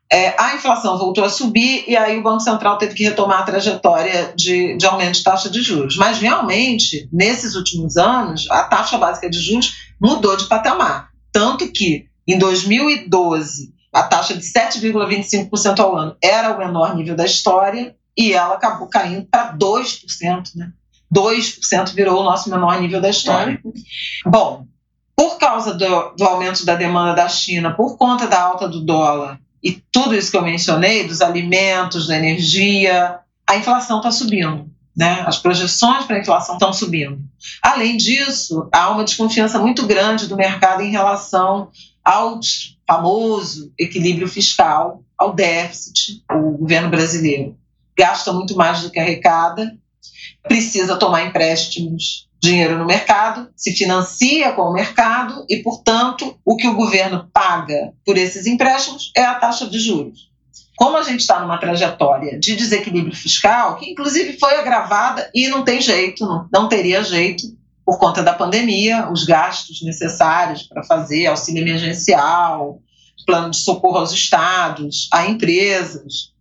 É, 0.09 0.41
a 0.41 0.55
inflação 0.55 0.97
voltou 0.97 1.25
a 1.25 1.29
subir 1.29 1.83
e 1.85 1.97
aí 1.97 2.17
o 2.17 2.23
Banco 2.23 2.39
Central 2.39 2.77
teve 2.77 2.95
que 2.95 3.03
retomar 3.03 3.41
a 3.41 3.43
trajetória 3.43 4.31
de, 4.33 4.77
de 4.77 4.85
aumento 4.85 5.15
de 5.15 5.23
taxa 5.23 5.49
de 5.49 5.61
juros. 5.61 5.97
Mas 5.97 6.17
realmente, 6.19 7.09
nesses 7.11 7.55
últimos 7.55 7.97
anos, 7.97 8.49
a 8.49 8.63
taxa 8.63 8.97
básica 8.97 9.29
de 9.29 9.37
juros 9.37 9.75
mudou 10.01 10.37
de 10.37 10.45
patamar. 10.45 11.09
Tanto 11.29 11.69
que, 11.73 12.05
em 12.25 12.39
2012, 12.39 13.73
a 13.97 14.03
taxa 14.03 14.35
de 14.35 14.43
7,25% 14.43 15.79
ao 15.79 15.97
ano 15.97 16.15
era 16.21 16.53
o 16.53 16.57
menor 16.59 16.95
nível 16.95 17.15
da 17.15 17.25
história 17.25 17.95
e 18.15 18.31
ela 18.31 18.53
acabou 18.53 18.87
caindo 18.87 19.25
para 19.25 19.57
2%, 19.57 20.55
né? 20.55 20.71
2% 21.13 21.93
virou 21.95 22.21
o 22.21 22.23
nosso 22.23 22.47
menor 22.49 22.79
nível 22.79 23.01
da 23.01 23.09
história. 23.09 23.59
Bom, 24.23 24.67
por 25.15 25.39
causa 25.39 25.73
do, 25.73 26.11
do 26.11 26.23
aumento 26.23 26.63
da 26.63 26.75
demanda 26.75 27.15
da 27.15 27.27
China, 27.27 27.73
por 27.73 27.97
conta 27.97 28.27
da 28.27 28.39
alta 28.39 28.67
do 28.67 28.81
dólar 28.81 29.39
e 29.63 29.71
tudo 29.91 30.15
isso 30.15 30.29
que 30.29 30.37
eu 30.37 30.43
mencionei, 30.43 31.07
dos 31.07 31.21
alimentos, 31.21 32.05
da 32.05 32.17
energia, 32.17 33.17
a 33.49 33.55
inflação 33.55 33.97
está 33.97 34.11
subindo. 34.11 34.69
Né? 34.95 35.23
As 35.25 35.39
projeções 35.39 36.05
para 36.05 36.17
a 36.17 36.19
inflação 36.19 36.55
estão 36.55 36.71
subindo. 36.71 37.19
Além 37.63 37.97
disso, 37.97 38.67
há 38.71 38.89
uma 38.91 39.03
desconfiança 39.03 39.57
muito 39.57 39.87
grande 39.87 40.27
do 40.27 40.35
mercado 40.35 40.83
em 40.83 40.91
relação 40.91 41.69
ao 42.07 42.39
famoso 42.87 43.73
equilíbrio 43.77 44.29
fiscal, 44.29 45.03
ao 45.17 45.33
déficit. 45.33 46.23
O 46.31 46.57
governo 46.57 46.89
brasileiro 46.89 47.57
gasta 47.97 48.31
muito 48.31 48.55
mais 48.55 48.81
do 48.81 48.89
que 48.89 48.97
arrecada, 48.97 49.77
precisa 50.41 50.95
tomar 50.95 51.25
empréstimos, 51.25 52.29
dinheiro 52.41 52.77
no 52.77 52.85
mercado, 52.85 53.49
se 53.57 53.73
financia 53.73 54.53
com 54.53 54.61
o 54.61 54.73
mercado 54.73 55.45
e, 55.49 55.57
portanto, 55.57 56.39
o 56.45 56.55
que 56.55 56.67
o 56.67 56.75
governo 56.75 57.29
paga 57.33 57.93
por 58.05 58.17
esses 58.17 58.45
empréstimos 58.45 59.11
é 59.13 59.25
a 59.25 59.35
taxa 59.35 59.67
de 59.67 59.77
juros. 59.77 60.29
Como 60.77 60.95
a 60.95 61.01
gente 61.01 61.21
está 61.21 61.41
numa 61.41 61.57
trajetória 61.57 62.39
de 62.39 62.55
desequilíbrio 62.55 63.15
fiscal, 63.15 63.75
que 63.77 63.91
inclusive 63.91 64.39
foi 64.39 64.55
agravada 64.55 65.29
e 65.33 65.49
não 65.49 65.65
tem 65.65 65.81
jeito, 65.81 66.23
não, 66.25 66.47
não 66.53 66.69
teria 66.69 67.03
jeito, 67.03 67.56
por 67.87 67.97
conta 67.99 68.21
da 68.21 68.33
pandemia, 68.33 69.09
os 69.09 69.23
gastos 69.23 69.81
necessários 69.81 70.61
para 70.61 70.83
fazer 70.83 71.27
auxílio 71.27 71.61
emergencial, 71.61 72.81
plano 73.25 73.49
de 73.49 73.57
socorro 73.59 73.99
aos 73.99 74.11
estados, 74.11 75.07
a 75.09 75.25
empresas. 75.25 76.33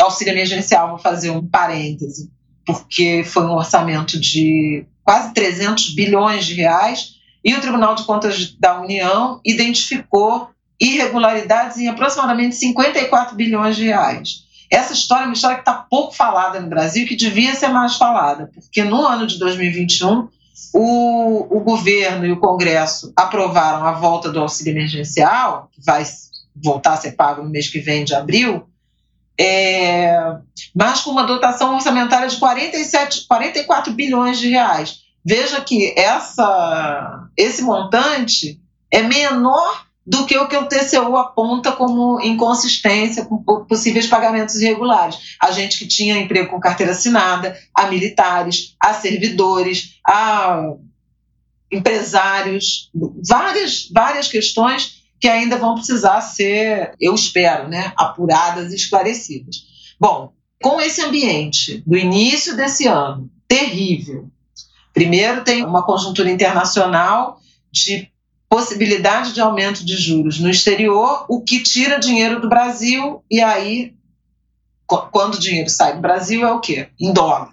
Auxílio 0.00 0.32
emergencial, 0.32 0.88
vou 0.88 0.98
fazer 0.98 1.30
um 1.30 1.46
parêntese, 1.46 2.28
porque 2.66 3.22
foi 3.22 3.44
um 3.44 3.52
orçamento 3.52 4.18
de 4.18 4.84
quase 5.04 5.32
300 5.32 5.94
bilhões 5.94 6.44
de 6.44 6.54
reais 6.54 7.12
e 7.44 7.54
o 7.54 7.60
Tribunal 7.60 7.94
de 7.94 8.02
Contas 8.02 8.52
da 8.58 8.80
União 8.80 9.40
identificou 9.46 10.50
irregularidades 10.80 11.78
em 11.78 11.86
aproximadamente 11.86 12.56
54 12.56 13.36
bilhões 13.36 13.76
de 13.76 13.84
reais. 13.84 14.44
Essa 14.68 14.92
história 14.92 15.22
é 15.22 15.26
uma 15.26 15.34
história 15.34 15.58
que 15.58 15.62
está 15.62 15.86
pouco 15.88 16.16
falada 16.16 16.58
no 16.58 16.68
Brasil, 16.68 17.06
que 17.06 17.14
devia 17.14 17.54
ser 17.54 17.68
mais 17.68 17.94
falada, 17.94 18.50
porque 18.52 18.82
no 18.82 19.06
ano 19.06 19.24
de 19.24 19.38
2021 19.38 20.28
o, 20.74 21.56
o 21.56 21.60
governo 21.60 22.26
e 22.26 22.32
o 22.32 22.40
Congresso 22.40 23.12
aprovaram 23.16 23.84
a 23.84 23.92
volta 23.92 24.30
do 24.30 24.40
auxílio 24.40 24.72
emergencial, 24.72 25.68
que 25.72 25.80
vai 25.84 26.04
voltar 26.54 26.92
a 26.92 26.96
ser 26.96 27.12
pago 27.12 27.42
no 27.42 27.50
mês 27.50 27.68
que 27.68 27.80
vem, 27.80 28.04
de 28.04 28.14
abril, 28.14 28.68
é, 29.38 30.36
mas 30.74 31.00
com 31.00 31.10
uma 31.10 31.24
dotação 31.24 31.74
orçamentária 31.74 32.28
de 32.28 32.36
47, 32.36 33.26
44 33.26 33.92
bilhões 33.92 34.38
de 34.38 34.50
reais. 34.50 35.00
Veja 35.24 35.60
que 35.60 35.94
essa, 35.98 37.28
esse 37.36 37.62
montante 37.62 38.60
é 38.90 39.02
menor 39.02 39.86
do 40.10 40.26
que 40.26 40.36
o 40.36 40.48
que 40.48 40.56
o 40.56 40.66
TCU 40.66 41.16
aponta 41.16 41.70
como 41.70 42.20
inconsistência 42.20 43.24
com 43.24 43.44
possíveis 43.64 44.08
pagamentos 44.08 44.56
irregulares. 44.56 45.36
A 45.40 45.52
gente 45.52 45.78
que 45.78 45.86
tinha 45.86 46.18
emprego 46.18 46.50
com 46.50 46.58
carteira 46.58 46.90
assinada, 46.90 47.56
a 47.72 47.86
militares, 47.86 48.74
a 48.80 48.92
servidores, 48.92 50.00
a 50.04 50.64
empresários, 51.70 52.90
várias, 53.24 53.88
várias 53.94 54.26
questões 54.26 55.00
que 55.20 55.28
ainda 55.28 55.56
vão 55.56 55.76
precisar 55.76 56.20
ser, 56.22 56.92
eu 56.98 57.14
espero, 57.14 57.68
né, 57.68 57.92
apuradas 57.96 58.72
e 58.72 58.76
esclarecidas. 58.76 59.58
Bom, 60.00 60.32
com 60.60 60.80
esse 60.80 61.00
ambiente 61.02 61.84
do 61.86 61.96
início 61.96 62.56
desse 62.56 62.88
ano 62.88 63.30
terrível, 63.46 64.28
primeiro 64.92 65.44
tem 65.44 65.64
uma 65.64 65.86
conjuntura 65.86 66.28
internacional 66.28 67.38
de 67.70 68.10
possibilidade 68.50 69.32
de 69.32 69.40
aumento 69.40 69.84
de 69.84 69.96
juros 69.96 70.40
no 70.40 70.50
exterior, 70.50 71.24
o 71.28 71.40
que 71.40 71.62
tira 71.62 72.00
dinheiro 72.00 72.40
do 72.40 72.48
Brasil, 72.48 73.24
e 73.30 73.40
aí, 73.40 73.94
quando 75.12 75.36
o 75.36 75.38
dinheiro 75.38 75.70
sai 75.70 75.94
do 75.94 76.00
Brasil, 76.00 76.44
é 76.44 76.52
o 76.52 76.58
quê? 76.58 76.88
Em 77.00 77.12
dólar. 77.12 77.50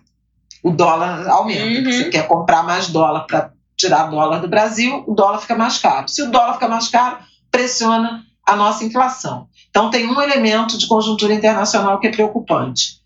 O 0.63 0.71
dólar 0.71 1.29
aumenta. 1.29 1.87
Uhum. 1.87 1.93
Você 1.93 2.09
quer 2.09 2.27
comprar 2.27 2.63
mais 2.63 2.87
dólar 2.87 3.27
para 3.27 3.51
tirar 3.77 4.07
dólar 4.07 4.39
do 4.39 4.47
Brasil, 4.47 5.03
o 5.05 5.13
dólar 5.13 5.39
fica 5.39 5.55
mais 5.55 5.77
caro. 5.77 6.09
Se 6.09 6.23
o 6.23 6.31
dólar 6.31 6.55
fica 6.55 6.67
mais 6.67 6.87
caro, 6.87 7.19
pressiona 7.51 8.25
a 8.43 8.55
nossa 8.55 8.83
inflação. 8.83 9.47
Então, 9.69 9.91
tem 9.91 10.07
um 10.07 10.19
elemento 10.19 10.79
de 10.79 10.87
conjuntura 10.87 11.31
internacional 11.31 11.99
que 11.99 12.07
é 12.07 12.11
preocupante. 12.11 12.99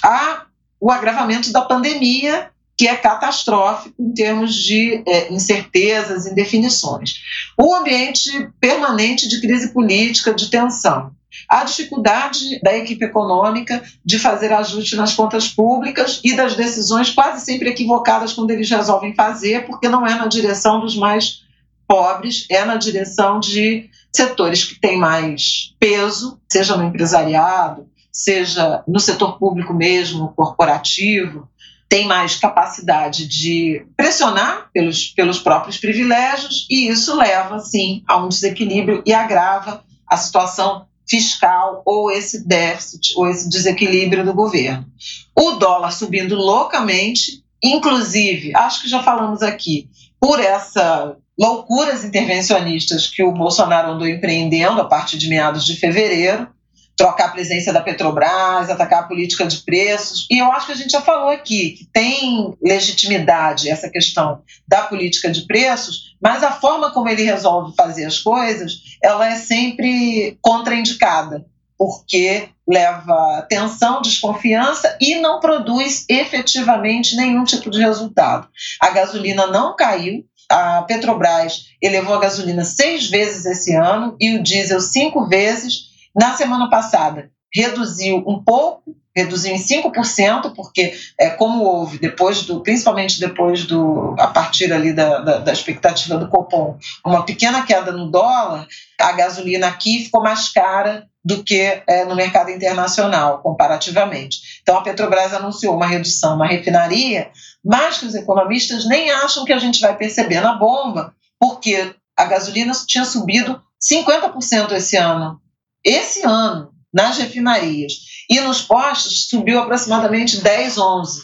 Há 0.00 0.46
o 0.78 0.92
agravamento 0.92 1.50
da 1.50 1.62
pandemia 1.62 2.52
que 2.76 2.86
é 2.86 2.94
catastrófico 2.94 3.94
em 3.98 4.12
termos 4.12 4.54
de 4.54 5.02
é, 5.06 5.32
incertezas, 5.32 6.26
indefinições. 6.26 7.22
O 7.58 7.74
ambiente 7.74 8.50
permanente 8.60 9.28
de 9.28 9.40
crise 9.40 9.72
política, 9.72 10.34
de 10.34 10.50
tensão. 10.50 11.12
A 11.48 11.64
dificuldade 11.64 12.60
da 12.62 12.76
equipe 12.76 13.04
econômica 13.04 13.82
de 14.04 14.18
fazer 14.18 14.52
ajuste 14.52 14.96
nas 14.96 15.14
contas 15.14 15.48
públicas 15.48 16.20
e 16.24 16.34
das 16.34 16.54
decisões 16.54 17.10
quase 17.10 17.44
sempre 17.44 17.70
equivocadas 17.70 18.32
quando 18.32 18.50
eles 18.50 18.68
resolvem 18.68 19.14
fazer, 19.14 19.66
porque 19.66 19.88
não 19.88 20.06
é 20.06 20.14
na 20.14 20.26
direção 20.26 20.80
dos 20.80 20.96
mais 20.96 21.44
pobres, 21.86 22.46
é 22.50 22.64
na 22.64 22.76
direção 22.76 23.38
de 23.38 23.88
setores 24.14 24.64
que 24.64 24.80
têm 24.80 24.98
mais 24.98 25.74
peso, 25.78 26.40
seja 26.50 26.76
no 26.76 26.84
empresariado, 26.84 27.86
seja 28.10 28.82
no 28.88 28.98
setor 28.98 29.38
público 29.38 29.74
mesmo, 29.74 30.32
corporativo, 30.34 31.48
tem 31.88 32.06
mais 32.06 32.36
capacidade 32.36 33.26
de 33.26 33.86
pressionar 33.96 34.68
pelos, 34.72 35.08
pelos 35.08 35.38
próprios 35.38 35.78
privilégios, 35.78 36.66
e 36.68 36.88
isso 36.88 37.16
leva, 37.16 37.60
sim, 37.60 38.02
a 38.06 38.16
um 38.16 38.28
desequilíbrio 38.28 39.02
e 39.06 39.12
agrava 39.12 39.84
a 40.06 40.16
situação 40.16 40.86
fiscal 41.08 41.82
ou 41.86 42.10
esse 42.10 42.46
déficit 42.46 43.14
ou 43.16 43.28
esse 43.28 43.48
desequilíbrio 43.48 44.24
do 44.24 44.34
governo. 44.34 44.86
O 45.34 45.52
dólar 45.52 45.92
subindo 45.92 46.34
loucamente, 46.34 47.44
inclusive, 47.62 48.54
acho 48.56 48.82
que 48.82 48.88
já 48.88 49.02
falamos 49.02 49.42
aqui, 49.42 49.88
por 50.20 50.40
essa 50.40 51.16
loucuras 51.38 52.02
intervencionistas 52.02 53.06
que 53.06 53.22
o 53.22 53.32
Bolsonaro 53.32 53.92
andou 53.92 54.08
empreendendo 54.08 54.80
a 54.80 54.86
partir 54.86 55.18
de 55.18 55.28
meados 55.28 55.66
de 55.66 55.76
fevereiro, 55.76 56.48
trocar 56.96 57.26
a 57.26 57.32
presença 57.32 57.72
da 57.72 57.80
Petrobras, 57.80 58.70
atacar 58.70 59.00
a 59.00 59.06
política 59.06 59.46
de 59.46 59.58
preços. 59.58 60.26
E 60.30 60.38
eu 60.38 60.50
acho 60.50 60.66
que 60.66 60.72
a 60.72 60.76
gente 60.76 60.90
já 60.90 61.02
falou 61.02 61.28
aqui 61.28 61.72
que 61.72 61.86
tem 61.92 62.56
legitimidade 62.62 63.68
essa 63.68 63.90
questão 63.90 64.42
da 64.66 64.82
política 64.82 65.30
de 65.30 65.46
preços, 65.46 66.16
mas 66.20 66.42
a 66.42 66.52
forma 66.52 66.90
como 66.90 67.08
ele 67.08 67.22
resolve 67.22 67.74
fazer 67.76 68.06
as 68.06 68.18
coisas, 68.18 68.80
ela 69.02 69.30
é 69.30 69.36
sempre 69.36 70.38
contraindicada, 70.40 71.44
porque 71.78 72.48
leva 72.66 73.46
tensão, 73.48 74.00
desconfiança 74.00 74.96
e 74.98 75.16
não 75.16 75.38
produz 75.38 76.06
efetivamente 76.08 77.14
nenhum 77.14 77.44
tipo 77.44 77.70
de 77.70 77.78
resultado. 77.78 78.48
A 78.80 78.90
gasolina 78.90 79.46
não 79.46 79.76
caiu, 79.76 80.24
a 80.50 80.82
Petrobras 80.82 81.66
elevou 81.82 82.14
a 82.14 82.20
gasolina 82.20 82.64
seis 82.64 83.08
vezes 83.08 83.44
esse 83.44 83.74
ano 83.74 84.16
e 84.20 84.36
o 84.36 84.42
diesel 84.42 84.80
cinco 84.80 85.26
vezes 85.28 85.85
na 86.16 86.34
semana 86.34 86.70
passada, 86.70 87.30
reduziu 87.52 88.24
um 88.26 88.42
pouco, 88.42 88.96
reduziu 89.14 89.54
em 89.54 89.58
5%, 89.58 90.54
porque 90.54 90.94
é, 91.18 91.30
como 91.30 91.64
houve, 91.64 91.98
depois 91.98 92.42
do, 92.42 92.60
principalmente 92.62 93.20
depois 93.20 93.64
do, 93.64 94.14
a 94.18 94.26
partir 94.26 94.72
ali 94.72 94.92
da, 94.92 95.18
da, 95.20 95.38
da, 95.38 95.52
expectativa 95.52 96.16
do 96.16 96.28
Copom, 96.28 96.78
uma 97.04 97.24
pequena 97.24 97.64
queda 97.64 97.92
no 97.92 98.10
dólar, 98.10 98.66
a 99.00 99.12
gasolina 99.12 99.68
aqui 99.68 100.04
ficou 100.04 100.22
mais 100.22 100.48
cara 100.48 101.06
do 101.24 101.42
que 101.42 101.82
é, 101.86 102.04
no 102.04 102.14
mercado 102.14 102.50
internacional, 102.50 103.40
comparativamente. 103.42 104.60
Então, 104.62 104.78
a 104.78 104.82
Petrobras 104.82 105.34
anunciou 105.34 105.74
uma 105.74 105.86
redução 105.86 106.36
na 106.36 106.46
refinaria, 106.46 107.30
mas 107.64 107.98
que 107.98 108.06
os 108.06 108.14
economistas 108.14 108.86
nem 108.86 109.10
acham 109.10 109.44
que 109.44 109.52
a 109.52 109.58
gente 109.58 109.80
vai 109.80 109.96
perceber 109.96 110.40
na 110.40 110.54
bomba, 110.54 111.14
porque 111.40 111.94
a 112.16 112.24
gasolina 112.24 112.72
tinha 112.86 113.04
subido 113.04 113.60
50% 113.82 114.72
esse 114.72 114.96
ano 114.96 115.40
esse 115.86 116.26
ano, 116.26 116.72
nas 116.92 117.16
refinarias 117.16 117.92
e 118.28 118.40
nos 118.40 118.60
postos, 118.60 119.28
subiu 119.28 119.60
aproximadamente 119.60 120.38
10, 120.42 120.78
11. 120.78 121.22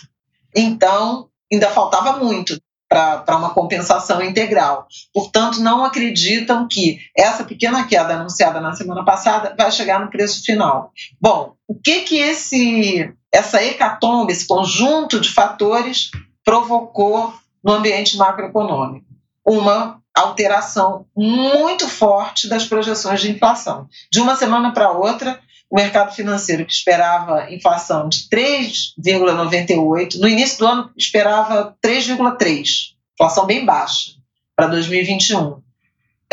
Então, 0.54 1.28
ainda 1.52 1.68
faltava 1.68 2.18
muito 2.18 2.56
para 2.88 3.36
uma 3.36 3.54
compensação 3.54 4.22
integral. 4.22 4.86
Portanto, 5.14 5.60
não 5.60 5.82
acreditam 5.84 6.68
que 6.68 6.98
essa 7.16 7.42
pequena 7.42 7.86
queda 7.86 8.14
anunciada 8.14 8.60
na 8.60 8.74
semana 8.74 9.02
passada 9.02 9.54
vai 9.56 9.72
chegar 9.72 9.98
no 9.98 10.10
preço 10.10 10.44
final. 10.44 10.92
Bom, 11.18 11.54
o 11.66 11.74
que 11.74 12.02
que 12.02 12.18
esse 12.18 13.10
essa 13.32 13.64
hecatombe, 13.64 14.32
esse 14.32 14.46
conjunto 14.46 15.18
de 15.18 15.30
fatores 15.30 16.10
provocou 16.44 17.32
no 17.64 17.72
ambiente 17.72 18.16
macroeconômico? 18.18 19.06
Uma 19.44 20.01
alteração 20.14 21.06
muito 21.16 21.88
forte 21.88 22.48
das 22.48 22.66
projeções 22.66 23.20
de 23.20 23.30
inflação. 23.30 23.88
De 24.10 24.20
uma 24.20 24.36
semana 24.36 24.72
para 24.72 24.90
outra, 24.92 25.40
o 25.70 25.76
mercado 25.76 26.14
financeiro 26.14 26.66
que 26.66 26.72
esperava 26.72 27.50
inflação 27.50 28.08
de 28.08 28.28
3,98, 28.28 30.18
no 30.18 30.28
início 30.28 30.58
do 30.58 30.66
ano 30.66 30.90
esperava 30.96 31.74
3,3, 31.82 32.92
inflação 33.14 33.46
bem 33.46 33.64
baixa 33.64 34.12
para 34.54 34.66
2021. 34.66 35.62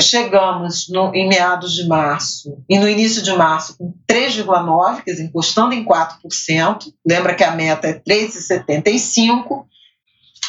Chegamos 0.01 0.89
no, 0.89 1.13
em 1.13 1.27
meados 1.27 1.73
de 1.73 1.87
março 1.87 2.61
e 2.69 2.77
no 2.77 2.87
início 2.87 3.21
de 3.21 3.31
março 3.33 3.77
com 3.77 3.93
3,9, 4.09 5.03
quer 5.03 5.11
dizer, 5.11 5.23
encostando 5.23 5.73
em 5.73 5.85
4%. 5.85 6.93
Lembra 7.05 7.35
que 7.35 7.43
a 7.43 7.51
meta 7.51 7.87
é 7.87 7.93
3,75. 7.93 9.65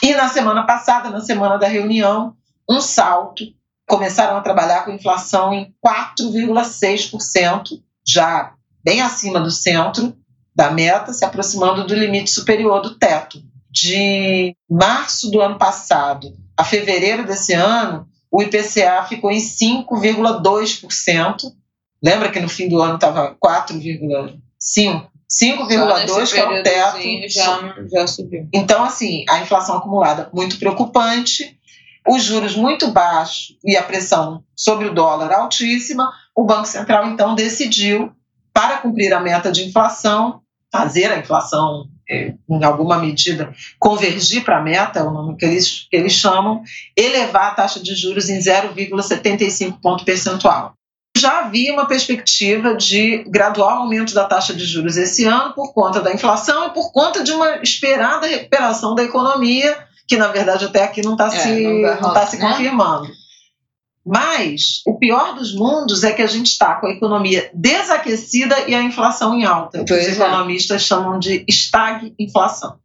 E 0.02 0.14
na 0.14 0.28
semana 0.28 0.64
passada, 0.64 1.10
na 1.10 1.20
semana 1.20 1.58
da 1.58 1.66
reunião, 1.66 2.36
um 2.70 2.80
salto. 2.80 3.44
Começaram 3.86 4.36
a 4.36 4.40
trabalhar 4.40 4.84
com 4.84 4.92
inflação 4.92 5.52
em 5.52 5.74
4,6%, 5.84 7.82
já 8.06 8.54
bem 8.84 9.02
acima 9.02 9.40
do 9.40 9.50
centro 9.50 10.16
da 10.54 10.70
meta, 10.70 11.12
se 11.12 11.24
aproximando 11.24 11.84
do 11.84 11.94
limite 11.94 12.30
superior 12.30 12.80
do 12.80 12.96
teto. 12.96 13.42
De 13.68 14.54
março 14.68 15.28
do 15.30 15.40
ano 15.40 15.58
passado 15.58 16.36
a 16.56 16.64
fevereiro 16.64 17.26
desse 17.26 17.52
ano, 17.52 18.08
o 18.30 18.40
IPCA 18.42 19.04
ficou 19.08 19.30
em 19.30 19.38
5,2%. 19.38 21.52
Lembra 22.02 22.30
que 22.30 22.40
no 22.40 22.48
fim 22.48 22.68
do 22.68 22.80
ano 22.80 22.94
estava 22.94 23.36
4,5%? 23.44 24.40
5,2 25.30 26.32
que 26.32 26.40
é 26.40 26.48
o 26.48 26.62
teto. 26.62 27.28
Já, 27.28 27.74
já 27.90 28.06
subiu. 28.06 28.48
Então, 28.52 28.84
assim, 28.84 29.24
a 29.28 29.40
inflação 29.40 29.78
acumulada 29.78 30.30
muito 30.34 30.58
preocupante, 30.58 31.58
os 32.10 32.24
juros 32.24 32.56
muito 32.56 32.90
baixos 32.90 33.56
e 33.64 33.76
a 33.76 33.82
pressão 33.82 34.42
sobre 34.56 34.86
o 34.86 34.94
dólar 34.94 35.32
altíssima. 35.32 36.10
O 36.34 36.44
Banco 36.44 36.66
Central, 36.66 37.06
então, 37.06 37.36
decidiu 37.36 38.12
para 38.52 38.78
cumprir 38.78 39.14
a 39.14 39.20
meta 39.20 39.52
de 39.52 39.64
inflação, 39.64 40.40
fazer 40.72 41.06
a 41.06 41.18
inflação, 41.18 41.86
é, 42.08 42.34
em 42.48 42.64
alguma 42.64 42.98
medida, 42.98 43.54
convergir 43.78 44.44
para 44.44 44.58
a 44.58 44.62
meta, 44.62 44.98
é 44.98 45.02
o 45.04 45.12
nome 45.12 45.36
que 45.36 45.44
eles, 45.44 45.86
que 45.88 45.96
eles 45.96 46.12
chamam, 46.12 46.62
elevar 46.96 47.52
a 47.52 47.54
taxa 47.54 47.80
de 47.80 47.94
juros 47.94 48.28
em 48.28 48.38
0,75 48.38 49.78
ponto 49.80 50.04
percentual. 50.04 50.74
Já 51.16 51.40
havia 51.40 51.72
uma 51.72 51.86
perspectiva 51.86 52.74
de 52.74 53.24
gradual 53.28 53.82
aumento 53.82 54.14
da 54.14 54.24
taxa 54.24 54.54
de 54.54 54.64
juros 54.64 54.96
esse 54.96 55.26
ano 55.26 55.52
por 55.54 55.72
conta 55.72 56.00
da 56.00 56.12
inflação 56.12 56.68
e 56.68 56.70
por 56.70 56.92
conta 56.92 57.22
de 57.22 57.30
uma 57.30 57.62
esperada 57.62 58.26
recuperação 58.26 58.94
da 58.94 59.04
economia, 59.04 59.76
que 60.10 60.16
na 60.16 60.26
verdade 60.26 60.64
até 60.64 60.82
aqui 60.82 61.02
não 61.02 61.12
está 61.12 61.28
é, 61.28 61.30
se, 61.30 61.60
não, 61.62 62.00
não 62.00 62.12
tá 62.12 62.26
se 62.26 62.36
né? 62.36 62.48
confirmando. 62.48 63.08
Mas 64.04 64.82
o 64.84 64.98
pior 64.98 65.36
dos 65.36 65.54
mundos 65.54 66.02
é 66.02 66.12
que 66.12 66.20
a 66.20 66.26
gente 66.26 66.48
está 66.48 66.74
com 66.74 66.88
a 66.88 66.90
economia 66.90 67.48
desaquecida 67.54 68.68
e 68.68 68.74
a 68.74 68.82
inflação 68.82 69.32
em 69.38 69.44
alta. 69.44 69.84
Pois 69.86 70.08
os 70.08 70.08
é. 70.08 70.12
economistas 70.20 70.82
chamam 70.82 71.20
de 71.20 71.44
estagflação. 71.46 72.80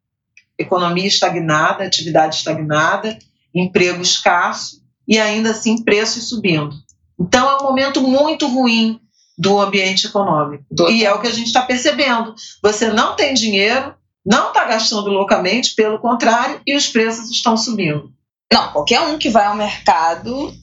Economia 0.55 1.07
estagnada, 1.07 1.83
atividade 1.83 2.35
estagnada, 2.35 3.17
emprego 3.53 4.03
escasso 4.03 4.83
e 5.07 5.17
ainda 5.17 5.49
assim 5.49 5.83
preços 5.83 6.29
subindo. 6.29 6.75
Então 7.19 7.49
é 7.49 7.55
um 7.55 7.63
momento 7.63 8.01
muito 8.01 8.45
ruim 8.45 8.99
do 9.35 9.59
ambiente 9.59 10.05
econômico. 10.05 10.63
E 10.89 11.03
é 11.03 11.11
o 11.11 11.19
que 11.19 11.27
a 11.27 11.33
gente 11.33 11.47
está 11.47 11.63
percebendo. 11.63 12.35
Você 12.61 12.89
não 12.89 13.15
tem 13.15 13.33
dinheiro, 13.33 13.95
não 14.25 14.47
está 14.47 14.65
gastando 14.65 15.09
loucamente, 15.09 15.75
pelo 15.75 15.99
contrário, 15.99 16.59
e 16.65 16.75
os 16.75 16.87
preços 16.87 17.29
estão 17.29 17.55
subindo. 17.55 18.11
Não, 18.51 18.71
qualquer 18.71 19.01
um 19.01 19.17
que 19.17 19.29
vai 19.29 19.45
ao 19.45 19.55
mercado 19.55 20.53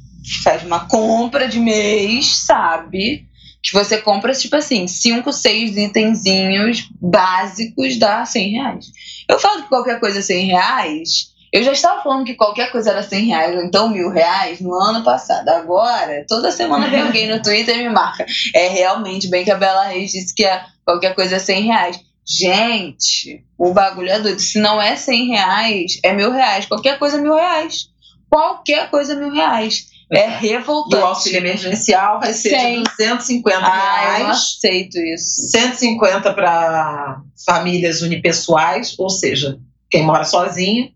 faz 0.43 0.63
uma 0.63 0.87
compra 0.87 1.49
de 1.49 1.61
mês, 1.61 2.37
sabe? 2.37 3.27
Que 3.63 3.73
você 3.73 3.99
compra, 3.99 4.33
tipo 4.33 4.57
assim, 4.57 4.89
cinco, 4.89 5.33
seis 5.33 5.77
itenzinhos 5.77 6.89
básicos 7.01 7.97
dá 7.99 8.25
100 8.25 8.51
reais. 8.51 8.87
Eu 9.29 9.39
falo 9.39 9.63
que 9.63 9.69
qualquer 9.69 10.01
coisa 10.01 10.19
é 10.19 10.23
100 10.23 10.47
reais. 10.47 11.33
Eu 11.53 11.63
já 11.63 11.73
estava 11.73 12.03
falando 12.03 12.25
que 12.25 12.35
qualquer 12.35 12.73
coisa 12.73 12.91
era 12.91 13.03
100 13.03 13.27
reais, 13.27 13.57
ou 13.57 13.63
então 13.63 13.89
mil 13.89 14.09
reais, 14.09 14.61
no 14.61 14.75
ano 14.75 15.05
passado. 15.05 15.49
Agora, 15.51 16.25
toda 16.27 16.51
semana 16.51 16.89
vem 16.89 17.03
alguém 17.03 17.29
no 17.29 17.43
Twitter 17.43 17.77
e 17.79 17.83
me 17.83 17.91
marca. 17.91 18.25
É 18.55 18.69
realmente 18.69 19.29
bem 19.29 19.45
que 19.45 19.51
a 19.51 19.57
Bela 19.57 19.85
Reis 19.85 20.11
disse 20.11 20.35
que 20.35 20.45
é, 20.45 20.65
qualquer 20.85 21.15
coisa 21.15 21.37
é 21.37 21.39
100 21.39 21.63
reais. 21.65 22.01
Gente, 22.27 23.45
o 23.59 23.73
bagulho 23.73 24.09
é 24.09 24.21
doido. 24.21 24.41
Se 24.41 24.59
não 24.61 24.81
é 24.81 24.97
100 24.97 25.29
reais, 25.29 26.01
é 26.05 26.13
mil 26.13 26.31
reais. 26.31 26.67
Qualquer 26.67 26.99
coisa 26.99 27.19
é 27.19 27.21
mil 27.21 27.35
reais. 27.35 27.89
Qualquer 28.31 28.91
coisa 28.91 29.13
é 29.13 29.17
mil 29.17 29.33
reais. 29.33 29.87
É 30.11 30.29
revoltante. 30.29 30.97
E 30.97 31.05
o 31.05 31.07
auxílio 31.07 31.39
emergencial 31.39 32.21
vai 32.21 32.33
ser 32.35 32.59
Sim. 32.59 32.83
de 32.83 32.91
250 32.91 33.57
ah, 33.59 34.01
reais. 34.01 34.21
Eu 34.21 34.25
não 34.27 34.33
aceito 34.33 34.99
isso. 34.99 35.51
150 35.51 36.33
para 36.35 37.23
famílias 37.45 38.03
unipessoais, 38.03 38.95
ou 38.99 39.09
seja, 39.09 39.59
quem 39.91 40.05
mora 40.05 40.25
sozinho, 40.25 40.93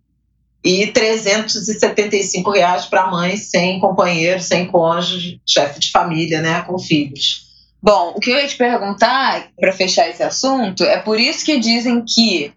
e 0.62 0.86
375 0.88 2.50
reais 2.50 2.86
para 2.86 3.10
mães 3.10 3.50
sem 3.50 3.78
companheiro, 3.78 4.40
sem 4.40 4.66
cônjuge, 4.66 5.40
chefe 5.46 5.80
de 5.80 5.90
família, 5.90 6.42
né, 6.42 6.60
com 6.62 6.78
filhos. 6.78 7.45
Bom, 7.86 8.14
o 8.16 8.18
que 8.18 8.32
eu 8.32 8.36
ia 8.36 8.48
te 8.48 8.56
perguntar, 8.56 9.46
para 9.56 9.72
fechar 9.72 10.08
esse 10.08 10.20
assunto, 10.20 10.82
é 10.82 10.98
por 10.98 11.20
isso 11.20 11.44
que 11.44 11.56
dizem 11.60 12.04
que 12.04 12.52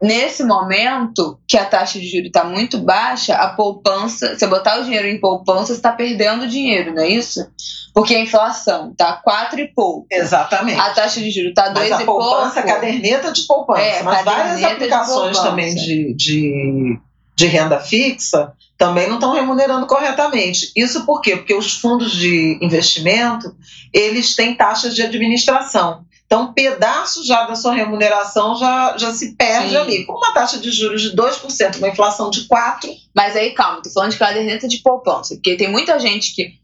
nesse 0.00 0.42
momento 0.42 1.38
que 1.46 1.58
a 1.58 1.66
taxa 1.66 2.00
de 2.00 2.06
juros 2.08 2.28
está 2.28 2.42
muito 2.42 2.78
baixa, 2.78 3.34
a 3.34 3.48
poupança, 3.48 4.34
você 4.34 4.46
botar 4.46 4.80
o 4.80 4.84
dinheiro 4.84 5.06
em 5.06 5.20
poupança, 5.20 5.66
você 5.66 5.72
está 5.74 5.92
perdendo 5.92 6.48
dinheiro, 6.48 6.94
não 6.94 7.02
é 7.02 7.08
isso? 7.08 7.46
Porque 7.92 8.14
a 8.14 8.20
inflação 8.20 8.90
está 8.90 9.12
quatro 9.22 9.60
e 9.60 9.68
pouco. 9.68 10.06
Exatamente. 10.10 10.80
A 10.80 10.94
taxa 10.94 11.20
de 11.20 11.30
juros 11.30 11.50
está 11.50 11.68
dois 11.68 11.90
mas 11.90 12.00
e 12.00 12.04
pouco. 12.06 12.22
a 12.22 12.30
poupança, 12.30 12.62
caderneta 12.62 13.30
de 13.30 13.42
poupança. 13.46 13.82
É, 13.82 14.02
mas 14.02 14.24
várias 14.24 14.64
aplicações 14.64 15.36
de 15.36 15.42
também 15.42 15.74
de, 15.74 16.14
de, 16.14 16.98
de 17.34 17.46
renda 17.46 17.80
fixa 17.80 18.50
também 18.76 19.08
não 19.08 19.14
estão 19.14 19.32
remunerando 19.32 19.86
corretamente. 19.86 20.70
Isso 20.76 21.04
por 21.06 21.20
quê? 21.20 21.36
Porque 21.36 21.54
os 21.54 21.72
fundos 21.72 22.12
de 22.12 22.58
investimento, 22.60 23.54
eles 23.92 24.34
têm 24.34 24.54
taxas 24.54 24.94
de 24.94 25.02
administração. 25.02 26.04
Então, 26.26 26.42
um 26.42 26.52
pedaço 26.52 27.24
já 27.24 27.46
da 27.46 27.54
sua 27.54 27.72
remuneração 27.72 28.56
já, 28.56 28.96
já 28.98 29.14
se 29.14 29.36
perde 29.36 29.70
Sim. 29.70 29.76
ali. 29.76 30.04
Com 30.04 30.14
uma 30.14 30.32
taxa 30.32 30.58
de 30.58 30.72
juros 30.72 31.00
de 31.00 31.16
2%, 31.16 31.78
uma 31.78 31.88
inflação 31.88 32.30
de 32.30 32.48
4%. 32.48 32.96
Mas 33.14 33.36
aí, 33.36 33.52
calma, 33.52 33.80
tô 33.80 33.90
falando 33.90 34.10
de 34.10 34.18
caderneta 34.18 34.66
de 34.66 34.78
poupança, 34.78 35.36
porque 35.36 35.56
tem 35.56 35.70
muita 35.70 35.98
gente 36.00 36.34
que, 36.34 36.54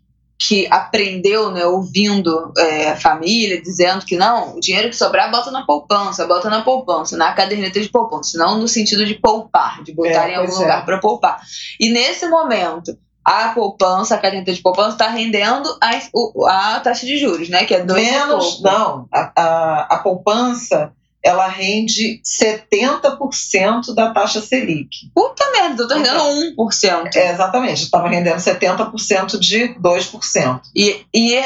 que 0.49 0.67
aprendeu, 0.71 1.53
né, 1.53 1.65
ouvindo 1.65 2.53
é, 2.59 2.91
a 2.91 2.97
família, 2.97 3.63
dizendo 3.63 4.05
que 4.05 4.17
não, 4.17 4.57
o 4.57 4.61
dinheiro 4.61 4.89
que 4.89 4.97
sobrar, 4.97 5.31
bota 5.31 5.51
na 5.51 5.65
poupança, 5.65 6.27
bota 6.27 6.51
na 6.51 6.63
poupança, 6.63 7.17
na 7.17 7.33
caderneta 7.33 7.81
de 7.81 7.89
poupança, 7.89 8.37
não 8.37 8.59
no 8.59 8.67
sentido 8.67 9.07
de 9.07 9.15
poupar, 9.15 9.83
de 9.85 9.93
botar 9.93 10.29
é, 10.29 10.33
em 10.33 10.37
algum 10.37 10.57
é. 10.57 10.59
lugar 10.59 10.85
para 10.85 10.99
poupar. 10.99 11.41
E 11.79 11.91
nesse 11.91 12.27
momento, 12.29 12.97
a 13.25 13.51
poupança, 13.51 14.17
a 14.17 14.19
caderneta 14.19 14.53
de 14.53 14.61
poupança 14.61 14.91
está 14.91 15.09
rendendo 15.09 15.79
a, 15.81 16.75
a 16.75 16.81
taxa 16.81 17.07
de 17.07 17.19
juros, 17.19 17.49
né? 17.49 17.65
Que 17.65 17.75
é 17.75 17.85
dois 17.85 18.03
Menos, 18.03 18.61
não. 18.61 19.07
A, 19.13 19.33
a, 19.37 19.81
a 19.95 19.99
poupança 19.99 20.93
ela 21.23 21.47
rende 21.47 22.21
70% 22.25 23.95
da 23.95 24.11
taxa 24.11 24.41
Selic. 24.41 25.11
Puta 25.15 25.51
merda, 25.53 25.85
eu 25.85 25.89
tô 25.89 25.95
rendendo 25.95 26.55
1%. 26.57 27.15
É, 27.15 27.31
exatamente, 27.31 27.83
eu 27.83 27.85
estava 27.85 28.09
rendendo 28.09 28.39
70% 28.39 29.39
de 29.39 29.75
2%. 29.75 30.61
E, 30.75 31.05
e 31.15 31.43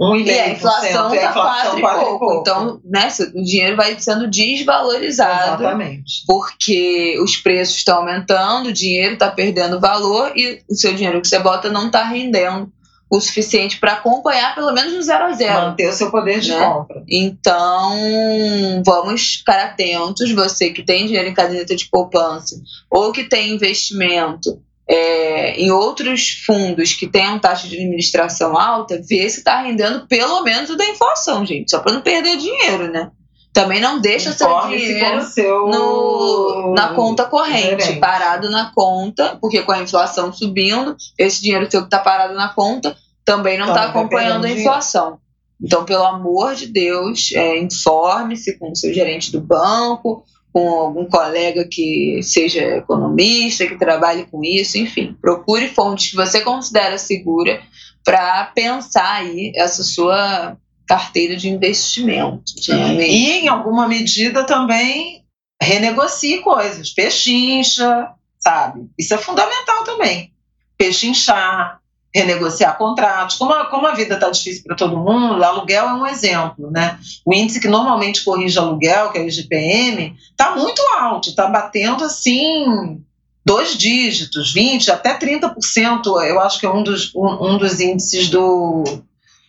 um 0.00 0.14
e, 0.14 0.24
e 0.24 0.30
a 0.30 0.50
inflação 0.50 1.12
está 1.12 1.32
quatro, 1.32 1.78
e 1.78 1.82
pouco. 1.82 2.18
pouco. 2.18 2.40
Então, 2.40 2.80
né, 2.84 3.08
o 3.34 3.42
dinheiro 3.42 3.76
vai 3.76 3.98
sendo 3.98 4.30
desvalorizado. 4.30 5.62
Exatamente. 5.62 6.22
Porque 6.24 7.18
os 7.20 7.36
preços 7.36 7.76
estão 7.76 7.98
aumentando, 7.98 8.68
o 8.68 8.72
dinheiro 8.72 9.14
está 9.14 9.28
perdendo 9.28 9.80
valor 9.80 10.32
e 10.36 10.62
o 10.70 10.74
seu 10.74 10.94
dinheiro 10.94 11.20
que 11.20 11.26
você 11.26 11.40
bota 11.40 11.68
não 11.68 11.86
está 11.86 12.04
rendendo 12.04 12.72
o 13.10 13.20
suficiente 13.20 13.78
para 13.78 13.94
acompanhar 13.94 14.54
pelo 14.54 14.72
menos 14.72 14.92
no 14.92 15.02
zero 15.02 15.24
a 15.24 15.32
zero. 15.32 15.68
Manter 15.68 15.88
o 15.88 15.92
seu 15.92 16.10
poder 16.10 16.40
de 16.40 16.50
né? 16.50 16.58
compra. 16.58 17.02
Então, 17.08 18.82
vamos 18.84 19.36
ficar 19.36 19.58
atentos, 19.64 20.30
você 20.32 20.70
que 20.70 20.82
tem 20.82 21.06
dinheiro 21.06 21.28
em 21.28 21.34
caderneta 21.34 21.74
de 21.74 21.88
poupança 21.88 22.60
ou 22.90 23.12
que 23.12 23.24
tem 23.24 23.54
investimento 23.54 24.60
é, 24.88 25.60
em 25.60 25.70
outros 25.70 26.42
fundos 26.46 26.94
que 26.94 27.06
tenham 27.06 27.38
taxa 27.38 27.68
de 27.68 27.76
administração 27.76 28.58
alta, 28.58 29.00
ver 29.06 29.28
se 29.28 29.38
está 29.38 29.60
rendendo 29.62 30.06
pelo 30.06 30.42
menos 30.42 30.70
o 30.70 30.76
da 30.76 30.86
inflação, 30.86 31.44
gente, 31.44 31.70
só 31.70 31.80
para 31.80 31.92
não 31.92 32.00
perder 32.00 32.38
dinheiro, 32.38 32.90
né? 32.90 33.10
Também 33.58 33.80
não 33.80 34.00
deixa 34.00 34.32
seu 34.32 34.68
dinheiro 34.68 35.20
seu 35.24 35.66
no, 35.66 36.74
na 36.76 36.94
conta 36.94 37.24
corrente, 37.24 37.82
gerente. 37.82 37.98
parado 37.98 38.48
na 38.48 38.70
conta, 38.72 39.36
porque 39.40 39.62
com 39.62 39.72
a 39.72 39.82
inflação 39.82 40.32
subindo, 40.32 40.96
esse 41.18 41.42
dinheiro 41.42 41.68
seu 41.68 41.80
que 41.80 41.88
está 41.88 41.98
parado 41.98 42.34
na 42.34 42.50
conta 42.50 42.96
também 43.24 43.58
não 43.58 43.66
está 43.66 43.86
acompanhando 43.86 44.44
a 44.44 44.50
inflação. 44.50 45.18
Então, 45.60 45.84
pelo 45.84 46.04
amor 46.04 46.54
de 46.54 46.68
Deus, 46.68 47.32
é, 47.34 47.58
informe-se 47.58 48.56
com 48.60 48.70
o 48.70 48.76
seu 48.76 48.94
gerente 48.94 49.32
do 49.32 49.40
banco, 49.40 50.22
com 50.52 50.68
algum 50.78 51.06
colega 51.06 51.66
que 51.68 52.20
seja 52.22 52.62
economista, 52.76 53.66
que 53.66 53.76
trabalhe 53.76 54.24
com 54.26 54.44
isso, 54.44 54.78
enfim, 54.78 55.16
procure 55.20 55.66
fontes 55.66 56.10
que 56.10 56.16
você 56.16 56.42
considera 56.42 56.96
segura 56.96 57.60
para 58.04 58.44
pensar 58.54 59.14
aí 59.14 59.50
essa 59.56 59.82
sua 59.82 60.56
carteira 60.88 61.36
de 61.36 61.50
investimento. 61.50 62.54
Né? 62.66 63.06
E, 63.06 63.30
em 63.40 63.48
alguma 63.48 63.86
medida, 63.86 64.42
também 64.44 65.22
renegocie 65.62 66.38
coisas, 66.40 66.90
pechincha, 66.90 68.08
sabe? 68.38 68.88
Isso 68.98 69.12
é 69.12 69.18
fundamental 69.18 69.84
também. 69.84 70.32
Pechinchar, 70.78 71.80
renegociar 72.14 72.78
contratos. 72.78 73.36
Como 73.36 73.52
a, 73.52 73.66
como 73.66 73.86
a 73.86 73.94
vida 73.94 74.14
está 74.14 74.30
difícil 74.30 74.62
para 74.64 74.76
todo 74.76 74.96
mundo, 74.96 75.44
aluguel 75.44 75.88
é 75.88 75.92
um 75.92 76.06
exemplo, 76.06 76.70
né? 76.70 76.98
O 77.26 77.34
índice 77.34 77.60
que 77.60 77.68
normalmente 77.68 78.24
corrige 78.24 78.58
aluguel, 78.58 79.10
que 79.10 79.18
é 79.18 79.20
o 79.20 79.28
IGPM, 79.28 80.16
está 80.30 80.56
muito 80.56 80.80
alto, 80.98 81.28
está 81.28 81.48
batendo 81.48 82.04
assim 82.04 83.02
dois 83.44 83.76
dígitos, 83.76 84.52
20 84.52 84.90
até 84.90 85.18
30%, 85.18 86.06
eu 86.26 86.40
acho 86.40 86.60
que 86.60 86.66
é 86.66 86.70
um 86.70 86.82
dos, 86.82 87.14
um, 87.14 87.54
um 87.54 87.58
dos 87.58 87.80
índices 87.80 88.28
do, 88.28 88.84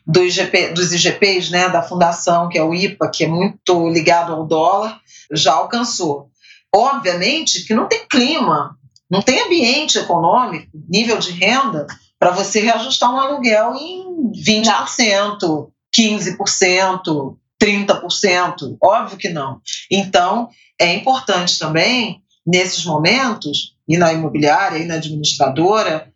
do 0.10 0.24
IGP, 0.24 0.70
dos 0.70 0.92
IGPs, 0.92 1.52
né, 1.52 1.70
da 1.70 1.84
fundação, 1.84 2.50
que 2.50 2.58
é 2.58 2.64
o 2.64 2.74
IPA, 2.74 3.12
que 3.14 3.26
é 3.26 3.28
muito 3.28 3.88
ligado 3.90 4.34
ao 4.34 4.44
dólar, 4.44 5.00
já 5.32 5.54
alcançou. 5.54 6.32
Obviamente 6.76 7.64
que 7.64 7.76
não 7.76 7.88
tem 7.88 8.08
clima, 8.10 8.76
não 9.10 9.22
tem 9.22 9.40
ambiente 9.40 10.00
econômico, 10.00 10.68
nível 10.90 11.20
de 11.20 11.30
renda, 11.32 11.86
para 12.18 12.32
você 12.32 12.60
reajustar 12.60 13.14
um 13.14 13.20
aluguel 13.20 13.76
em 13.76 14.32
20%, 14.32 15.38
não. 15.42 15.72
15%, 15.96 17.36
30%. 17.62 18.78
Óbvio 18.82 19.18
que 19.18 19.30
não. 19.30 19.62
Então, 19.92 20.50
é 20.80 20.92
importante 20.96 21.60
também, 21.60 22.24
nesses 22.46 22.84
momentos, 22.84 23.76
e 23.88 23.96
na 23.96 24.12
imobiliária, 24.12 24.80
e 24.80 24.86
na 24.86 24.96
administradora, 24.96 26.12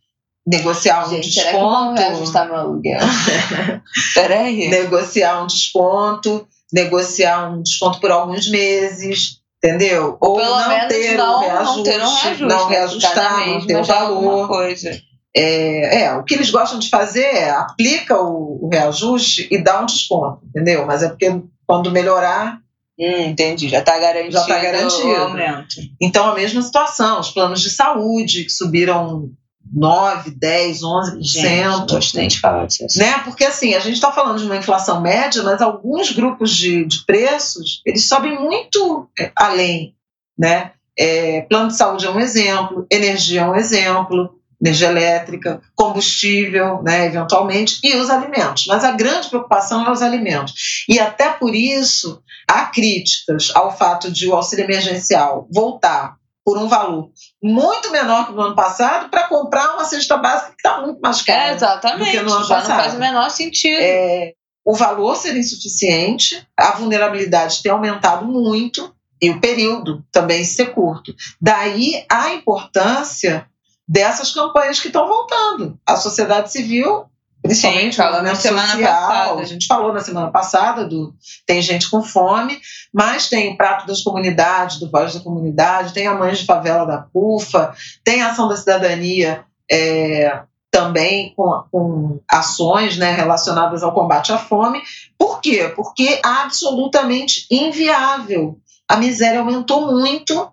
negociar 0.45 1.09
Gente, 1.09 1.27
um 1.27 1.29
desconto. 1.29 1.95
Será 1.97 2.07
que 2.07 2.11
reajustar 2.11 2.47
meu 2.47 2.55
aluguel? 2.55 2.99
Peraí. 4.13 4.67
Negociar 4.69 5.43
um 5.43 5.47
desconto, 5.47 6.47
negociar 6.71 7.49
um 7.49 7.61
desconto 7.61 7.99
por 7.99 8.11
alguns 8.11 8.49
meses, 8.49 9.39
entendeu? 9.63 10.17
Ou, 10.19 10.31
Ou 10.31 10.39
não 10.39 10.87
ter 10.87 11.17
não, 11.17 11.37
um 11.37 11.39
reajuste, 11.39 11.75
não 11.77 11.83
ter 11.83 12.01
um 12.01 12.15
reajuste, 12.15 12.43
não 12.43 12.67
reajustar, 12.67 13.47
não 13.47 13.65
ter 13.65 13.77
o 13.77 13.83
valor. 13.83 14.47
Coisa. 14.47 15.01
É, 15.35 16.03
é, 16.03 16.13
o 16.15 16.23
que 16.23 16.35
eles 16.35 16.51
gostam 16.51 16.77
de 16.77 16.89
fazer 16.89 17.23
é 17.23 17.49
aplica 17.49 18.21
o, 18.21 18.65
o, 18.65 18.69
reajuste 18.71 19.47
e 19.49 19.57
dá 19.57 19.81
um 19.81 19.85
desconto, 19.85 20.41
entendeu? 20.45 20.85
Mas 20.85 21.01
é 21.01 21.09
porque 21.09 21.41
quando 21.65 21.91
melhorar. 21.91 22.61
Hum, 22.99 23.29
entendi, 23.29 23.69
já 23.69 23.79
está 23.79 23.97
garantido, 23.97 24.33
já 24.33 24.45
tá 24.45 24.59
garantido 24.59 25.07
o 25.07 25.15
aumento. 25.15 25.77
Então, 25.99 26.29
a 26.29 26.35
mesma 26.35 26.61
situação, 26.61 27.19
os 27.19 27.31
planos 27.31 27.59
de 27.61 27.71
saúde 27.71 28.43
que 28.43 28.51
subiram 28.51 29.31
9, 29.73 30.31
10, 30.31 30.81
11%. 30.81 31.21
Gente, 31.21 31.91
gostei 31.91 32.27
de 32.27 32.39
falar 32.39 32.67
disso. 32.67 32.99
Né? 32.99 33.19
Porque 33.23 33.43
assim, 33.43 33.73
a 33.73 33.79
gente 33.79 33.95
está 33.95 34.11
falando 34.11 34.39
de 34.39 34.45
uma 34.45 34.57
inflação 34.57 35.01
média, 35.01 35.41
mas 35.41 35.61
alguns 35.61 36.11
grupos 36.11 36.55
de, 36.55 36.85
de 36.85 37.03
preços, 37.05 37.81
eles 37.85 38.05
sobem 38.05 38.39
muito 38.39 39.09
é, 39.19 39.31
além. 39.35 39.95
Né? 40.37 40.71
É, 40.97 41.41
plano 41.41 41.69
de 41.69 41.75
saúde 41.75 42.05
é 42.05 42.09
um 42.09 42.19
exemplo, 42.19 42.85
energia 42.91 43.41
é 43.41 43.45
um 43.45 43.55
exemplo, 43.55 44.39
energia 44.63 44.89
elétrica, 44.89 45.61
combustível, 45.75 46.81
né, 46.81 47.07
eventualmente, 47.07 47.79
e 47.83 47.95
os 47.95 48.09
alimentos. 48.09 48.65
Mas 48.67 48.83
a 48.83 48.91
grande 48.91 49.27
preocupação 49.27 49.85
é 49.85 49.91
os 49.91 50.01
alimentos. 50.01 50.85
E 50.87 50.99
até 50.99 51.29
por 51.29 51.53
isso 51.53 52.21
há 52.47 52.65
críticas 52.67 53.51
ao 53.53 53.75
fato 53.75 54.09
de 54.09 54.27
o 54.27 54.33
auxílio 54.33 54.63
emergencial 54.63 55.47
voltar 55.51 56.15
por 56.45 56.57
um 56.57 56.67
valor 56.67 57.09
muito 57.43 57.91
menor 57.91 58.27
que 58.27 58.33
no 58.33 58.41
ano 58.41 58.55
passado 58.55 59.09
para 59.09 59.27
comprar 59.27 59.73
uma 59.73 59.83
cesta 59.83 60.15
básica 60.15 60.51
que 60.51 60.67
está 60.67 60.81
muito 60.81 60.99
mais 61.01 61.21
cara. 61.21 61.51
É, 61.51 61.53
exatamente. 61.53 62.05
Do 62.05 62.11
que 62.11 62.21
no 62.21 62.33
ano 62.33 62.45
Já 62.45 62.55
passado. 62.55 62.69
não 62.69 62.83
faz 62.83 62.93
o 62.95 62.99
menor 62.99 63.29
sentido. 63.29 63.81
É, 63.81 64.33
o 64.65 64.73
valor 64.73 65.15
ser 65.17 65.35
insuficiente, 65.35 66.47
a 66.57 66.71
vulnerabilidade 66.71 67.61
ter 67.61 67.69
aumentado 67.69 68.25
muito 68.25 68.95
e 69.21 69.29
o 69.29 69.41
período 69.41 70.03
também 70.11 70.43
ser 70.45 70.67
curto. 70.67 71.13
Daí 71.41 72.05
a 72.09 72.33
importância 72.33 73.45
dessas 73.85 74.31
campanhas 74.31 74.79
que 74.79 74.87
estão 74.87 75.07
voltando. 75.07 75.77
A 75.85 75.97
sociedade 75.97 76.51
civil, 76.51 77.05
principalmente 77.43 77.97
Sim, 77.97 78.01
na 78.01 78.35
semana 78.35 78.71
social, 78.71 79.07
passada. 79.07 79.41
a 79.41 79.45
gente 79.45 79.67
falou 79.67 79.93
na 79.93 79.99
semana 79.99 80.31
passada 80.31 80.85
do 80.85 81.13
tem 81.45 81.61
gente 81.61 81.89
com 81.89 82.01
fome, 82.01 82.57
mas 82.91 83.29
tem 83.29 83.53
o 83.53 83.57
prato 83.57 83.85
das 83.85 84.01
comunidades, 84.01 84.79
do 84.79 84.89
Voz 84.89 85.13
da 85.13 85.19
Comunidade, 85.19 85.93
tem 85.93 86.07
a 86.07 86.15
Mães 86.15 86.39
de 86.39 86.45
Favela 86.45 86.85
da 86.85 86.99
CUFA, 86.99 87.75
tem 88.03 88.21
a 88.21 88.31
Ação 88.31 88.47
da 88.47 88.55
Cidadania 88.55 89.43
é, 89.69 90.41
também 90.71 91.33
com, 91.35 91.63
com, 91.69 92.19
ações 92.31 92.97
né, 92.97 93.11
relacionadas 93.13 93.83
ao 93.83 93.93
combate 93.93 94.31
à 94.31 94.37
fome. 94.37 94.81
Por 95.17 95.41
quê? 95.41 95.71
Porque 95.75 96.07
é 96.07 96.21
absolutamente 96.23 97.45
inviável. 97.51 98.57
A 98.87 98.95
miséria 98.95 99.39
aumentou 99.39 99.91
muito 99.91 100.49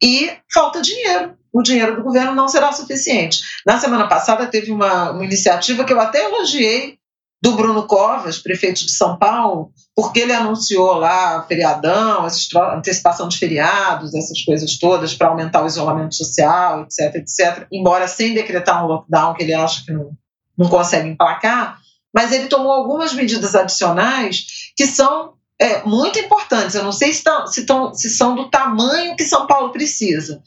e 0.00 0.30
falta 0.52 0.80
dinheiro 0.80 1.37
o 1.52 1.62
dinheiro 1.62 1.96
do 1.96 2.02
governo 2.02 2.34
não 2.34 2.48
será 2.48 2.72
suficiente. 2.72 3.40
Na 3.66 3.78
semana 3.78 4.08
passada 4.08 4.46
teve 4.46 4.70
uma, 4.70 5.12
uma 5.12 5.24
iniciativa 5.24 5.84
que 5.84 5.92
eu 5.92 6.00
até 6.00 6.24
elogiei 6.24 6.98
do 7.40 7.52
Bruno 7.52 7.86
Covas, 7.86 8.38
prefeito 8.38 8.84
de 8.84 8.92
São 8.92 9.16
Paulo, 9.16 9.70
porque 9.94 10.20
ele 10.20 10.32
anunciou 10.32 10.94
lá 10.94 11.42
feriadão, 11.46 12.26
antecipação 12.74 13.28
de 13.28 13.38
feriados, 13.38 14.14
essas 14.14 14.42
coisas 14.42 14.76
todas 14.76 15.14
para 15.14 15.28
aumentar 15.28 15.62
o 15.62 15.66
isolamento 15.66 16.16
social, 16.16 16.82
etc, 16.82 17.14
etc, 17.14 17.66
embora 17.72 18.08
sem 18.08 18.34
decretar 18.34 18.84
um 18.84 18.88
lockdown 18.88 19.34
que 19.34 19.42
ele 19.44 19.54
acha 19.54 19.84
que 19.84 19.92
não, 19.92 20.10
não 20.56 20.68
consegue 20.68 21.08
emplacar, 21.08 21.78
mas 22.12 22.32
ele 22.32 22.48
tomou 22.48 22.72
algumas 22.72 23.12
medidas 23.12 23.54
adicionais 23.54 24.72
que 24.76 24.86
são 24.86 25.34
é, 25.60 25.82
muito 25.82 26.18
importantes. 26.18 26.74
Eu 26.74 26.84
não 26.84 26.92
sei 26.92 27.12
se, 27.12 27.22
tão, 27.22 27.46
se, 27.46 27.66
tão, 27.66 27.94
se 27.94 28.10
são 28.10 28.34
do 28.34 28.50
tamanho 28.50 29.16
que 29.16 29.24
São 29.24 29.46
Paulo 29.46 29.70
precisa, 29.70 30.42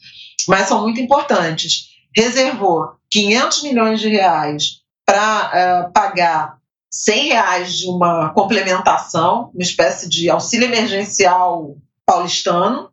mas 0.48 0.68
são 0.68 0.82
muito 0.82 1.00
importantes. 1.00 1.88
Reservou 2.14 2.92
500 3.10 3.62
milhões 3.62 4.00
de 4.00 4.08
reais 4.08 4.82
para 5.04 5.44
uh, 5.44 5.56
eh, 5.56 5.90
pagar 5.92 6.56
100 6.90 7.28
reais 7.28 7.78
de 7.78 7.86
uma 7.88 8.30
complementação, 8.30 9.50
uma 9.54 9.62
espécie 9.62 10.08
de 10.08 10.28
auxílio 10.28 10.66
emergencial 10.66 11.76
paulistano. 12.04 12.90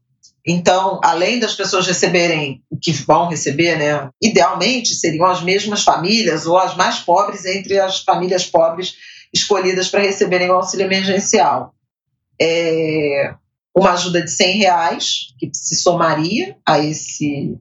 Então, 0.48 1.00
além 1.04 1.38
das 1.40 1.54
pessoas 1.54 1.86
receberem 1.86 2.64
o 2.70 2.78
que 2.78 2.92
vão 2.92 3.28
receber, 3.28 3.78
né, 3.78 4.10
idealmente 4.22 4.96
seriam 4.96 5.26
as 5.26 5.42
mesmas 5.42 5.84
famílias 5.84 6.46
ou 6.48 6.58
as 6.58 6.76
mais 6.76 7.00
pobres 7.00 7.46
entre 7.46 7.78
as 7.78 8.00
famílias 8.00 8.46
pobres 8.46 8.96
escolhidas 9.34 9.90
para 9.90 10.02
receberem 10.02 10.50
o 10.50 10.54
auxílio 10.54 10.86
emergencial. 10.86 11.74
É, 12.42 13.34
uma 13.80 13.94
ajuda 13.94 14.22
de 14.22 14.32
100 14.32 14.58
reais, 14.58 15.34
que 15.38 15.50
se 15.54 15.76
somaria 15.76 16.56
a 16.66 16.80
esse, 16.80 17.58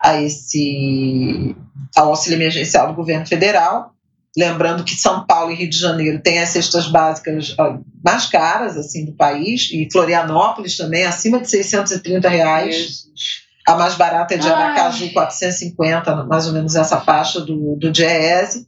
a 0.00 0.20
esse 0.20 1.56
ao 1.96 2.10
auxílio 2.10 2.36
emergencial 2.36 2.88
do 2.88 2.94
governo 2.94 3.26
federal. 3.26 3.92
Lembrando 4.36 4.84
que 4.84 4.94
São 4.94 5.26
Paulo 5.26 5.50
e 5.50 5.54
Rio 5.54 5.70
de 5.70 5.78
Janeiro 5.78 6.20
têm 6.20 6.38
as 6.38 6.50
cestas 6.50 6.86
básicas 6.86 7.56
mais 8.04 8.26
caras 8.26 8.76
assim 8.76 9.04
do 9.04 9.12
país, 9.12 9.70
e 9.72 9.88
Florianópolis 9.90 10.76
também, 10.76 11.04
acima 11.04 11.40
de 11.40 11.48
630 11.48 12.28
reais. 12.28 13.04
A 13.66 13.74
mais 13.74 13.94
barata 13.96 14.34
é 14.34 14.38
de 14.38 14.48
Aracaju, 14.48 15.04
Ai. 15.04 15.10
450, 15.10 16.24
mais 16.24 16.46
ou 16.46 16.52
menos 16.52 16.74
essa 16.74 17.00
faixa 17.00 17.40
do, 17.40 17.76
do 17.76 17.90
DIEESE. 17.90 18.66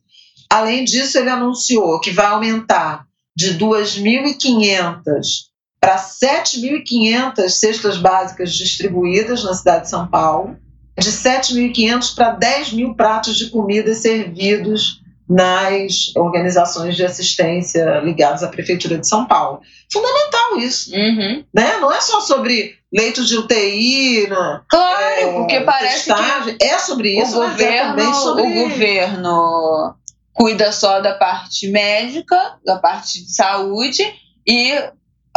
Além 0.50 0.84
disso, 0.84 1.16
ele 1.16 1.30
anunciou 1.30 2.00
que 2.00 2.10
vai 2.10 2.26
aumentar 2.26 3.06
de 3.36 3.56
2.500 3.56 5.49
para 5.80 5.96
7.500 5.96 7.48
cestas 7.48 7.96
básicas 7.96 8.52
distribuídas 8.52 9.42
na 9.42 9.54
cidade 9.54 9.84
de 9.84 9.90
São 9.90 10.06
Paulo, 10.06 10.56
de 10.98 11.10
7.500 11.10 12.14
para 12.14 12.32
10 12.32 12.72
mil 12.74 12.94
pratos 12.94 13.36
de 13.36 13.48
comida 13.48 13.94
servidos 13.94 15.00
nas 15.30 16.14
organizações 16.16 16.96
de 16.96 17.04
assistência 17.04 18.00
ligadas 18.00 18.42
à 18.42 18.48
Prefeitura 18.48 18.98
de 18.98 19.08
São 19.08 19.26
Paulo. 19.26 19.60
Fundamental 19.90 20.58
isso. 20.58 20.92
Uhum. 20.92 21.44
Né? 21.54 21.76
Não 21.78 21.92
é 21.92 22.00
só 22.00 22.20
sobre 22.20 22.74
leitos 22.92 23.28
de 23.28 23.38
UTI. 23.38 24.26
Né? 24.28 24.60
Claro, 24.68 25.02
é, 25.02 25.32
porque 25.32 25.60
parece 25.60 26.06
testagem. 26.06 26.58
que 26.58 26.64
é 26.64 26.78
sobre 26.80 27.20
isso, 27.20 27.40
o 27.40 27.48
governo, 27.48 28.00
é 28.00 28.12
sobre... 28.12 28.42
o 28.42 28.68
governo 28.68 29.94
cuida 30.32 30.72
só 30.72 31.00
da 31.00 31.14
parte 31.14 31.70
médica, 31.70 32.58
da 32.64 32.78
parte 32.78 33.24
de 33.24 33.32
saúde 33.32 34.02
e 34.44 34.74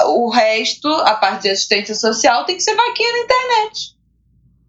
o 0.02 0.30
resto, 0.30 0.88
a 0.88 1.16
parte 1.16 1.44
de 1.44 1.50
assistência 1.50 1.96
social, 1.96 2.46
tem 2.46 2.56
que 2.56 2.64
ser 2.64 2.76
vaquinha 2.76 3.12
na 3.12 3.20
internet. 3.20 3.96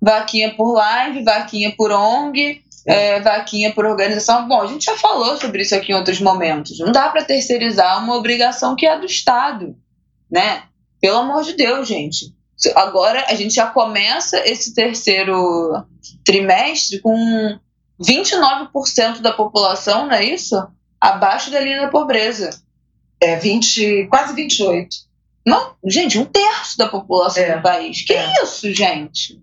Vaquinha 0.01 0.55
por 0.55 0.75
live, 0.75 1.25
vaquinha 1.25 1.75
por 1.77 1.91
ONG, 1.91 2.63
é, 2.87 3.21
vaquinha 3.21 3.73
por 3.73 3.87
organização. 3.87 4.47
Bom, 4.47 4.61
a 4.61 4.67
gente 4.67 4.85
já 4.85 4.97
falou 4.97 5.37
sobre 5.39 5.63
isso 5.63 5.75
aqui 5.75 5.93
em 5.93 5.95
outros 5.95 6.21
momentos. 6.21 6.79
Não 6.79 6.93
dá 6.93 7.09
para 7.09 7.25
terceirizar 7.25 8.03
uma 8.03 8.17
obrigação 8.17 8.77
que 8.77 8.87
é 8.87 8.99
do 8.99 9.07
Estado, 9.07 9.75
né? 10.31 10.65
Pelo 11.01 11.19
amor 11.19 11.43
de 11.43 11.55
Deus, 11.55 11.89
gente. 11.89 12.35
Agora 12.75 13.25
a 13.29 13.35
gente 13.35 13.55
já 13.55 13.67
começa 13.67 14.39
esse 14.47 14.75
terceiro 14.75 15.85
trimestre 16.25 17.01
com 17.01 17.59
29% 18.01 19.21
da 19.21 19.33
população, 19.33 20.07
não 20.07 20.15
é 20.15 20.25
isso? 20.25 20.57
Abaixo 21.01 21.51
da 21.51 21.61
linha 21.61 21.83
da 21.83 21.89
pobreza. 21.89 22.51
É 23.21 23.37
20, 23.37 24.09
quase 24.09 24.35
28. 24.35 24.89
Não, 25.47 25.75
gente, 25.85 26.19
um 26.19 26.25
terço 26.25 26.79
da 26.79 26.89
população 26.89 27.43
é. 27.43 27.57
do 27.57 27.63
país. 27.63 28.03
Que 28.03 28.15
é. 28.15 28.43
isso, 28.43 28.73
gente? 28.73 29.43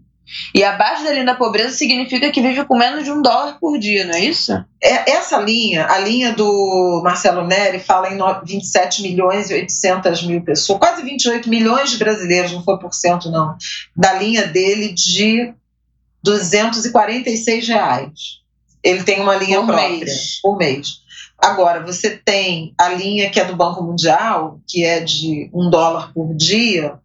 E 0.55 0.63
abaixo 0.63 1.03
da 1.03 1.11
linha 1.11 1.25
da 1.25 1.35
pobreza 1.35 1.75
significa 1.75 2.31
que 2.31 2.41
vive 2.41 2.63
com 2.65 2.77
menos 2.77 3.03
de 3.03 3.11
um 3.11 3.21
dólar 3.21 3.57
por 3.59 3.77
dia, 3.77 4.05
não 4.05 4.13
é 4.13 4.21
isso? 4.21 4.53
É, 4.81 5.11
essa 5.11 5.37
linha, 5.37 5.85
a 5.87 5.99
linha 5.99 6.31
do 6.33 7.01
Marcelo 7.03 7.45
Neri, 7.45 7.79
fala 7.79 8.13
em 8.13 8.17
27 8.45 9.01
milhões 9.01 9.49
e 9.49 9.55
800 9.55 10.23
mil 10.23 10.41
pessoas, 10.41 10.79
quase 10.79 11.03
28 11.03 11.49
milhões 11.49 11.91
de 11.91 11.97
brasileiros, 11.97 12.53
não 12.53 12.63
foi 12.63 12.79
por 12.79 12.93
cento 12.93 13.29
não, 13.29 13.55
da 13.95 14.13
linha 14.13 14.47
dele 14.47 14.93
de 14.93 15.53
246 16.23 17.67
reais. 17.67 18.11
Ele 18.83 19.03
tem 19.03 19.19
uma 19.19 19.35
linha 19.35 19.59
por 19.59 19.67
própria 19.67 19.89
mês. 19.89 20.39
por 20.41 20.57
mês. 20.57 21.00
Agora, 21.41 21.83
você 21.83 22.11
tem 22.11 22.73
a 22.77 22.89
linha 22.89 23.29
que 23.29 23.39
é 23.39 23.45
do 23.45 23.55
Banco 23.55 23.83
Mundial, 23.83 24.59
que 24.67 24.85
é 24.85 24.99
de 24.99 25.49
um 25.51 25.69
dólar 25.69 26.13
por 26.13 26.35
dia, 26.35 26.99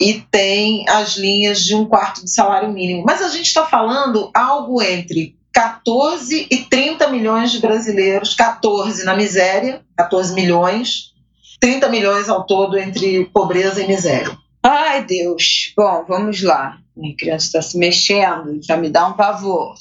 e 0.00 0.14
tem 0.30 0.88
as 0.88 1.16
linhas 1.16 1.62
de 1.62 1.74
um 1.74 1.84
quarto 1.84 2.24
de 2.24 2.30
salário 2.30 2.70
mínimo. 2.72 3.04
Mas 3.06 3.22
a 3.22 3.28
gente 3.28 3.46
está 3.46 3.64
falando 3.64 4.30
algo 4.34 4.82
entre 4.82 5.36
14 5.52 6.48
e 6.50 6.56
30 6.64 7.08
milhões 7.08 7.52
de 7.52 7.60
brasileiros, 7.60 8.34
14 8.34 9.04
na 9.04 9.14
miséria, 9.14 9.82
14 9.96 10.34
milhões, 10.34 11.12
30 11.60 11.88
milhões 11.90 12.28
ao 12.28 12.44
todo 12.44 12.78
entre 12.78 13.26
pobreza 13.26 13.82
e 13.82 13.86
miséria. 13.86 14.36
Ai, 14.62 15.04
Deus. 15.04 15.72
Bom, 15.76 16.04
vamos 16.08 16.42
lá. 16.42 16.78
Minha 16.96 17.16
criança 17.16 17.46
está 17.46 17.62
se 17.62 17.78
mexendo, 17.78 18.60
já 18.62 18.76
me 18.76 18.88
dá 18.88 19.06
um 19.06 19.12
pavor. 19.12 19.74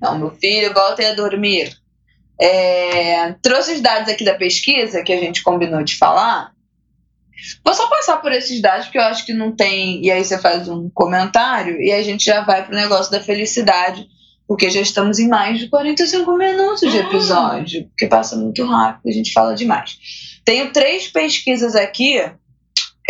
Não, 0.00 0.18
meu 0.18 0.30
filho, 0.30 0.72
voltem 0.72 1.06
a 1.06 1.14
dormir. 1.14 1.76
É, 2.40 3.32
trouxe 3.42 3.72
os 3.74 3.80
dados 3.80 4.08
aqui 4.08 4.24
da 4.24 4.34
pesquisa 4.34 5.02
que 5.02 5.12
a 5.12 5.18
gente 5.18 5.42
combinou 5.42 5.82
de 5.82 5.96
falar. 5.96 6.52
Vou 7.64 7.74
só 7.74 7.88
passar 7.88 8.18
por 8.18 8.32
esses 8.32 8.60
dados, 8.60 8.86
porque 8.86 8.98
eu 8.98 9.02
acho 9.02 9.24
que 9.24 9.32
não 9.32 9.54
tem. 9.54 10.04
E 10.04 10.10
aí 10.10 10.24
você 10.24 10.38
faz 10.38 10.68
um 10.68 10.88
comentário 10.90 11.80
e 11.80 11.92
a 11.92 12.02
gente 12.02 12.24
já 12.24 12.42
vai 12.42 12.64
pro 12.64 12.74
negócio 12.74 13.10
da 13.10 13.20
felicidade, 13.20 14.06
porque 14.46 14.70
já 14.70 14.80
estamos 14.80 15.18
em 15.18 15.28
mais 15.28 15.58
de 15.58 15.68
45 15.68 16.36
minutos 16.36 16.90
de 16.90 16.98
episódio, 16.98 17.86
porque 17.88 18.06
passa 18.06 18.36
muito 18.36 18.64
rápido, 18.64 19.08
a 19.08 19.12
gente 19.12 19.32
fala 19.32 19.54
demais. 19.54 19.98
Tenho 20.44 20.72
três 20.72 21.08
pesquisas 21.08 21.74
aqui. 21.74 22.20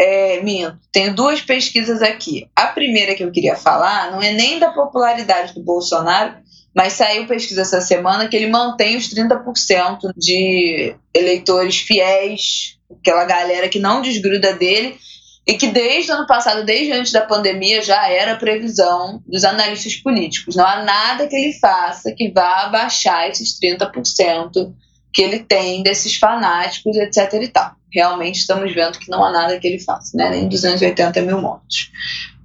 É, 0.00 0.40
minto, 0.42 0.78
tenho 0.92 1.12
duas 1.14 1.40
pesquisas 1.40 2.02
aqui. 2.02 2.48
A 2.54 2.68
primeira 2.68 3.16
que 3.16 3.24
eu 3.24 3.32
queria 3.32 3.56
falar 3.56 4.12
não 4.12 4.22
é 4.22 4.32
nem 4.32 4.58
da 4.58 4.70
popularidade 4.70 5.54
do 5.54 5.62
Bolsonaro, 5.62 6.36
mas 6.78 6.92
saiu 6.92 7.26
pesquisa 7.26 7.62
essa 7.62 7.80
semana 7.80 8.28
que 8.28 8.36
ele 8.36 8.46
mantém 8.46 8.96
os 8.96 9.12
30% 9.12 10.12
de 10.16 10.94
eleitores 11.12 11.78
fiéis, 11.78 12.78
aquela 12.88 13.24
galera 13.24 13.68
que 13.68 13.80
não 13.80 14.00
desgruda 14.00 14.52
dele, 14.52 14.96
e 15.44 15.54
que 15.54 15.66
desde 15.66 16.12
o 16.12 16.14
ano 16.14 16.26
passado, 16.28 16.64
desde 16.64 16.92
antes 16.92 17.10
da 17.10 17.22
pandemia, 17.22 17.82
já 17.82 18.08
era 18.08 18.36
previsão 18.36 19.20
dos 19.26 19.42
analistas 19.42 19.96
políticos. 19.96 20.54
Não 20.54 20.64
há 20.64 20.84
nada 20.84 21.26
que 21.26 21.34
ele 21.34 21.52
faça 21.54 22.14
que 22.16 22.30
vá 22.30 22.66
abaixar 22.66 23.28
esses 23.28 23.58
30% 23.58 24.72
que 25.12 25.22
ele 25.22 25.40
tem 25.40 25.82
desses 25.82 26.16
fanáticos, 26.16 26.96
etc. 26.96 27.34
e 27.42 27.48
tal. 27.48 27.72
Realmente 27.92 28.40
estamos 28.40 28.72
vendo 28.74 28.98
que 28.98 29.10
não 29.10 29.24
há 29.24 29.30
nada 29.30 29.58
que 29.58 29.66
ele 29.66 29.78
faça, 29.78 30.16
né? 30.16 30.30
nem 30.30 30.48
280 30.48 31.22
mil 31.22 31.40
mortos. 31.40 31.90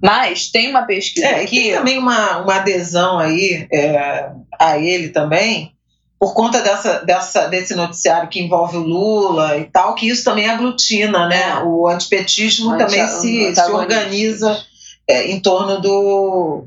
Mas 0.02 0.50
tem 0.50 0.70
uma 0.70 0.82
pesquisa 0.82 1.26
é, 1.26 1.42
aqui. 1.42 1.62
Tem 1.62 1.74
também 1.74 1.98
uma, 1.98 2.38
uma 2.38 2.56
adesão 2.56 3.18
aí 3.18 3.66
é, 3.70 4.30
a 4.58 4.78
ele 4.78 5.10
também, 5.10 5.74
por 6.18 6.32
conta 6.32 6.62
dessa, 6.62 7.00
dessa, 7.04 7.46
desse 7.48 7.74
noticiário 7.74 8.28
que 8.28 8.40
envolve 8.40 8.78
o 8.78 8.82
Lula 8.82 9.58
e 9.58 9.64
tal, 9.64 9.94
que 9.94 10.08
isso 10.08 10.24
também 10.24 10.48
aglutina, 10.48 11.28
né? 11.28 11.50
É. 11.50 11.62
O 11.62 11.86
antipetismo 11.86 12.70
Anti 12.70 12.84
também 12.84 13.06
se, 13.08 13.54
se 13.54 13.70
organiza 13.70 14.64
é, 15.06 15.30
em 15.30 15.40
torno 15.40 15.80
do 15.80 16.66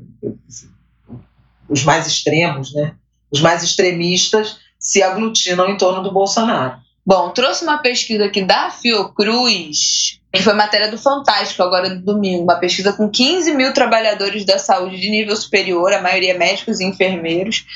os 1.68 1.84
mais 1.84 2.06
extremos, 2.06 2.72
né? 2.72 2.94
Os 3.30 3.40
mais 3.40 3.62
extremistas 3.62 4.58
se 4.88 5.02
aglutinam 5.02 5.68
em 5.68 5.76
torno 5.76 6.02
do 6.02 6.10
Bolsonaro. 6.10 6.78
Bom, 7.04 7.28
trouxe 7.28 7.62
uma 7.62 7.76
pesquisa 7.76 8.24
aqui 8.24 8.42
da 8.42 8.70
Fiocruz, 8.70 10.18
que 10.32 10.42
foi 10.42 10.54
matéria 10.54 10.90
do 10.90 10.96
Fantástico 10.96 11.62
agora 11.62 11.90
no 11.90 12.00
domingo, 12.00 12.44
uma 12.44 12.56
pesquisa 12.58 12.94
com 12.94 13.06
15 13.06 13.54
mil 13.54 13.74
trabalhadores 13.74 14.46
da 14.46 14.58
saúde 14.58 14.98
de 14.98 15.10
nível 15.10 15.36
superior, 15.36 15.92
a 15.92 16.00
maioria 16.00 16.38
médicos 16.38 16.80
e 16.80 16.86
enfermeiros, 16.86 17.66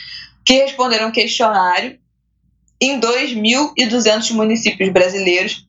que 0.42 0.54
responderam 0.54 1.12
questionário 1.12 1.98
em 2.80 2.98
2.200 2.98 4.30
municípios 4.30 4.90
brasileiros 4.90 5.66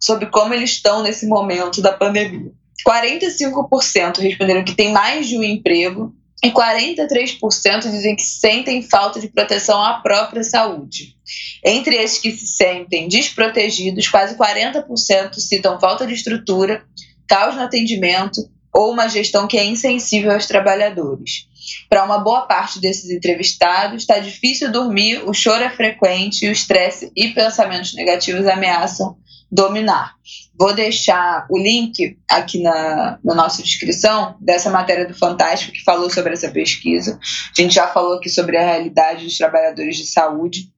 sobre 0.00 0.26
como 0.26 0.54
eles 0.54 0.70
estão 0.70 1.02
nesse 1.02 1.26
momento 1.26 1.82
da 1.82 1.92
pandemia. 1.92 2.52
45% 2.88 4.16
responderam 4.16 4.64
que 4.64 4.74
tem 4.74 4.92
mais 4.92 5.28
de 5.28 5.36
um 5.36 5.42
emprego 5.42 6.14
e 6.44 6.52
43% 6.52 7.80
dizem 7.90 8.14
que 8.14 8.22
sentem 8.22 8.82
falta 8.82 9.18
de 9.18 9.28
proteção 9.28 9.82
à 9.82 9.94
própria 9.94 10.44
saúde. 10.44 11.16
Entre 11.64 11.96
esses 11.96 12.18
que 12.18 12.30
se 12.32 12.46
sentem 12.46 13.08
desprotegidos, 13.08 14.08
quase 14.08 14.36
40% 14.36 15.34
citam 15.38 15.80
falta 15.80 16.06
de 16.06 16.12
estrutura, 16.12 16.84
caos 17.26 17.54
no 17.54 17.62
atendimento 17.62 18.46
ou 18.70 18.92
uma 18.92 19.08
gestão 19.08 19.46
que 19.46 19.56
é 19.56 19.64
insensível 19.64 20.32
aos 20.32 20.46
trabalhadores. 20.46 21.48
Para 21.88 22.04
uma 22.04 22.18
boa 22.18 22.42
parte 22.42 22.78
desses 22.78 23.08
entrevistados, 23.08 24.02
está 24.02 24.18
difícil 24.18 24.70
dormir, 24.70 25.22
o 25.26 25.32
choro 25.32 25.64
é 25.64 25.70
frequente 25.70 26.46
o 26.46 26.52
estresse 26.52 27.10
e 27.16 27.28
pensamentos 27.28 27.94
negativos 27.94 28.46
ameaçam 28.46 29.16
dominar. 29.54 30.16
Vou 30.58 30.74
deixar 30.74 31.46
o 31.48 31.56
link 31.56 32.18
aqui 32.28 32.60
na, 32.60 33.20
na 33.24 33.34
nossa 33.36 33.62
descrição 33.62 34.36
dessa 34.40 34.68
matéria 34.68 35.06
do 35.06 35.14
Fantástico 35.14 35.72
que 35.72 35.84
falou 35.84 36.10
sobre 36.10 36.32
essa 36.32 36.50
pesquisa. 36.50 37.20
A 37.56 37.62
gente 37.62 37.72
já 37.72 37.86
falou 37.86 38.14
aqui 38.14 38.28
sobre 38.28 38.56
a 38.56 38.64
realidade 38.64 39.24
dos 39.24 39.38
trabalhadores 39.38 39.96
de 39.96 40.08
saúde. 40.08 40.72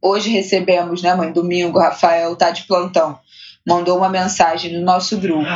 Hoje 0.00 0.28
recebemos, 0.28 1.00
né, 1.00 1.14
mãe? 1.14 1.32
Domingo, 1.32 1.78
Rafael 1.78 2.36
tá 2.36 2.50
de 2.50 2.64
plantão. 2.64 3.18
Mandou 3.66 3.96
uma 3.96 4.10
mensagem 4.10 4.74
no 4.74 4.84
nosso 4.84 5.16
grupo 5.16 5.48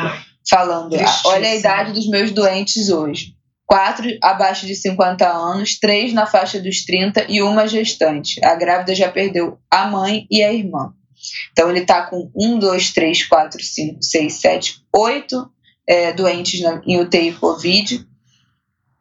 falando: 0.48 0.96
olha 1.26 1.50
a 1.50 1.54
idade 1.54 1.92
dos 1.92 2.08
meus 2.08 2.30
doentes 2.30 2.88
hoje. 2.88 3.34
Quatro 3.66 4.08
abaixo 4.22 4.64
de 4.64 4.76
50 4.76 5.28
anos, 5.28 5.78
três 5.78 6.12
na 6.14 6.24
faixa 6.24 6.58
dos 6.60 6.84
30 6.84 7.26
e 7.28 7.42
uma 7.42 7.66
gestante. 7.66 8.42
A 8.42 8.54
grávida 8.54 8.94
já 8.94 9.10
perdeu 9.10 9.58
a 9.70 9.86
mãe 9.86 10.24
e 10.30 10.42
a 10.42 10.52
irmã. 10.52 10.94
Então 11.52 11.70
ele 11.70 11.80
está 11.80 12.02
com 12.06 12.30
um, 12.34 12.58
dois, 12.58 12.92
três, 12.92 13.24
quatro, 13.24 13.62
cinco, 13.62 14.02
seis, 14.02 14.34
sete, 14.34 14.82
oito 14.94 15.50
é, 15.86 16.12
doentes 16.12 16.60
na, 16.60 16.82
em 16.86 17.00
UTI 17.00 17.32
Covid. 17.32 18.06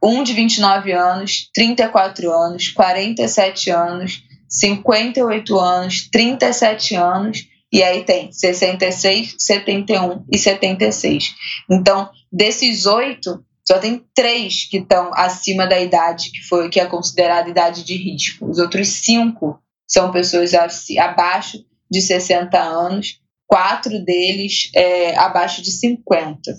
Um 0.03 0.23
de 0.23 0.33
29 0.33 0.91
anos, 0.91 1.49
34 1.53 2.31
anos, 2.31 2.69
47 2.69 3.71
anos, 3.71 4.23
58 4.47 5.59
anos, 5.59 6.09
37 6.11 6.95
anos, 6.95 7.47
e 7.71 7.81
aí 7.81 8.03
tem 8.03 8.31
66, 8.31 9.35
71 9.37 10.25
e 10.31 10.37
76. 10.37 11.33
Então, 11.69 12.09
desses 12.31 12.85
oito, 12.85 13.43
só 13.67 13.79
tem 13.79 14.05
três 14.13 14.65
que 14.69 14.77
estão 14.77 15.11
acima 15.15 15.65
da 15.65 15.79
idade 15.79 16.29
que 16.29 16.43
foi 16.43 16.69
que 16.69 16.79
é 16.79 16.85
considerada 16.85 17.49
idade 17.49 17.83
de 17.83 17.95
risco. 17.95 18.47
Os 18.47 18.59
outros 18.59 18.87
cinco 18.87 19.59
são 19.87 20.11
pessoas 20.11 20.51
abaixo 20.53 21.65
de 21.95 22.01
60 22.01 22.59
anos, 22.59 23.21
quatro 23.47 24.03
deles 24.03 24.69
é, 24.75 25.17
abaixo 25.17 25.61
de 25.61 25.71
50. 25.71 26.51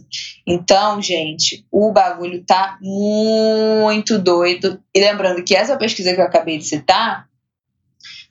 Então, 0.46 1.02
gente, 1.02 1.66
o 1.70 1.92
bagulho 1.92 2.42
tá 2.44 2.78
muito 2.80 4.18
doido. 4.18 4.80
E 4.94 5.00
lembrando 5.00 5.44
que 5.44 5.54
essa 5.54 5.76
pesquisa 5.76 6.14
que 6.14 6.20
eu 6.20 6.24
acabei 6.24 6.56
de 6.56 6.64
citar 6.64 7.26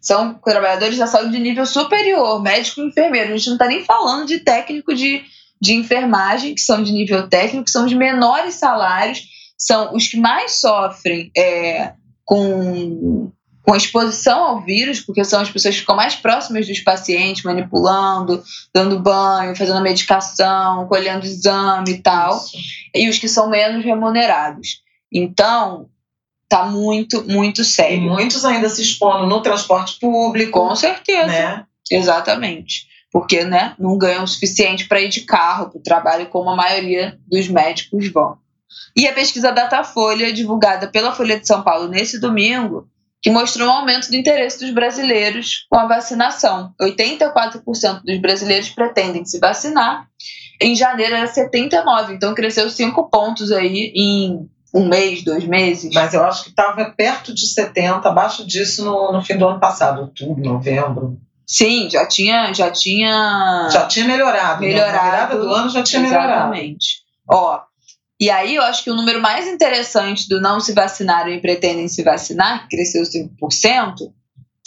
são 0.02 0.34
trabalhadores 0.34 0.98
da 0.98 1.06
saúde 1.06 1.34
de 1.34 1.40
nível 1.40 1.66
superior, 1.66 2.42
médico 2.42 2.82
e 2.82 2.88
enfermeiro. 2.88 3.34
A 3.34 3.38
gente 3.38 3.48
não 3.48 3.56
está 3.56 3.68
nem 3.68 3.84
falando 3.84 4.26
de 4.26 4.40
técnico 4.40 4.96
de, 4.96 5.24
de 5.62 5.76
enfermagem, 5.76 6.56
que 6.56 6.62
são 6.62 6.82
de 6.82 6.92
nível 6.92 7.28
técnico, 7.30 7.66
que 7.66 7.72
são 7.72 7.86
de 7.86 7.96
menores 7.96 8.56
salários, 8.56 9.22
são 9.58 9.94
os 9.94 10.08
que 10.08 10.18
mais 10.18 10.60
sofrem 10.60 11.30
é, 11.38 11.94
com, 12.24 13.32
com 13.66 13.76
exposição 13.76 14.44
ao 14.44 14.62
vírus, 14.62 15.02
porque 15.02 15.26
são 15.26 15.42
as 15.42 15.50
pessoas 15.50 15.74
que 15.74 15.82
ficam 15.82 15.96
mais 15.96 16.16
próximas 16.16 16.68
dos 16.68 16.80
pacientes, 16.80 17.44
manipulando, 17.44 18.44
dando 18.74 19.00
banho, 19.00 19.56
fazendo 19.56 19.82
medicação, 19.82 20.88
colhendo 20.88 21.26
exame 21.26 21.94
e 21.94 21.98
tal, 21.98 22.38
Isso. 22.38 22.58
e 22.94 23.10
os 23.10 23.18
que 23.18 23.28
são 23.28 23.50
menos 23.50 23.84
remunerados. 23.84 24.84
Então, 25.12 25.90
tá 26.48 26.66
muito, 26.66 27.24
muito 27.28 27.64
sério. 27.64 27.98
E 27.98 28.02
muitos 28.02 28.46
ainda 28.46 28.70
se 28.70 28.84
expondo 28.84 29.26
no 29.26 29.42
transporte 29.42 29.98
público. 30.00 30.60
Com 30.60 30.76
certeza. 30.76 31.26
Né? 31.26 31.66
Exatamente. 31.90 32.88
porque 33.12 33.46
né, 33.46 33.74
não 33.80 33.98
ganham 33.98 34.26
o 34.26 34.28
suficiente 34.28 34.88
para 34.88 35.00
ir 35.00 35.08
de 35.08 35.22
carro 35.22 35.70
para 35.70 35.80
o 35.80 35.84
trabalho, 35.84 36.28
como 36.28 36.50
a 36.50 36.56
maioria 36.56 37.18
dos 37.26 37.48
médicos 37.48 38.12
vão. 38.12 38.38
E 38.96 39.08
a 39.08 39.14
pesquisa 39.14 39.54
Datafolha, 39.54 40.34
divulgada 40.34 40.88
pela 40.88 41.14
Folha 41.14 41.40
de 41.40 41.48
São 41.48 41.64
Paulo 41.64 41.88
nesse 41.88 42.20
domingo, 42.20 42.90
que 43.22 43.32
mostrou 43.32 43.68
um 43.68 43.72
aumento 43.72 44.10
do 44.10 44.16
interesse 44.16 44.60
dos 44.60 44.74
brasileiros 44.74 45.66
com 45.70 45.80
a 45.80 45.88
vacinação. 45.88 46.74
84% 46.80 48.02
dos 48.04 48.18
brasileiros 48.20 48.70
pretendem 48.70 49.26
se 49.26 49.40
vacinar. 49.40 50.08
Em 50.62 50.76
janeiro 50.76 51.16
era 51.16 51.28
79%, 51.28 52.12
então 52.12 52.34
cresceu 52.34 52.70
5 52.70 53.10
pontos 53.10 53.52
aí 53.52 53.92
em 53.96 54.48
um 54.74 54.88
mês, 54.88 55.24
dois 55.24 55.46
meses. 55.46 55.94
Mas 55.94 56.14
eu 56.14 56.24
acho 56.24 56.44
que 56.44 56.50
estava 56.50 56.86
perto 56.92 57.34
de 57.34 57.48
70, 57.48 58.08
abaixo 58.08 58.46
disso 58.46 58.84
no, 58.84 59.12
no 59.12 59.22
fim 59.22 59.38
do 59.38 59.48
ano 59.48 59.60
passado, 59.60 60.02
outubro, 60.02 60.44
novembro. 60.44 61.18
Sim, 61.48 61.90
já 61.90 62.08
tinha, 62.08 62.54
já 62.54 62.72
tinha. 62.72 63.70
Já 63.72 63.86
tinha 63.86 64.06
melhorado. 64.06 64.62
Melhorado. 64.62 64.92
Né? 64.92 64.98
Na 64.98 65.12
virada 65.12 65.40
do 65.40 65.54
ano 65.54 65.70
já 65.70 65.84
tinha 65.84 66.02
melhorado. 66.02 66.32
Exatamente. 66.32 67.04
Ó, 67.30 67.62
e 68.20 68.30
aí 68.30 68.56
eu 68.56 68.64
acho 68.64 68.84
que 68.84 68.92
o 68.92 68.96
número 68.96 69.22
mais 69.22 69.48
interessante 69.48 70.28
do 70.30 70.40
não 70.40 70.60
se 70.60 70.74
vacinaram 70.74 71.32
e 71.32 71.42
pretendem 71.42 71.88
se 71.88 72.02
vacinar, 72.02 72.62
que 72.62 72.76
cresceu 72.76 73.04
5%, 73.04 74.12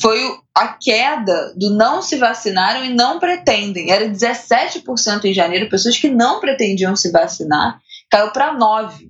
foi 0.01 0.21
a 0.55 0.69
queda 0.69 1.53
do 1.57 1.71
não 1.71 2.03
se 2.03 2.17
vacinaram 2.17 2.85
e 2.85 2.93
não 2.93 3.19
pretendem. 3.19 3.91
Era 3.91 4.09
17% 4.09 5.25
em 5.25 5.33
janeiro, 5.33 5.69
pessoas 5.69 5.97
que 5.97 6.09
não 6.09 6.41
pretendiam 6.41 6.95
se 6.95 7.11
vacinar, 7.11 7.81
caiu 8.11 8.31
para 8.31 8.57
9%. 8.57 9.09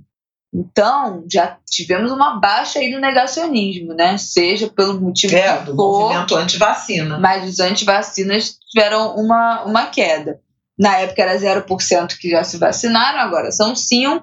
Então, 0.55 1.25
já 1.31 1.59
tivemos 1.71 2.11
uma 2.11 2.41
baixa 2.41 2.79
aí 2.79 2.91
do 2.91 2.99
negacionismo, 2.99 3.93
né? 3.93 4.17
Seja 4.17 4.67
pelo 4.69 4.99
motivo 4.99 5.37
é, 5.37 5.61
do 5.61 5.77
for, 5.77 6.01
movimento 6.01 6.35
anti-vacina. 6.37 7.19
Mas 7.19 7.47
os 7.47 7.61
anti-vacinas 7.61 8.59
tiveram 8.71 9.15
uma, 9.17 9.65
uma 9.65 9.87
queda. 9.87 10.41
Na 10.79 10.99
época 10.99 11.23
era 11.23 11.37
0% 11.37 12.17
que 12.19 12.31
já 12.31 12.45
se 12.45 12.57
vacinaram, 12.57 13.19
agora 13.19 13.51
são 13.51 13.73
5%. 13.73 14.21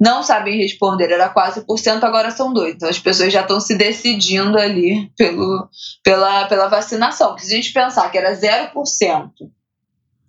Não 0.00 0.22
sabem 0.22 0.58
responder, 0.58 1.12
era 1.12 1.28
quase 1.28 1.64
por 1.64 1.78
cento, 1.78 2.04
agora 2.04 2.30
são 2.32 2.52
2%. 2.52 2.72
Então 2.74 2.88
as 2.88 2.98
pessoas 2.98 3.32
já 3.32 3.42
estão 3.42 3.60
se 3.60 3.76
decidindo 3.76 4.58
ali 4.58 5.10
pelo, 5.16 5.68
pela, 6.02 6.46
pela 6.46 6.68
vacinação. 6.68 7.28
Porque 7.28 7.46
se 7.46 7.52
a 7.52 7.56
gente 7.56 7.72
pensar 7.72 8.10
que 8.10 8.18
era 8.18 8.36
0% 8.36 9.30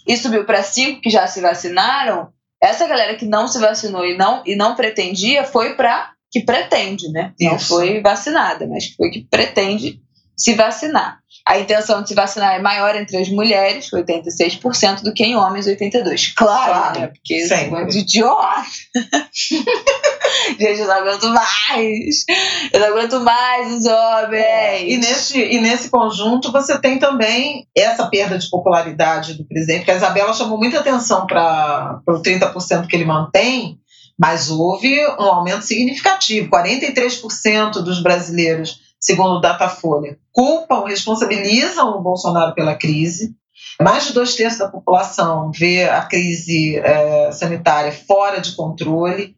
e 0.08 0.16
subiu 0.16 0.46
para 0.46 0.62
5% 0.62 1.00
que 1.02 1.10
já 1.10 1.26
se 1.26 1.42
vacinaram, 1.42 2.30
essa 2.62 2.88
galera 2.88 3.16
que 3.16 3.26
não 3.26 3.48
se 3.48 3.60
vacinou 3.60 4.06
e 4.06 4.16
não, 4.16 4.44
e 4.46 4.56
não 4.56 4.76
pretendia 4.76 5.44
foi 5.44 5.76
para 5.76 6.12
que 6.32 6.42
pretende, 6.42 7.10
né? 7.10 7.34
Isso. 7.40 7.50
Não 7.50 7.60
foi 7.60 8.02
vacinada, 8.02 8.68
mas 8.68 8.94
foi 8.94 9.10
que 9.10 9.26
pretende 9.30 10.02
se 10.36 10.54
vacinar. 10.54 11.20
A 11.48 11.60
intenção 11.60 12.02
de 12.02 12.10
se 12.10 12.16
vacinar 12.16 12.56
é 12.56 12.60
maior 12.60 12.96
entre 12.96 13.18
as 13.18 13.30
mulheres, 13.30 13.92
86%, 13.92 15.04
do 15.04 15.14
que 15.14 15.24
em 15.24 15.36
homens, 15.36 15.68
82%. 15.68 16.34
Claro, 16.36 16.72
claro 16.72 17.00
né? 17.00 17.08
Porque 17.08 17.36
isso 17.36 17.54
é 17.54 17.86
de 17.86 18.00
idiota. 18.00 18.64
Gente, 20.60 20.80
eu 20.80 20.88
não 20.88 20.96
aguento 20.96 21.30
mais. 21.30 22.26
Eu 22.74 22.80
não 22.80 22.88
aguento 22.88 23.20
mais 23.20 23.74
os 23.74 23.86
homens. 23.86 24.44
É, 24.44 24.84
e, 24.88 24.98
nesse, 24.98 25.40
e 25.40 25.62
nesse 25.62 25.90
conjunto 25.90 26.52
você 26.52 26.80
tem 26.80 26.98
também 26.98 27.68
essa 27.78 28.08
perda 28.08 28.40
de 28.40 28.50
popularidade 28.50 29.36
do 29.36 29.46
presidente, 29.46 29.86
que 29.86 29.92
a 29.92 29.96
Isabela 29.96 30.34
chamou 30.34 30.58
muita 30.58 30.80
atenção 30.80 31.28
para 31.28 32.02
o 32.08 32.22
30% 32.24 32.88
que 32.88 32.96
ele 32.96 33.06
mantém, 33.06 33.78
mas 34.18 34.50
houve 34.50 35.00
um 35.20 35.26
aumento 35.26 35.64
significativo. 35.64 36.50
43% 36.50 37.84
dos 37.84 38.02
brasileiros 38.02 38.85
segundo 39.06 39.36
o 39.36 39.40
Datafolha, 39.40 40.18
culpam, 40.32 40.84
responsabilizam 40.86 41.92
o 41.92 42.02
Bolsonaro 42.02 42.56
pela 42.56 42.74
crise. 42.74 43.36
Mais 43.80 44.08
de 44.08 44.14
dois 44.14 44.34
terços 44.34 44.58
da 44.58 44.68
população 44.68 45.52
vê 45.52 45.88
a 45.88 46.02
crise 46.02 46.78
é, 46.78 47.32
sanitária 47.32 47.92
fora 47.92 48.42
de 48.42 48.56
controle 48.56 49.35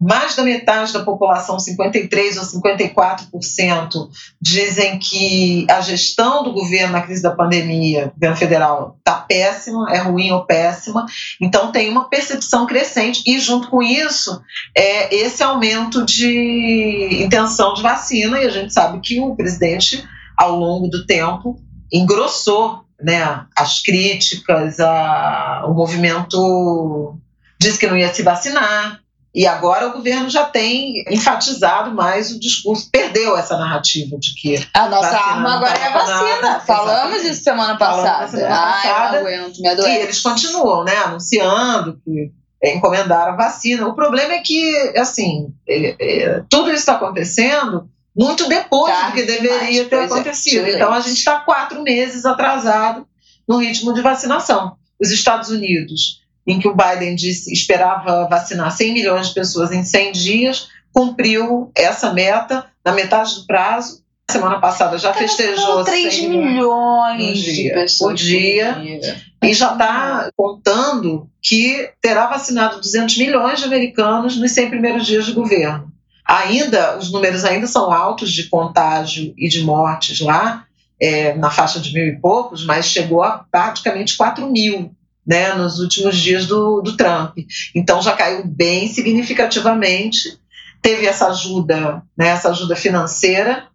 mais 0.00 0.36
da 0.36 0.42
metade 0.42 0.92
da 0.92 1.02
população, 1.02 1.56
53% 1.56 2.38
ou 2.38 2.62
54%, 2.62 4.08
dizem 4.40 4.98
que 4.98 5.66
a 5.70 5.80
gestão 5.80 6.44
do 6.44 6.52
governo 6.52 6.92
na 6.92 7.00
crise 7.00 7.22
da 7.22 7.30
pandemia, 7.30 8.12
governo 8.14 8.36
federal, 8.36 8.96
está 8.98 9.14
péssima, 9.14 9.86
é 9.90 9.98
ruim 9.98 10.30
ou 10.30 10.44
péssima. 10.44 11.06
Então, 11.40 11.72
tem 11.72 11.88
uma 11.88 12.10
percepção 12.10 12.66
crescente, 12.66 13.22
e 13.26 13.38
junto 13.38 13.68
com 13.68 13.82
isso, 13.82 14.38
é 14.76 15.14
esse 15.14 15.42
aumento 15.42 16.04
de 16.04 17.22
intenção 17.22 17.72
de 17.72 17.82
vacina, 17.82 18.38
e 18.38 18.46
a 18.46 18.50
gente 18.50 18.74
sabe 18.74 19.00
que 19.00 19.18
o 19.18 19.34
presidente, 19.34 20.06
ao 20.36 20.56
longo 20.56 20.88
do 20.88 21.06
tempo, 21.06 21.58
engrossou 21.90 22.84
né, 23.00 23.46
as 23.56 23.80
críticas, 23.80 24.78
a, 24.78 25.64
o 25.66 25.72
movimento 25.72 27.18
disse 27.58 27.78
que 27.78 27.86
não 27.86 27.96
ia 27.96 28.12
se 28.12 28.22
vacinar, 28.22 29.00
e 29.36 29.46
agora 29.46 29.88
o 29.88 29.92
governo 29.92 30.30
já 30.30 30.44
tem 30.44 31.04
enfatizado 31.10 31.94
mais 31.94 32.32
o 32.32 32.40
discurso, 32.40 32.88
perdeu 32.90 33.36
essa 33.36 33.58
narrativa 33.58 34.16
de 34.18 34.32
que. 34.34 34.66
A 34.72 34.88
nossa 34.88 35.14
arma 35.14 35.56
agora 35.56 35.78
é 35.78 35.86
a 35.88 35.92
vacina. 35.92 36.40
Nada. 36.40 36.60
Falamos 36.60 37.22
isso 37.22 37.44
semana 37.44 37.76
passada. 37.76 38.28
Semana 38.28 38.56
Ai, 38.56 38.88
passada. 38.88 39.20
não 39.20 39.28
aguento, 39.28 39.60
me 39.60 39.68
E 39.68 39.96
eles 39.98 40.20
continuam, 40.22 40.84
né, 40.84 40.96
anunciando 40.96 42.00
que 42.02 42.32
encomendaram 42.64 43.34
a 43.34 43.36
vacina. 43.36 43.86
O 43.86 43.94
problema 43.94 44.32
é 44.32 44.38
que, 44.38 44.74
assim, 44.96 45.52
é, 45.68 45.96
é, 46.00 46.42
tudo 46.48 46.70
isso 46.70 46.78
está 46.78 46.94
acontecendo 46.94 47.90
muito 48.16 48.48
depois 48.48 48.90
tá, 48.90 49.08
do 49.08 49.12
que 49.12 49.22
deveria 49.22 49.84
ter 49.84 49.96
é, 49.96 50.04
acontecido. 50.06 50.64
É, 50.64 50.76
então 50.76 50.90
a 50.90 51.00
gente 51.00 51.18
está 51.18 51.40
quatro 51.40 51.82
meses 51.82 52.24
atrasado 52.24 53.06
no 53.46 53.58
ritmo 53.58 53.92
de 53.92 54.00
vacinação. 54.00 54.76
Os 54.98 55.10
Estados 55.10 55.50
Unidos 55.50 56.22
em 56.46 56.58
que 56.58 56.68
o 56.68 56.76
Biden 56.76 57.14
disse 57.14 57.52
esperava 57.52 58.28
vacinar 58.28 58.70
100 58.70 58.92
milhões 58.92 59.28
de 59.28 59.34
pessoas 59.34 59.72
em 59.72 59.82
100 59.82 60.12
dias, 60.12 60.68
cumpriu 60.92 61.70
essa 61.74 62.12
meta 62.12 62.66
na 62.84 62.92
metade 62.92 63.34
do 63.34 63.46
prazo. 63.46 64.04
Semana 64.30 64.58
passada 64.60 64.98
já 64.98 65.12
festejou 65.12 65.84
3 65.84 66.20
milhões 66.22 67.38
de 67.38 67.70
pessoas 67.70 68.12
por 68.12 68.14
dia, 68.14 68.72
dia. 68.72 69.22
e 69.42 69.54
já 69.54 69.72
está 69.72 70.30
contando 70.36 71.28
que 71.40 71.90
terá 72.00 72.26
vacinado 72.26 72.80
200 72.80 73.16
milhões 73.18 73.60
de 73.60 73.66
americanos 73.66 74.36
nos 74.36 74.50
100 74.50 74.70
primeiros 74.70 75.06
dias 75.06 75.26
de 75.26 75.32
governo. 75.32 75.92
Ainda, 76.26 76.98
os 76.98 77.12
números 77.12 77.44
ainda 77.44 77.68
são 77.68 77.92
altos 77.92 78.32
de 78.32 78.48
contágio 78.48 79.32
e 79.38 79.48
de 79.48 79.62
mortes 79.62 80.20
lá, 80.20 80.64
é, 81.00 81.34
na 81.34 81.50
faixa 81.50 81.78
de 81.78 81.92
mil 81.92 82.06
e 82.06 82.18
poucos, 82.18 82.64
mas 82.64 82.86
chegou 82.86 83.22
a 83.22 83.44
praticamente 83.48 84.16
4 84.16 84.50
mil 84.50 84.95
né, 85.26 85.54
nos 85.54 85.80
últimos 85.80 86.16
dias 86.16 86.46
do, 86.46 86.80
do 86.80 86.96
Trump. 86.96 87.38
Então 87.74 88.00
já 88.00 88.12
caiu 88.12 88.46
bem 88.46 88.88
significativamente. 88.88 90.38
Teve 90.80 91.06
essa 91.06 91.28
ajuda, 91.28 92.02
né, 92.16 92.28
essa 92.28 92.50
ajuda 92.50 92.76
financeira 92.76 93.68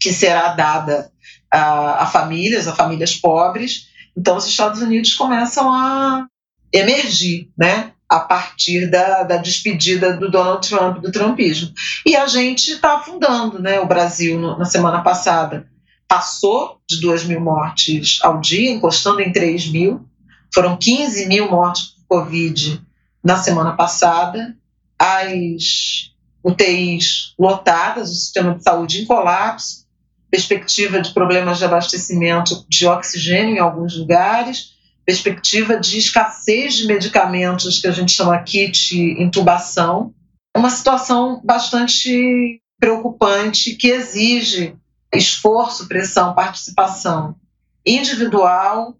que 0.00 0.12
será 0.12 0.48
dada 0.54 1.10
a, 1.50 2.02
a 2.02 2.06
famílias, 2.06 2.66
a 2.66 2.74
famílias 2.74 3.14
pobres. 3.14 3.88
Então 4.16 4.36
os 4.36 4.46
Estados 4.46 4.82
Unidos 4.82 5.14
começam 5.14 5.72
a 5.72 6.26
emergir, 6.72 7.50
né, 7.56 7.92
a 8.08 8.20
partir 8.20 8.90
da, 8.90 9.22
da 9.22 9.36
despedida 9.36 10.16
do 10.16 10.30
Donald 10.30 10.66
Trump, 10.66 10.98
do 10.98 11.12
trumpismo. 11.12 11.72
E 12.04 12.16
a 12.16 12.26
gente 12.26 12.72
está 12.72 12.96
afundando, 12.96 13.60
né, 13.60 13.80
o 13.80 13.86
Brasil 13.86 14.38
no, 14.38 14.58
na 14.58 14.64
semana 14.64 15.02
passada 15.02 15.68
passou 16.08 16.80
de 16.88 17.00
2 17.02 17.24
mil 17.24 17.40
mortes 17.40 18.18
ao 18.22 18.40
dia, 18.40 18.70
encostando 18.70 19.20
em 19.20 19.30
3 19.30 19.68
mil. 19.68 20.08
Foram 20.52 20.76
15 20.76 21.26
mil 21.26 21.50
mortes 21.50 21.94
por 22.08 22.20
Covid 22.20 22.82
na 23.22 23.36
semana 23.36 23.72
passada, 23.76 24.56
as 24.98 26.12
UTIs 26.42 27.34
lotadas, 27.38 28.10
o 28.10 28.14
sistema 28.14 28.54
de 28.54 28.62
saúde 28.62 29.02
em 29.02 29.04
colapso, 29.04 29.86
perspectiva 30.30 31.00
de 31.00 31.12
problemas 31.12 31.58
de 31.58 31.64
abastecimento 31.64 32.64
de 32.68 32.86
oxigênio 32.86 33.56
em 33.56 33.58
alguns 33.58 33.96
lugares, 33.96 34.72
perspectiva 35.04 35.78
de 35.78 35.98
escassez 35.98 36.74
de 36.74 36.86
medicamentos 36.86 37.80
que 37.80 37.86
a 37.86 37.92
gente 37.92 38.12
chama 38.12 38.42
kit 38.42 38.94
intubação. 38.94 40.12
Uma 40.56 40.70
situação 40.70 41.40
bastante 41.44 42.60
preocupante 42.78 43.74
que 43.74 43.88
exige 43.88 44.76
esforço, 45.12 45.88
pressão, 45.88 46.34
participação 46.34 47.36
individual 47.84 48.98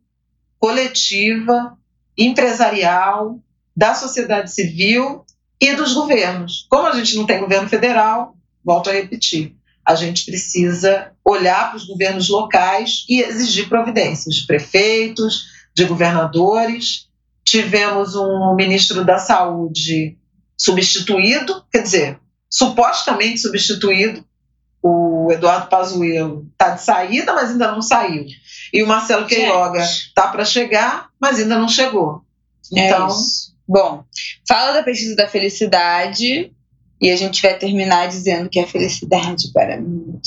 coletiva, 0.59 1.77
empresarial, 2.17 3.39
da 3.77 3.95
sociedade 3.95 4.53
civil 4.53 5.25
e 5.61 5.75
dos 5.75 5.95
governos. 5.95 6.67
Como 6.69 6.87
a 6.87 6.93
gente 6.93 7.17
não 7.17 7.27
tem 7.27 7.41
governo 7.41 7.69
federal, 7.69 8.37
volto 8.65 8.91
a 8.91 8.93
repetir, 8.93 9.57
a 9.85 9.95
gente 9.95 10.27
precisa 10.27 11.13
olhar 11.25 11.71
para 11.71 11.77
os 11.77 11.87
governos 11.87 12.29
locais 12.29 13.05
e 13.09 13.23
exigir 13.23 13.69
providências 13.69 14.35
de 14.35 14.47
prefeitos, 14.47 15.47
de 15.75 15.85
governadores. 15.85 17.09
Tivemos 17.45 18.15
um 18.15 18.55
ministro 18.55 19.05
da 19.05 19.19
Saúde 19.19 20.19
substituído, 20.59 21.65
quer 21.73 21.83
dizer, 21.83 22.21
supostamente 22.51 23.39
substituído, 23.39 24.25
o 25.29 25.33
Eduardo 25.33 25.68
Pazuello 25.68 26.47
está 26.53 26.70
de 26.70 26.83
saída, 26.83 27.35
mas 27.35 27.51
ainda 27.51 27.70
não 27.70 27.83
saiu. 27.83 28.24
E 28.72 28.83
o 28.83 28.87
Marcelo 28.87 29.26
Queiroga 29.26 29.81
está 29.81 30.29
para 30.29 30.43
chegar, 30.43 31.11
mas 31.20 31.39
ainda 31.39 31.59
não 31.59 31.68
chegou. 31.68 32.22
É 32.74 32.87
então, 32.87 33.09
é 33.09 33.12
bom, 33.68 34.05
fala 34.49 34.72
da 34.72 34.83
pesquisa 34.83 35.14
da 35.14 35.29
felicidade 35.29 36.51
e 36.99 37.11
a 37.11 37.16
gente 37.16 37.43
vai 37.43 37.59
terminar 37.59 38.09
dizendo 38.09 38.49
que 38.49 38.59
é 38.59 38.66
felicidade 38.66 39.53
para 39.53 39.79
mim. 39.79 40.18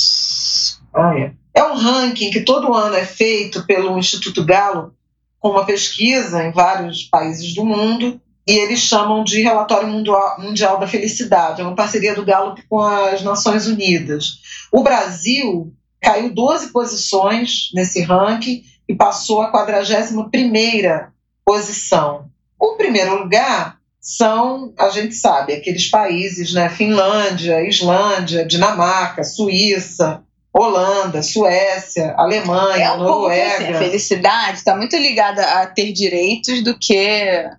Olha, 0.94 1.36
é 1.52 1.64
um 1.64 1.74
ranking 1.74 2.30
que 2.30 2.42
todo 2.42 2.74
ano 2.74 2.96
é 2.96 3.06
feito 3.06 3.66
pelo 3.66 3.98
Instituto 3.98 4.46
Galo 4.46 4.94
com 5.40 5.50
uma 5.50 5.66
pesquisa 5.66 6.44
em 6.44 6.52
vários 6.52 7.06
países 7.06 7.56
do 7.56 7.66
mundo 7.66 8.22
e 8.52 8.60
eles 8.60 8.82
chamam 8.82 9.24
de 9.24 9.42
Relatório 9.42 9.88
Mundial 9.88 10.78
da 10.78 10.86
Felicidade. 10.86 11.62
É 11.62 11.64
uma 11.64 11.74
parceria 11.74 12.14
do 12.14 12.26
Gallup 12.26 12.62
com 12.68 12.82
as 12.82 13.22
Nações 13.22 13.66
Unidas. 13.66 14.42
O 14.70 14.84
Brasil 14.84 15.74
caiu 16.02 16.34
12 16.34 16.74
posições 16.74 17.70
nesse 17.74 18.02
ranking 18.02 18.64
e 18.90 18.94
passou 18.94 19.42
a 19.42 19.54
41ª 19.54 21.12
posição. 21.46 22.26
O 22.60 22.76
primeiro 22.76 23.20
lugar 23.20 23.78
são, 24.02 24.74
a 24.78 24.90
gente 24.90 25.16
sabe, 25.16 25.54
aqueles 25.54 25.90
países, 25.90 26.52
né? 26.52 26.68
Finlândia, 26.68 27.66
Islândia, 27.66 28.46
Dinamarca, 28.46 29.24
Suíça, 29.24 30.24
Holanda, 30.54 31.24
Suécia, 31.24 32.14
Alemanha, 32.18 32.84
é 32.84 32.92
um 32.92 32.98
Noruega. 32.98 33.50
Pouco 33.50 33.64
assim, 33.64 33.74
a 33.74 33.80
felicidade 33.80 34.58
está 34.58 34.76
muito 34.76 34.98
ligada 34.98 35.42
a 35.42 35.68
ter 35.68 35.94
direitos 35.94 36.62
do 36.62 36.78
que 36.78 37.50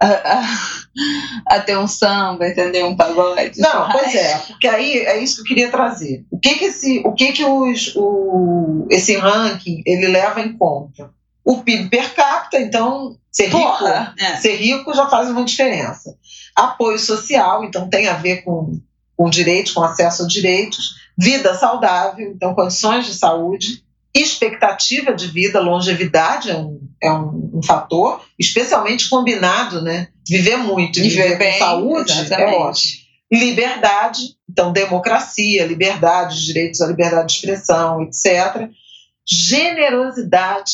a, 0.00 0.06
a, 0.06 0.44
a, 1.56 1.60
ter 1.60 1.78
um 1.78 1.88
samba, 1.88 2.48
entender 2.48 2.84
um 2.84 2.96
pagode. 2.96 3.58
Não, 3.60 3.90
pois 3.90 4.14
é, 4.14 4.38
porque 4.38 4.68
aí 4.68 4.98
é 4.98 5.18
isso 5.22 5.36
que 5.36 5.40
eu 5.42 5.46
queria 5.46 5.70
trazer. 5.70 6.24
O 6.30 6.38
que 6.38 6.54
que 6.54 6.64
esse, 6.66 7.02
o 7.04 7.12
que 7.12 7.32
que 7.32 7.44
os, 7.44 7.94
o, 7.96 8.86
esse 8.90 9.16
ranking 9.16 9.82
ele 9.86 10.08
leva 10.08 10.40
em 10.40 10.56
conta? 10.56 11.10
O 11.44 11.62
PIB 11.62 11.88
per 11.88 12.14
capita, 12.14 12.58
então 12.58 13.16
ser 13.30 13.50
Porra, 13.50 14.14
rico, 14.16 14.24
é. 14.24 14.36
ser 14.36 14.56
rico 14.56 14.94
já 14.94 15.08
faz 15.08 15.28
uma 15.30 15.44
diferença. 15.44 16.16
Apoio 16.54 16.98
social, 16.98 17.64
então 17.64 17.88
tem 17.88 18.08
a 18.08 18.14
ver 18.14 18.42
com, 18.42 18.80
com 19.16 19.30
direitos, 19.30 19.72
com 19.72 19.82
acesso 19.82 20.24
a 20.24 20.26
direitos. 20.26 20.96
Vida 21.16 21.54
saudável, 21.54 22.32
então 22.34 22.54
condições 22.54 23.06
de 23.06 23.14
saúde 23.14 23.85
expectativa 24.14 25.12
de 25.12 25.26
vida, 25.28 25.60
longevidade 25.60 26.50
é 26.50 26.56
um, 26.56 26.80
é 27.02 27.12
um, 27.12 27.52
um 27.54 27.62
fator, 27.62 28.22
especialmente 28.38 29.08
combinado, 29.08 29.82
né? 29.82 30.08
Viver 30.28 30.56
muito, 30.56 31.00
viver, 31.00 31.22
viver 31.22 31.38
bem, 31.38 31.52
com 31.52 31.58
saúde 31.58 32.12
é 32.12 32.20
exatamente. 32.20 32.54
é 32.54 32.58
ótimo. 32.58 33.06
Liberdade, 33.32 34.20
então 34.48 34.72
democracia, 34.72 35.66
liberdade, 35.66 36.44
direitos 36.44 36.80
à 36.80 36.86
liberdade 36.86 37.28
de 37.28 37.34
expressão, 37.34 38.02
etc. 38.02 38.68
Generosidade. 39.28 40.72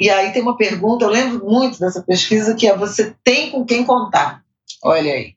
E 0.00 0.10
aí 0.10 0.32
tem 0.32 0.42
uma 0.42 0.56
pergunta, 0.56 1.04
eu 1.04 1.10
lembro 1.10 1.46
muito 1.46 1.78
dessa 1.78 2.02
pesquisa, 2.02 2.54
que 2.54 2.66
é 2.66 2.76
você 2.76 3.14
tem 3.22 3.50
com 3.50 3.64
quem 3.64 3.84
contar. 3.84 4.42
Olha 4.82 5.12
aí. 5.12 5.34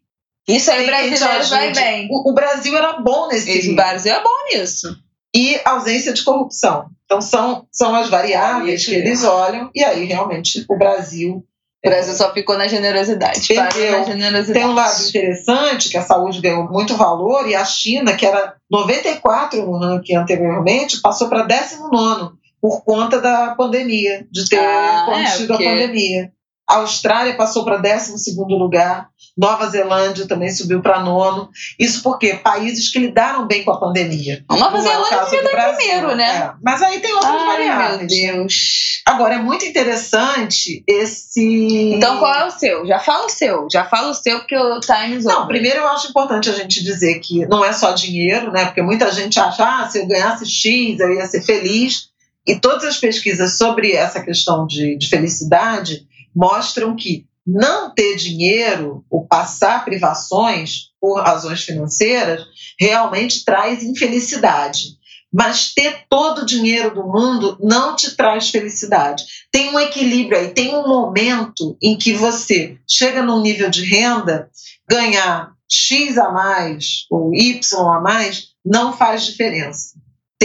Isso 0.47 0.71
aí, 0.71 0.83
o 0.83 0.87
brasileiro 0.87 1.47
vai 1.47 1.73
bem. 1.73 2.07
O, 2.09 2.31
o, 2.31 2.33
Brasil 2.33 2.77
era 2.77 2.93
bom 2.93 3.27
nesse 3.27 3.49
Esse 3.49 3.71
O 3.71 3.75
Brasil 3.75 4.13
é 4.13 4.21
bom 4.21 4.35
nisso. 4.49 4.95
E 5.35 5.59
ausência 5.65 6.13
de 6.13 6.23
corrupção. 6.23 6.89
Então, 7.05 7.21
são, 7.21 7.67
são 7.71 7.95
as 7.95 8.09
variáveis 8.09 8.85
que 8.85 8.95
eles 8.95 9.23
olham, 9.23 9.69
e 9.73 9.83
aí 9.83 10.05
realmente 10.05 10.65
o 10.69 10.77
Brasil. 10.77 11.45
O 11.85 11.89
Brasil 11.89 12.15
só 12.15 12.33
ficou 12.33 12.57
na 12.57 12.67
generosidade. 12.67 13.47
Perdeu. 13.47 13.99
Na 13.99 14.03
generosidade. 14.03 14.59
Tem 14.59 14.67
um 14.67 14.73
lado 14.73 15.07
interessante, 15.07 15.89
que 15.89 15.97
a 15.97 16.01
saúde 16.01 16.41
ganhou 16.41 16.67
muito 16.67 16.95
valor, 16.95 17.47
e 17.47 17.53
a 17.53 17.63
China, 17.63 18.15
que 18.15 18.25
era 18.25 18.55
94 18.71 19.63
no 19.63 19.77
ranking 19.77 20.15
anteriormente, 20.15 20.99
passou 20.99 21.29
para 21.29 21.43
19 21.43 22.33
por 22.59 22.83
conta 22.83 23.21
da 23.21 23.53
pandemia, 23.53 24.25
de 24.31 24.49
ter 24.49 24.57
ah, 24.57 25.05
contido 25.05 25.53
é, 25.53 25.55
a 25.55 25.59
pandemia. 25.59 26.31
A 26.67 26.77
Austrália 26.77 27.35
passou 27.35 27.63
para 27.63 27.77
12 27.77 28.35
lugar, 28.35 29.09
Nova 29.37 29.67
Zelândia 29.67 30.27
também 30.27 30.49
subiu 30.49 30.81
para 30.81 31.01
nono. 31.01 31.49
Isso 31.77 32.01
porque 32.01 32.35
países 32.35 32.89
que 32.89 32.99
lidaram 32.99 33.45
bem 33.45 33.65
com 33.65 33.71
a 33.71 33.79
pandemia. 33.79 34.45
A 34.47 34.55
Nova 34.55 34.77
é 34.77 34.81
Zelândia 34.81 35.25
devia 35.25 35.43
dar 35.43 35.75
primeiro, 35.75 36.15
né? 36.15 36.37
É. 36.37 36.51
Mas 36.63 36.81
aí 36.81 37.01
tem 37.01 37.13
outras 37.13 37.33
Ai, 37.33 37.47
variáveis. 37.47 37.97
Meu 37.99 38.07
Deus. 38.07 39.01
Agora, 39.05 39.35
é 39.35 39.39
muito 39.39 39.65
interessante 39.65 40.83
esse. 40.87 41.93
Então, 41.93 42.17
qual 42.19 42.33
é 42.33 42.45
o 42.45 42.51
seu? 42.51 42.87
Já 42.87 42.99
fala 42.99 43.25
o 43.25 43.29
seu. 43.29 43.67
Já 43.69 43.83
fala 43.85 44.09
o 44.09 44.13
seu, 44.13 44.39
porque 44.39 44.57
o 44.57 44.79
time 44.79 45.17
is 45.17 45.25
Não, 45.25 45.47
primeiro 45.47 45.79
eu 45.79 45.87
acho 45.89 46.07
importante 46.07 46.49
a 46.49 46.53
gente 46.53 46.81
dizer 46.81 47.19
que 47.19 47.45
não 47.45 47.63
é 47.63 47.73
só 47.73 47.91
dinheiro, 47.91 48.51
né? 48.51 48.65
Porque 48.65 48.81
muita 48.81 49.11
gente 49.11 49.37
acha, 49.37 49.63
ah, 49.63 49.89
se 49.89 49.99
eu 49.99 50.07
ganhasse 50.07 50.45
X, 50.45 50.99
eu 50.99 51.13
ia 51.13 51.25
ser 51.25 51.41
feliz. 51.41 52.09
E 52.47 52.55
todas 52.55 52.85
as 52.85 52.97
pesquisas 52.97 53.57
sobre 53.57 53.91
essa 53.91 54.23
questão 54.23 54.65
de, 54.65 54.97
de 54.97 55.09
felicidade 55.09 56.07
mostram 56.33 56.95
que 56.95 57.25
não 57.45 57.93
ter 57.93 58.15
dinheiro 58.15 59.05
ou 59.09 59.27
passar 59.27 59.85
privações 59.85 60.89
por 60.99 61.21
razões 61.21 61.63
financeiras 61.63 62.43
realmente 62.79 63.45
traz 63.45 63.83
infelicidade. 63.83 64.97
Mas 65.31 65.73
ter 65.73 66.05
todo 66.09 66.41
o 66.41 66.45
dinheiro 66.45 66.93
do 66.93 67.03
mundo 67.03 67.57
não 67.61 67.95
te 67.95 68.15
traz 68.15 68.49
felicidade. 68.49 69.23
Tem 69.51 69.69
um 69.69 69.79
equilíbrio 69.79 70.39
aí, 70.39 70.47
tem 70.49 70.73
um 70.73 70.87
momento 70.87 71.77
em 71.81 71.97
que 71.97 72.13
você 72.13 72.77
chega 72.89 73.21
num 73.21 73.41
nível 73.41 73.69
de 73.69 73.83
renda, 73.83 74.49
ganhar 74.89 75.53
X 75.69 76.17
a 76.17 76.31
mais 76.31 77.05
ou 77.09 77.33
Y 77.33 77.59
a 77.89 77.99
mais 77.99 78.49
não 78.63 78.93
faz 78.93 79.25
diferença 79.25 79.94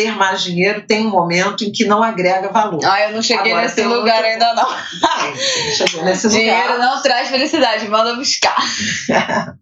ter 0.01 0.17
mais 0.17 0.43
dinheiro 0.43 0.83
tem 0.87 1.07
um 1.07 1.11
momento 1.11 1.63
em 1.63 1.71
que 1.71 1.85
não 1.85 2.03
agrega 2.03 2.49
valor. 2.49 2.81
Ah, 2.83 3.03
eu 3.03 3.13
não 3.13 3.23
cheguei 3.23 3.53
Agora, 3.53 3.69
nesse 3.69 3.83
lugar 3.83 4.25
ainda 4.25 4.55
não. 4.55 4.67
Ah, 4.67 5.33
chegou 5.77 6.05
nesse 6.05 6.29
dinheiro 6.31 6.73
lugar. 6.73 6.79
não 6.79 7.03
traz 7.03 7.29
felicidade, 7.29 7.87
manda 7.87 8.15
buscar. 8.15 8.57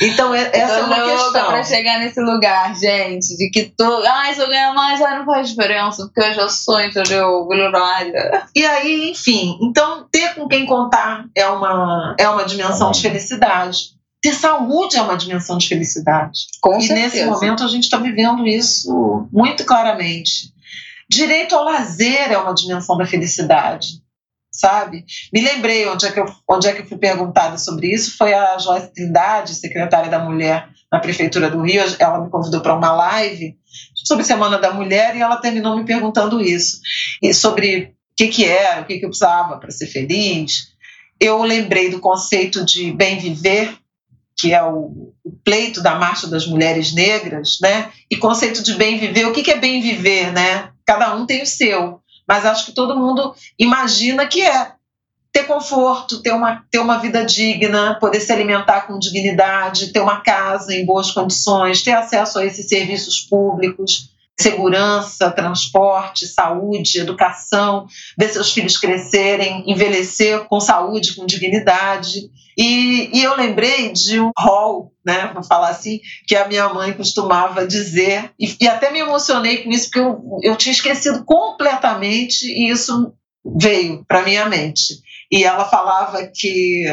então, 0.00 0.34
essa 0.34 0.56
é 0.56 0.82
uma 0.84 1.04
questão. 1.04 1.46
para 1.46 1.62
chegar 1.62 1.98
nesse 1.98 2.20
lugar, 2.20 2.74
gente, 2.74 3.36
de 3.36 3.50
que 3.50 3.74
tu, 3.76 3.84
ah, 3.84 4.32
se 4.32 4.40
eu 4.40 4.48
ganhar 4.48 4.72
mais, 4.72 5.02
aí 5.02 5.18
não 5.18 5.26
faz 5.26 5.50
diferença, 5.50 6.06
porque 6.06 6.30
eu 6.30 6.34
já 6.34 6.48
sou, 6.48 6.80
entendeu, 6.80 7.46
bilionária. 7.46 8.46
E 8.56 8.64
aí, 8.64 9.10
enfim, 9.10 9.58
então 9.60 10.06
ter 10.10 10.34
com 10.34 10.48
quem 10.48 10.64
contar 10.64 11.26
é 11.36 11.46
uma, 11.46 12.16
é 12.18 12.26
uma 12.26 12.46
dimensão 12.46 12.90
de 12.90 13.02
felicidade 13.02 13.92
ter 14.22 14.34
saúde 14.34 14.96
é 14.96 15.02
uma 15.02 15.16
dimensão 15.16 15.58
de 15.58 15.66
felicidade. 15.66 16.46
Com 16.60 16.78
e 16.78 16.82
certeza. 16.82 17.00
nesse 17.00 17.24
momento 17.24 17.64
a 17.64 17.68
gente 17.68 17.84
está 17.84 17.98
vivendo 17.98 18.46
isso 18.46 19.28
muito 19.32 19.64
claramente. 19.64 20.52
Direito 21.10 21.56
ao 21.56 21.64
lazer 21.64 22.30
é 22.30 22.38
uma 22.38 22.54
dimensão 22.54 22.96
da 22.96 23.04
felicidade, 23.04 24.00
sabe? 24.50 25.04
Me 25.32 25.40
lembrei 25.40 25.86
onde 25.88 26.06
é 26.06 26.12
que 26.12 26.20
eu, 26.20 26.26
onde 26.48 26.68
é 26.68 26.72
que 26.72 26.82
eu 26.82 26.86
fui 26.86 26.96
perguntada 26.96 27.58
sobre 27.58 27.92
isso, 27.92 28.16
foi 28.16 28.32
a 28.32 28.56
Joyce 28.58 28.94
Trindade, 28.94 29.56
secretária 29.56 30.08
da 30.08 30.20
Mulher 30.20 30.68
na 30.90 31.00
Prefeitura 31.00 31.50
do 31.50 31.60
Rio, 31.60 31.82
ela 31.98 32.20
me 32.20 32.30
convidou 32.30 32.60
para 32.60 32.76
uma 32.76 32.92
live 32.92 33.56
sobre 33.94 34.24
Semana 34.24 34.58
da 34.58 34.72
Mulher 34.72 35.16
e 35.16 35.20
ela 35.20 35.36
terminou 35.38 35.76
me 35.76 35.84
perguntando 35.84 36.40
isso, 36.40 36.80
e 37.20 37.34
sobre 37.34 37.94
o 38.12 38.14
que, 38.16 38.28
que 38.28 38.44
era, 38.44 38.82
o 38.82 38.84
que, 38.84 38.98
que 38.98 39.04
eu 39.04 39.08
precisava 39.08 39.58
para 39.58 39.70
ser 39.70 39.86
feliz. 39.86 40.70
Eu 41.18 41.42
lembrei 41.42 41.88
do 41.88 41.98
conceito 42.00 42.64
de 42.64 42.92
bem 42.92 43.18
viver, 43.18 43.74
que 44.36 44.52
é 44.52 44.62
o, 44.62 45.12
o, 45.24 45.32
pleito 45.44 45.82
da 45.82 45.94
Marcha 45.94 46.26
das 46.26 46.46
Mulheres 46.46 46.92
Negras, 46.92 47.58
né? 47.60 47.90
E 48.10 48.16
conceito 48.16 48.62
de 48.62 48.74
bem 48.74 48.98
viver. 48.98 49.26
O 49.26 49.32
que, 49.32 49.42
que 49.42 49.50
é 49.50 49.58
bem 49.58 49.80
viver, 49.80 50.32
né? 50.32 50.70
Cada 50.86 51.14
um 51.14 51.26
tem 51.26 51.42
o 51.42 51.46
seu, 51.46 52.00
mas 52.26 52.44
acho 52.44 52.66
que 52.66 52.72
todo 52.72 52.98
mundo 52.98 53.34
imagina 53.58 54.26
que 54.26 54.42
é 54.42 54.72
ter 55.32 55.44
conforto, 55.44 56.20
ter 56.20 56.32
uma, 56.32 56.62
ter 56.70 56.78
uma 56.78 56.98
vida 56.98 57.24
digna, 57.24 57.94
poder 57.94 58.20
se 58.20 58.30
alimentar 58.30 58.82
com 58.82 58.98
dignidade, 58.98 59.92
ter 59.92 60.00
uma 60.00 60.20
casa 60.20 60.74
em 60.74 60.84
boas 60.84 61.10
condições, 61.10 61.82
ter 61.82 61.92
acesso 61.92 62.38
a 62.38 62.44
esses 62.44 62.68
serviços 62.68 63.20
públicos, 63.20 64.11
segurança, 64.40 65.30
transporte, 65.30 66.26
saúde, 66.26 67.00
educação, 67.00 67.86
ver 68.18 68.28
seus 68.28 68.52
filhos 68.52 68.78
crescerem, 68.78 69.64
envelhecer 69.66 70.44
com 70.44 70.58
saúde, 70.58 71.14
com 71.14 71.26
dignidade. 71.26 72.30
E, 72.56 73.10
e, 73.16 73.22
eu 73.22 73.36
lembrei 73.36 73.92
de 73.92 74.20
um 74.20 74.30
rol, 74.38 74.92
né, 75.04 75.30
vou 75.32 75.42
falar 75.42 75.70
assim, 75.70 76.00
que 76.26 76.36
a 76.36 76.46
minha 76.48 76.68
mãe 76.68 76.92
costumava 76.92 77.66
dizer, 77.66 78.32
e, 78.38 78.56
e 78.60 78.68
até 78.68 78.90
me 78.90 78.98
emocionei 78.98 79.62
com 79.62 79.70
isso, 79.70 79.86
porque 79.86 80.00
eu, 80.00 80.38
eu 80.42 80.56
tinha 80.56 80.72
esquecido 80.72 81.24
completamente 81.24 82.46
e 82.46 82.70
isso 82.70 83.14
veio 83.56 84.04
para 84.06 84.22
minha 84.22 84.48
mente. 84.48 85.00
E 85.30 85.44
ela 85.44 85.64
falava 85.64 86.26
que 86.26 86.84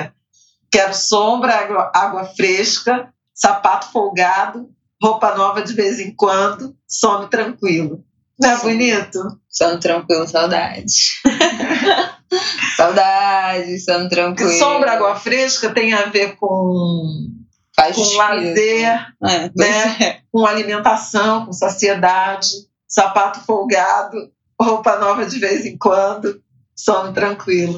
quero 0.72 0.94
sombra, 0.94 1.56
água, 1.56 1.92
água 1.94 2.26
fresca, 2.26 3.12
sapato 3.34 3.92
folgado, 3.92 4.70
roupa 5.02 5.36
nova 5.36 5.62
de 5.62 5.74
vez 5.74 6.00
em 6.00 6.14
quando, 6.14 6.76
sono 6.88 7.28
tranquilo. 7.28 8.04
Não 8.40 8.52
é 8.52 8.58
Sim. 8.58 8.64
bonito? 8.64 9.40
Sono 9.50 9.80
tranquilo, 9.80 10.28
saudade. 10.28 11.22
saudade, 12.78 13.80
sono 13.80 14.08
tranquilo. 14.08 14.52
Sombra, 14.52 14.94
água 14.94 15.16
fresca 15.16 15.70
tem 15.72 15.94
a 15.94 16.06
ver 16.06 16.36
com 16.38 17.28
Faz 17.76 17.96
com 17.96 18.18
lazer, 18.18 18.88
é, 19.24 19.52
né? 19.56 19.98
É. 20.02 20.22
com 20.32 20.46
alimentação, 20.46 21.46
com 21.46 21.54
saciedade, 21.54 22.50
sapato 22.86 23.40
folgado, 23.46 24.18
roupa 24.60 24.98
nova 24.98 25.26
de 25.26 25.40
vez 25.40 25.66
em 25.66 25.78
quando, 25.78 26.42
sono 26.76 27.14
tranquilo. 27.14 27.78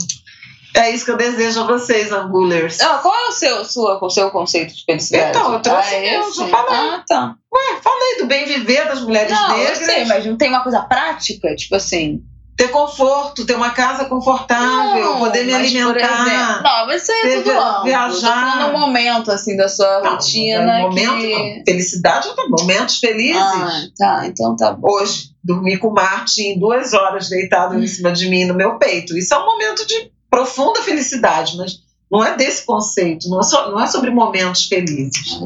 É 0.74 0.90
isso 0.90 1.04
que 1.04 1.12
eu 1.12 1.18
desejo 1.18 1.62
a 1.62 1.64
vocês, 1.66 2.12
Angulers. 2.12 2.80
Ah, 2.80 3.00
qual 3.02 3.14
é 3.14 3.28
o 3.28 3.32
seu, 3.32 3.66
sua, 3.66 4.04
o 4.04 4.10
seu 4.10 4.32
conceito 4.32 4.74
de 4.74 4.86
felicidade? 4.86 5.38
Então, 5.38 5.54
eu 5.54 5.62
trouxe 5.62 5.96
ah, 5.96 5.98
é 5.98 6.18
eu, 6.18 6.34
já 6.34 6.48
falei. 6.48 6.78
Ah, 6.78 7.04
tá. 7.06 7.36
Ué, 7.54 7.82
falei 7.82 8.18
do 8.20 8.26
bem 8.26 8.46
viver 8.46 8.88
das 8.88 9.02
mulheres 9.02 9.32
não, 9.32 9.58
negras. 9.58 9.80
Eu 9.80 9.86
sei, 9.86 10.06
mas 10.06 10.26
não 10.26 10.38
tem 10.38 10.50
uma 10.50 10.64
coisa 10.64 10.82
prática, 10.82 11.54
tipo 11.56 11.76
assim. 11.76 12.24
Ter 12.56 12.70
conforto, 12.70 13.46
ter 13.46 13.56
uma 13.56 13.72
casa 13.72 14.06
confortável, 14.06 15.04
não, 15.04 15.20
poder 15.20 15.46
me 15.46 15.54
alimentar. 15.54 16.28
Exemplo, 16.28 16.64
não, 16.64 16.86
mas 16.86 17.02
isso 17.02 17.12
é 17.12 17.36
tudo 17.38 17.52
amplo. 17.52 17.84
Viajar. 17.86 18.72
no 18.72 18.78
momento, 18.78 19.32
assim, 19.32 19.58
da 19.58 19.68
sua 19.68 20.02
não, 20.02 20.12
rotina. 20.12 20.80
Momento, 20.82 21.18
que... 21.18 21.64
Felicidade, 21.66 22.36
tá, 22.36 22.44
momentos 22.48 23.00
felizes. 23.00 23.42
Ah, 23.42 23.82
tá, 23.98 24.28
então 24.28 24.56
tá 24.56 24.74
bom. 24.74 24.92
Hoje, 24.92 25.32
dormi 25.44 25.78
com 25.78 25.88
o 25.88 25.94
Martin 25.94 26.60
duas 26.60 26.94
horas 26.94 27.30
deitado 27.30 27.82
em 27.82 27.88
cima 27.88 28.12
de 28.12 28.30
mim, 28.30 28.46
no 28.46 28.54
meu 28.54 28.78
peito. 28.78 29.18
Isso 29.18 29.34
é 29.34 29.40
um 29.40 29.46
momento 29.46 29.88
de 29.88 30.11
profunda 30.32 30.82
felicidade, 30.82 31.58
mas 31.58 31.82
não 32.10 32.26
é 32.26 32.36
desse 32.36 32.66
conceito, 32.66 33.30
não 33.30 33.42
é, 33.42 33.44
so, 33.44 33.70
não 33.70 33.80
é 33.80 33.86
sobre 33.88 34.10
momentos 34.10 34.66
felizes. 34.66 35.40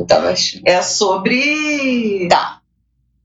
É 0.64 0.82
sobre 0.82 2.28
tá. 2.30 2.62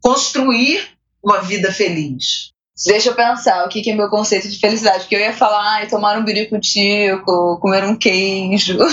construir 0.01 0.89
uma 1.23 1.41
vida 1.43 1.71
feliz. 1.73 2.51
Deixa 2.87 3.11
eu 3.11 3.15
pensar 3.15 3.65
o 3.65 3.69
que, 3.69 3.83
que 3.83 3.91
é 3.91 3.95
meu 3.95 4.09
conceito 4.09 4.49
de 4.49 4.59
felicidade. 4.59 5.01
Porque 5.01 5.17
eu 5.17 5.21
ia 5.21 5.35
falar, 5.35 5.83
ah, 5.83 5.87
tomar 5.87 6.19
um 6.19 6.25
biricutico, 6.25 7.59
comer 7.61 7.85
um 7.85 7.95
queijo. 7.95 8.79
eu 8.81 8.89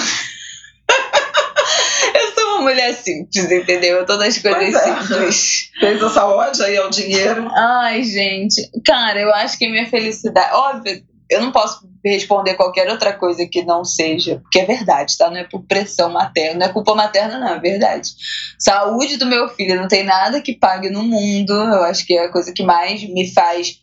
sou 2.36 2.50
uma 2.50 2.64
mulher 2.64 2.94
simples, 2.96 3.50
entendeu? 3.50 4.06
Todas 4.06 4.28
as 4.28 4.42
coisas 4.42 4.76
é. 4.76 5.02
simples. 5.02 5.72
Fez 5.80 6.04
essa 6.04 6.26
ódio 6.26 6.66
aí 6.66 6.76
ao 6.78 6.90
dinheiro. 6.90 7.50
Ai, 7.56 8.04
gente. 8.04 8.70
Cara, 8.86 9.22
eu 9.22 9.34
acho 9.34 9.58
que 9.58 9.70
minha 9.70 9.90
felicidade. 9.90 10.54
Óbvio, 10.54 11.02
eu 11.30 11.42
não 11.42 11.52
posso 11.52 11.88
responder 12.04 12.56
qualquer 12.56 12.90
outra 12.90 13.14
coisa 13.14 13.46
que 13.46 13.64
não 13.64 13.84
seja, 13.84 14.40
porque 14.42 14.60
é 14.60 14.66
verdade, 14.66 15.18
tá? 15.18 15.30
Não 15.30 15.38
é 15.38 15.44
por 15.44 15.64
pressão 15.64 16.10
materna, 16.12 16.60
não 16.60 16.66
é 16.68 16.74
culpa 16.74 16.96
materna, 16.96 17.38
não, 17.38 17.50
é 17.50 17.60
verdade. 17.60 18.12
Saúde 18.58 19.18
do 19.18 19.26
meu 19.26 19.50
filho, 19.50 19.80
não 19.80 19.88
tem 19.88 20.04
nada 20.04 20.42
que 20.42 20.54
pague 20.54 20.90
no 20.90 21.04
mundo, 21.04 21.52
eu 21.52 21.84
acho 21.84 22.06
que 22.06 22.14
é 22.14 22.26
a 22.26 22.32
coisa 22.32 22.54
que 22.54 22.64
mais 22.64 23.04
me 23.04 23.32
faz 23.34 23.82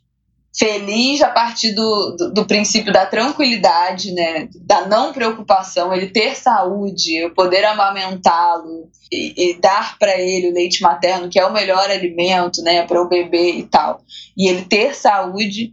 feliz 0.56 1.20
a 1.20 1.28
partir 1.28 1.72
do, 1.72 2.14
do, 2.16 2.32
do 2.32 2.46
princípio 2.46 2.92
da 2.92 3.04
tranquilidade, 3.04 4.12
né? 4.12 4.48
Da 4.64 4.86
não 4.86 5.12
preocupação, 5.12 5.92
ele 5.92 6.06
ter 6.06 6.36
saúde, 6.36 7.16
eu 7.16 7.34
poder 7.34 7.64
amamentá-lo 7.64 8.88
e, 9.10 9.50
e 9.50 9.60
dar 9.60 9.98
para 9.98 10.16
ele 10.16 10.50
o 10.50 10.54
leite 10.54 10.80
materno, 10.80 11.28
que 11.28 11.40
é 11.40 11.46
o 11.46 11.52
melhor 11.52 11.90
alimento, 11.90 12.62
né, 12.62 12.86
para 12.86 13.02
o 13.02 13.08
bebê 13.08 13.52
e 13.52 13.64
tal. 13.64 14.00
E 14.36 14.48
ele 14.48 14.62
ter 14.62 14.94
saúde 14.94 15.72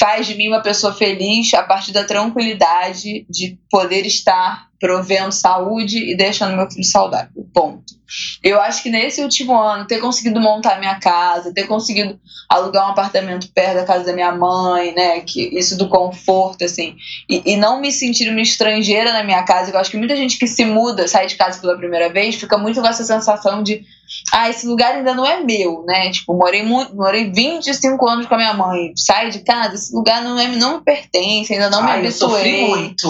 faz 0.00 0.26
de 0.26 0.34
mim 0.34 0.48
uma 0.48 0.62
pessoa 0.62 0.94
feliz 0.94 1.52
a 1.52 1.62
partir 1.62 1.92
da 1.92 2.04
tranquilidade 2.04 3.26
de 3.28 3.58
poder 3.70 4.06
estar 4.06 4.70
provendo 4.80 5.30
saúde 5.30 6.10
e 6.10 6.16
deixando 6.16 6.56
meu 6.56 6.70
filho 6.70 6.84
saudável. 6.84 7.46
Ponto. 7.52 8.00
Eu 8.42 8.58
acho 8.58 8.82
que 8.82 8.88
nesse 8.88 9.22
último 9.22 9.60
ano, 9.60 9.86
ter 9.86 9.98
conseguido 9.98 10.40
montar 10.40 10.78
minha 10.78 10.98
casa, 10.98 11.52
ter 11.52 11.66
conseguido 11.66 12.18
alugar 12.48 12.88
um 12.88 12.92
apartamento 12.92 13.52
perto 13.52 13.74
da 13.74 13.84
casa 13.84 14.04
da 14.04 14.14
minha 14.14 14.32
mãe, 14.32 14.94
né? 14.94 15.20
Que, 15.20 15.56
isso 15.56 15.76
do 15.76 15.86
conforto, 15.86 16.64
assim, 16.64 16.96
e, 17.28 17.52
e 17.52 17.56
não 17.56 17.78
me 17.78 17.92
sentir 17.92 18.28
uma 18.30 18.40
estrangeira 18.40 19.12
na 19.12 19.22
minha 19.22 19.42
casa. 19.42 19.70
Eu 19.70 19.78
acho 19.78 19.90
que 19.90 19.98
muita 19.98 20.16
gente 20.16 20.38
que 20.38 20.46
se 20.46 20.64
muda, 20.64 21.06
sai 21.06 21.26
de 21.26 21.36
casa 21.36 21.60
pela 21.60 21.76
primeira 21.76 22.08
vez, 22.08 22.36
fica 22.36 22.56
muito 22.56 22.80
com 22.80 22.86
essa 22.86 23.04
sensação 23.04 23.62
de 23.62 23.84
ah, 24.32 24.48
esse 24.48 24.66
lugar 24.66 24.94
ainda 24.94 25.14
não 25.14 25.24
é 25.24 25.42
meu, 25.42 25.84
né? 25.86 26.10
Tipo, 26.10 26.34
morei 26.34 26.62
muito, 26.62 26.94
morei 26.94 27.30
25 27.30 28.08
anos 28.08 28.26
com 28.26 28.34
a 28.34 28.38
minha 28.38 28.54
mãe, 28.54 28.92
sai 28.96 29.30
de 29.30 29.40
casa, 29.40 29.74
esse 29.74 29.94
lugar 29.94 30.22
não, 30.22 30.38
é, 30.38 30.48
não 30.48 30.78
me 30.78 30.84
pertence, 30.84 31.52
ainda 31.52 31.70
não 31.70 31.82
me 31.82 31.90
habituei. 31.90 32.64
Eu 32.64 32.68
muito. 32.68 33.08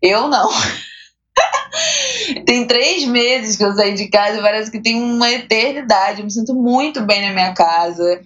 Eu 0.00 0.28
não. 0.28 0.48
tem 2.46 2.66
três 2.66 3.04
meses 3.04 3.56
que 3.56 3.64
eu 3.64 3.72
saí 3.72 3.94
de 3.94 4.08
casa, 4.08 4.42
parece 4.42 4.70
que 4.70 4.80
tem 4.80 4.96
uma 4.96 5.30
eternidade. 5.30 6.20
Eu 6.20 6.24
me 6.24 6.30
sinto 6.30 6.54
muito 6.54 7.02
bem 7.02 7.22
na 7.22 7.32
minha 7.32 7.52
casa. 7.52 8.20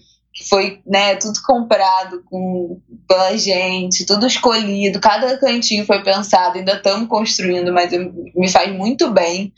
Foi, 0.49 0.81
né, 0.87 1.17
tudo 1.17 1.39
comprado 1.45 2.23
com, 2.25 2.81
pela 3.07 3.37
gente, 3.37 4.07
tudo 4.07 4.27
escolhido, 4.27 4.99
cada 4.99 5.37
cantinho 5.37 5.85
foi 5.85 6.03
pensado, 6.03 6.57
ainda 6.57 6.73
estamos 6.73 7.07
construindo, 7.07 7.71
mas 7.71 7.93
eu, 7.93 8.11
me 8.35 8.49
faz 8.49 8.75
muito 8.75 9.11
bem 9.11 9.53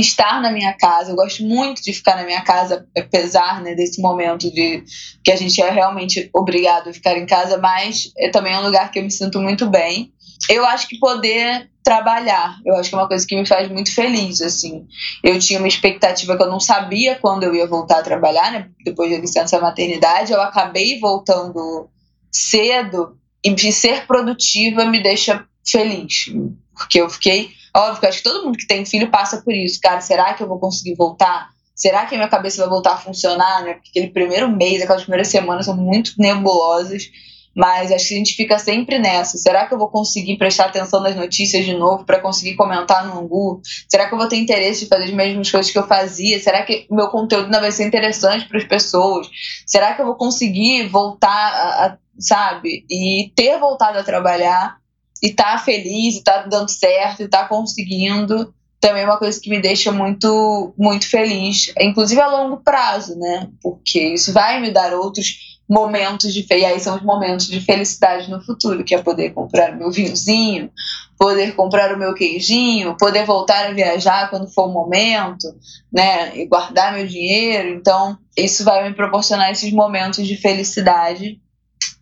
estar 0.00 0.40
na 0.40 0.50
minha 0.50 0.72
casa. 0.72 1.10
Eu 1.10 1.16
gosto 1.16 1.42
muito 1.42 1.82
de 1.82 1.92
ficar 1.92 2.16
na 2.16 2.24
minha 2.24 2.42
casa, 2.42 2.86
apesar 2.96 3.62
né, 3.62 3.74
desse 3.74 4.00
momento 4.00 4.52
de 4.52 4.84
que 5.22 5.30
a 5.30 5.36
gente 5.36 5.60
é 5.62 5.70
realmente 5.70 6.28
obrigado 6.34 6.90
a 6.90 6.92
ficar 6.92 7.16
em 7.16 7.26
casa, 7.26 7.58
mas 7.58 8.12
é 8.18 8.28
também 8.30 8.56
um 8.56 8.62
lugar 8.62 8.90
que 8.90 8.98
eu 8.98 9.02
me 9.02 9.10
sinto 9.10 9.40
muito 9.40 9.68
bem. 9.68 10.12
Eu 10.50 10.64
acho 10.66 10.88
que 10.88 10.98
poder 10.98 11.70
trabalhar, 11.82 12.56
eu 12.64 12.74
acho 12.76 12.88
que 12.88 12.94
é 12.94 12.98
uma 12.98 13.08
coisa 13.08 13.26
que 13.26 13.36
me 13.36 13.46
faz 13.46 13.68
muito 13.68 13.94
feliz, 13.94 14.40
assim. 14.40 14.86
Eu 15.22 15.38
tinha 15.38 15.58
uma 15.58 15.68
expectativa 15.68 16.36
que 16.36 16.42
eu 16.42 16.50
não 16.50 16.58
sabia 16.58 17.14
quando 17.16 17.44
eu 17.44 17.54
ia 17.54 17.66
voltar 17.66 17.98
a 17.98 18.02
trabalhar, 18.02 18.50
né? 18.50 18.68
Depois 18.84 19.10
da 19.10 19.18
licença 19.18 19.60
maternidade, 19.60 20.32
eu 20.32 20.40
acabei 20.40 20.98
voltando 20.98 21.88
cedo 22.32 23.16
e 23.44 23.54
de 23.54 23.70
ser 23.70 24.06
produtiva 24.06 24.86
me 24.86 25.02
deixa 25.02 25.44
feliz, 25.66 26.32
porque 26.74 27.00
eu 27.00 27.08
fiquei 27.08 27.50
Óbvio 27.76 28.08
acho 28.08 28.18
que 28.18 28.24
todo 28.24 28.44
mundo 28.44 28.56
que 28.56 28.66
tem 28.66 28.84
filho 28.84 29.10
passa 29.10 29.42
por 29.42 29.52
isso. 29.52 29.80
Cara, 29.82 30.00
será 30.00 30.34
que 30.34 30.42
eu 30.42 30.48
vou 30.48 30.58
conseguir 30.58 30.94
voltar? 30.94 31.48
Será 31.74 32.06
que 32.06 32.14
a 32.14 32.18
minha 32.18 32.28
cabeça 32.28 32.60
vai 32.60 32.68
voltar 32.68 32.92
a 32.92 32.98
funcionar? 32.98 33.64
Né? 33.64 33.74
Porque 33.74 33.90
aquele 33.90 34.12
primeiro 34.12 34.48
mês, 34.48 34.80
aquelas 34.80 35.02
primeiras 35.02 35.28
semanas 35.28 35.66
são 35.66 35.76
muito 35.76 36.12
nebulosas. 36.18 37.10
Mas 37.54 37.92
acho 37.92 38.08
que 38.08 38.14
a 38.14 38.18
gente 38.18 38.34
fica 38.34 38.58
sempre 38.58 38.98
nessa. 38.98 39.38
Será 39.38 39.66
que 39.66 39.74
eu 39.74 39.78
vou 39.78 39.88
conseguir 39.88 40.36
prestar 40.36 40.66
atenção 40.66 41.00
nas 41.00 41.14
notícias 41.14 41.64
de 41.64 41.72
novo 41.72 42.04
para 42.04 42.20
conseguir 42.20 42.56
comentar 42.56 43.06
no 43.06 43.20
Angu? 43.20 43.60
Será 43.88 44.08
que 44.08 44.14
eu 44.14 44.18
vou 44.18 44.28
ter 44.28 44.36
interesse 44.36 44.80
de 44.80 44.88
fazer 44.88 45.04
as 45.04 45.10
mesmas 45.12 45.50
coisas 45.50 45.70
que 45.70 45.78
eu 45.78 45.86
fazia? 45.86 46.40
Será 46.40 46.62
que 46.64 46.86
o 46.90 46.96
meu 46.96 47.08
conteúdo 47.08 47.44
ainda 47.44 47.60
vai 47.60 47.70
ser 47.70 47.86
interessante 47.86 48.48
para 48.48 48.58
as 48.58 48.64
pessoas? 48.64 49.28
Será 49.66 49.94
que 49.94 50.02
eu 50.02 50.06
vou 50.06 50.16
conseguir 50.16 50.88
voltar, 50.88 51.30
a, 51.30 51.86
a, 51.86 51.98
sabe? 52.18 52.84
E 52.90 53.32
ter 53.36 53.56
voltado 53.58 53.98
a 53.98 54.02
trabalhar 54.02 54.76
e 55.24 55.32
tá 55.32 55.56
feliz, 55.56 56.16
e 56.16 56.22
tá 56.22 56.42
dando 56.42 56.68
certo, 56.68 57.22
e 57.22 57.28
tá 57.28 57.48
conseguindo, 57.48 58.52
também 58.78 59.04
é 59.04 59.06
uma 59.06 59.16
coisa 59.16 59.40
que 59.40 59.48
me 59.48 59.58
deixa 59.58 59.90
muito, 59.90 60.74
muito 60.76 61.08
feliz, 61.08 61.72
inclusive 61.80 62.20
a 62.20 62.28
longo 62.28 62.58
prazo, 62.58 63.18
né? 63.18 63.48
Porque 63.62 63.98
isso 63.98 64.34
vai 64.34 64.60
me 64.60 64.70
dar 64.70 64.92
outros 64.92 65.54
momentos 65.66 66.34
de 66.34 66.44
e 66.50 66.62
aí 66.66 66.78
são 66.78 66.96
os 66.96 67.02
momentos 67.02 67.46
de 67.46 67.58
felicidade 67.58 68.30
no 68.30 68.44
futuro, 68.44 68.84
que 68.84 68.94
é 68.94 69.00
poder 69.00 69.30
comprar 69.30 69.74
meu 69.74 69.90
vinhozinho, 69.90 70.70
poder 71.18 71.54
comprar 71.56 71.94
o 71.94 71.98
meu 71.98 72.12
queijinho, 72.12 72.94
poder 72.98 73.24
voltar 73.24 73.70
a 73.70 73.72
viajar 73.72 74.28
quando 74.28 74.52
for 74.52 74.68
o 74.68 74.72
momento, 74.74 75.48
né, 75.90 76.36
e 76.36 76.46
guardar 76.46 76.92
meu 76.92 77.06
dinheiro. 77.06 77.70
Então, 77.70 78.18
isso 78.36 78.62
vai 78.62 78.86
me 78.86 78.94
proporcionar 78.94 79.50
esses 79.50 79.72
momentos 79.72 80.26
de 80.26 80.36
felicidade 80.36 81.40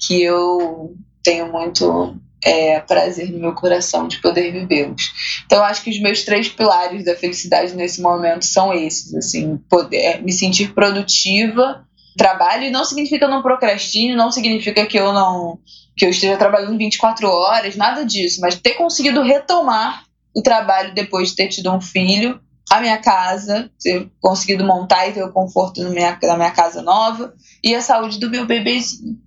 que 0.01 0.21
eu 0.21 0.97
tenho 1.23 1.53
muito 1.53 2.21
é, 2.45 2.81
prazer 2.81 3.31
no 3.31 3.39
meu 3.39 3.55
coração 3.55 4.09
de 4.09 4.21
poder 4.21 4.51
vivê-los. 4.53 5.13
Então, 5.47 5.63
acho 5.65 5.83
que 5.83 5.91
os 5.91 6.01
meus 6.01 6.25
três 6.25 6.49
pilares 6.49 7.05
da 7.05 7.15
felicidade 7.15 7.75
nesse 7.75 8.03
momento 8.03 8.45
são 8.45 8.73
esses, 8.75 9.15
assim, 9.15 9.59
poder 9.71 9.97
é, 9.97 10.21
me 10.21 10.33
sentir 10.33 10.75
produtiva, 10.75 11.87
trabalho, 12.17 12.65
e 12.65 12.71
não 12.71 12.85
significa 12.85 13.21
que 13.21 13.25
eu 13.25 13.31
não 13.31 13.43
procrastine, 13.43 14.15
não 14.15 14.31
significa 14.31 14.85
que 14.85 14.99
eu 14.99 15.13
não 15.13 15.59
que 15.95 16.07
eu 16.07 16.11
esteja 16.11 16.39
trabalhando 16.39 16.79
24 16.79 17.29
horas, 17.29 17.77
nada 17.77 18.03
disso, 18.07 18.41
mas 18.41 18.59
ter 18.59 18.75
conseguido 18.75 19.21
retomar 19.21 20.05
o 20.35 20.41
trabalho 20.41 20.95
depois 20.95 21.29
de 21.29 21.37
ter 21.37 21.49
tido 21.49 21.71
um 21.71 21.83
filho, 21.83 22.41
a 22.71 22.81
minha 22.81 22.97
casa, 22.97 23.71
ter 23.79 24.11
conseguido 24.19 24.65
montar 24.65 25.07
e 25.07 25.13
ter 25.13 25.23
o 25.23 25.31
conforto 25.31 25.83
na 25.83 25.91
minha, 25.91 26.19
na 26.23 26.37
minha 26.39 26.51
casa 26.51 26.81
nova 26.81 27.35
e 27.63 27.75
a 27.75 27.83
saúde 27.83 28.19
do 28.19 28.31
meu 28.31 28.47
bebezinho. 28.47 29.19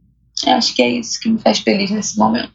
Eu 0.43 0.53
acho 0.53 0.75
que 0.75 0.81
é 0.81 0.89
isso 0.89 1.19
que 1.19 1.29
me 1.29 1.39
faz 1.39 1.59
feliz 1.59 1.91
nesse 1.91 2.17
momento 2.17 2.51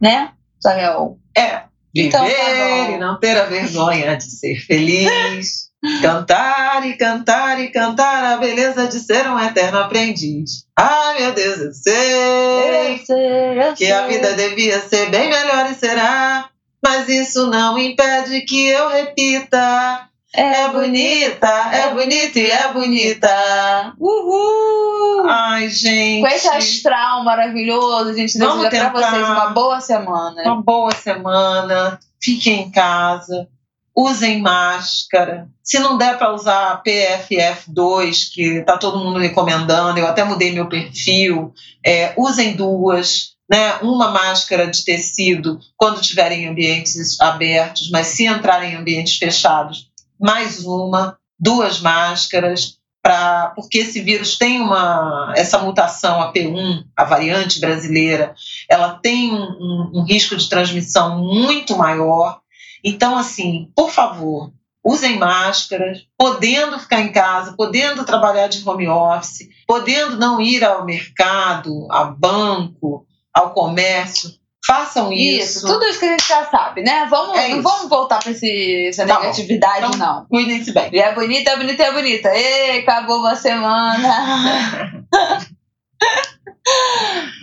né, 0.00 0.32
Israel? 0.58 1.18
É. 1.36 1.62
Viver 1.94 2.08
então, 2.08 2.20
tá 2.20 2.90
e 2.90 2.98
não 2.98 3.18
ter 3.18 3.36
a 3.36 3.44
vergonha 3.44 4.16
de 4.16 4.24
ser 4.24 4.56
feliz. 4.56 5.68
cantar 6.02 6.86
e 6.86 6.96
cantar 6.96 7.60
e 7.60 7.68
cantar 7.68 8.32
a 8.32 8.36
beleza 8.36 8.88
de 8.88 8.98
ser 8.98 9.28
um 9.28 9.38
eterno 9.38 9.78
aprendiz. 9.78 10.64
Ai, 10.76 11.20
meu 11.20 11.32
Deus, 11.32 11.60
eu 11.60 11.72
sei, 11.72 12.12
eu 12.12 12.98
sei 13.06 13.62
eu 13.62 13.74
que 13.74 13.86
sei. 13.86 13.92
a 13.92 14.06
vida 14.06 14.34
devia 14.34 14.80
ser 14.80 15.08
bem 15.10 15.28
melhor 15.28 15.70
e 15.70 15.74
será. 15.74 16.50
Mas 16.82 17.08
isso 17.08 17.48
não 17.48 17.76
impede 17.78 18.40
que 18.42 18.68
eu 18.68 18.88
repita 18.88 20.07
é 20.34 20.68
bonita, 20.68 21.48
é 21.48 21.94
bonita 21.94 22.38
e 22.38 22.50
é 22.50 22.72
bonita. 22.72 23.94
Uhul! 23.98 25.26
Ai, 25.28 25.68
gente. 25.70 26.20
Com 26.20 26.28
esse 26.28 26.48
astral 26.48 27.24
maravilhoso, 27.24 28.10
a 28.10 28.12
gente 28.12 28.38
deseja 28.38 28.68
pra 28.68 28.90
vocês 28.90 29.28
uma 29.28 29.50
boa 29.50 29.80
semana. 29.80 30.42
Uma 30.42 30.62
boa 30.62 30.92
semana. 30.92 31.98
Fiquem 32.22 32.62
em 32.62 32.70
casa. 32.70 33.48
usem 33.96 34.40
máscara. 34.40 35.48
Se 35.62 35.78
não 35.80 35.98
der 35.98 36.18
para 36.18 36.32
usar 36.32 36.82
PFF2, 36.84 38.32
que 38.32 38.42
está 38.58 38.78
todo 38.78 38.98
mundo 38.98 39.18
recomendando, 39.18 39.98
eu 39.98 40.06
até 40.06 40.22
mudei 40.22 40.52
meu 40.52 40.68
perfil, 40.68 41.52
é, 41.84 42.12
usem 42.16 42.54
duas. 42.54 43.36
Né, 43.50 43.76
uma 43.80 44.10
máscara 44.10 44.66
de 44.66 44.84
tecido 44.84 45.58
quando 45.74 46.02
estiverem 46.02 46.44
em 46.44 46.48
ambientes 46.48 47.18
abertos, 47.18 47.90
mas 47.90 48.08
se 48.08 48.26
entrarem 48.26 48.72
em 48.72 48.76
ambientes 48.76 49.16
fechados, 49.16 49.87
mais 50.18 50.64
uma, 50.64 51.18
duas 51.38 51.80
máscaras, 51.80 52.78
pra, 53.02 53.52
porque 53.54 53.78
esse 53.78 54.00
vírus 54.00 54.36
tem 54.36 54.60
uma 54.60 55.32
essa 55.36 55.58
mutação 55.58 56.20
a 56.20 56.32
P1, 56.32 56.84
a 56.96 57.04
variante 57.04 57.60
brasileira, 57.60 58.34
ela 58.68 58.98
tem 58.98 59.32
um, 59.32 59.42
um, 59.42 59.90
um 59.94 60.02
risco 60.04 60.36
de 60.36 60.48
transmissão 60.48 61.18
muito 61.18 61.76
maior. 61.76 62.40
Então, 62.84 63.16
assim, 63.16 63.70
por 63.74 63.90
favor, 63.90 64.52
usem 64.84 65.18
máscaras, 65.18 66.06
podendo 66.16 66.78
ficar 66.78 67.00
em 67.00 67.12
casa, 67.12 67.54
podendo 67.56 68.04
trabalhar 68.04 68.48
de 68.48 68.66
home 68.68 68.88
office, 68.88 69.48
podendo 69.66 70.16
não 70.16 70.40
ir 70.40 70.64
ao 70.64 70.84
mercado, 70.84 71.86
a 71.90 72.04
banco, 72.04 73.06
ao 73.34 73.50
comércio, 73.52 74.30
façam 74.68 75.10
isso. 75.12 75.58
Isso, 75.58 75.66
tudo 75.66 75.84
isso 75.86 75.98
que 75.98 76.04
a 76.04 76.10
gente 76.10 76.28
já 76.28 76.44
sabe, 76.44 76.82
né? 76.82 77.06
Vamos, 77.08 77.38
É 77.38 77.48
não 77.48 77.60
isso. 77.60 77.62
vamos 77.62 77.88
voltar 77.88 78.18
pra 78.22 78.30
esse, 78.32 78.86
essa 78.88 79.06
Tá 79.06 79.18
negatividade, 79.18 79.86
Então, 79.86 79.98
não. 79.98 80.26
Cuidem-se 80.26 80.72
bem. 80.72 80.90
E 80.92 80.98
é 81.00 81.14
bonita, 81.14 81.50
é 81.52 81.56
bonita, 81.56 81.82
é 81.82 81.92
bonita. 81.92 82.28
Ei, 82.36 82.78
acabou 82.80 83.20
uma 83.20 83.34
semana. 83.34 85.06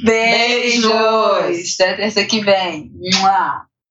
Beijos. 0.03 0.85
Beijos. 1.41 1.75
Até 1.79 1.93
terça 1.95 2.23
que 2.25 2.41
vem. 2.41 2.91
Mua. 2.93 3.65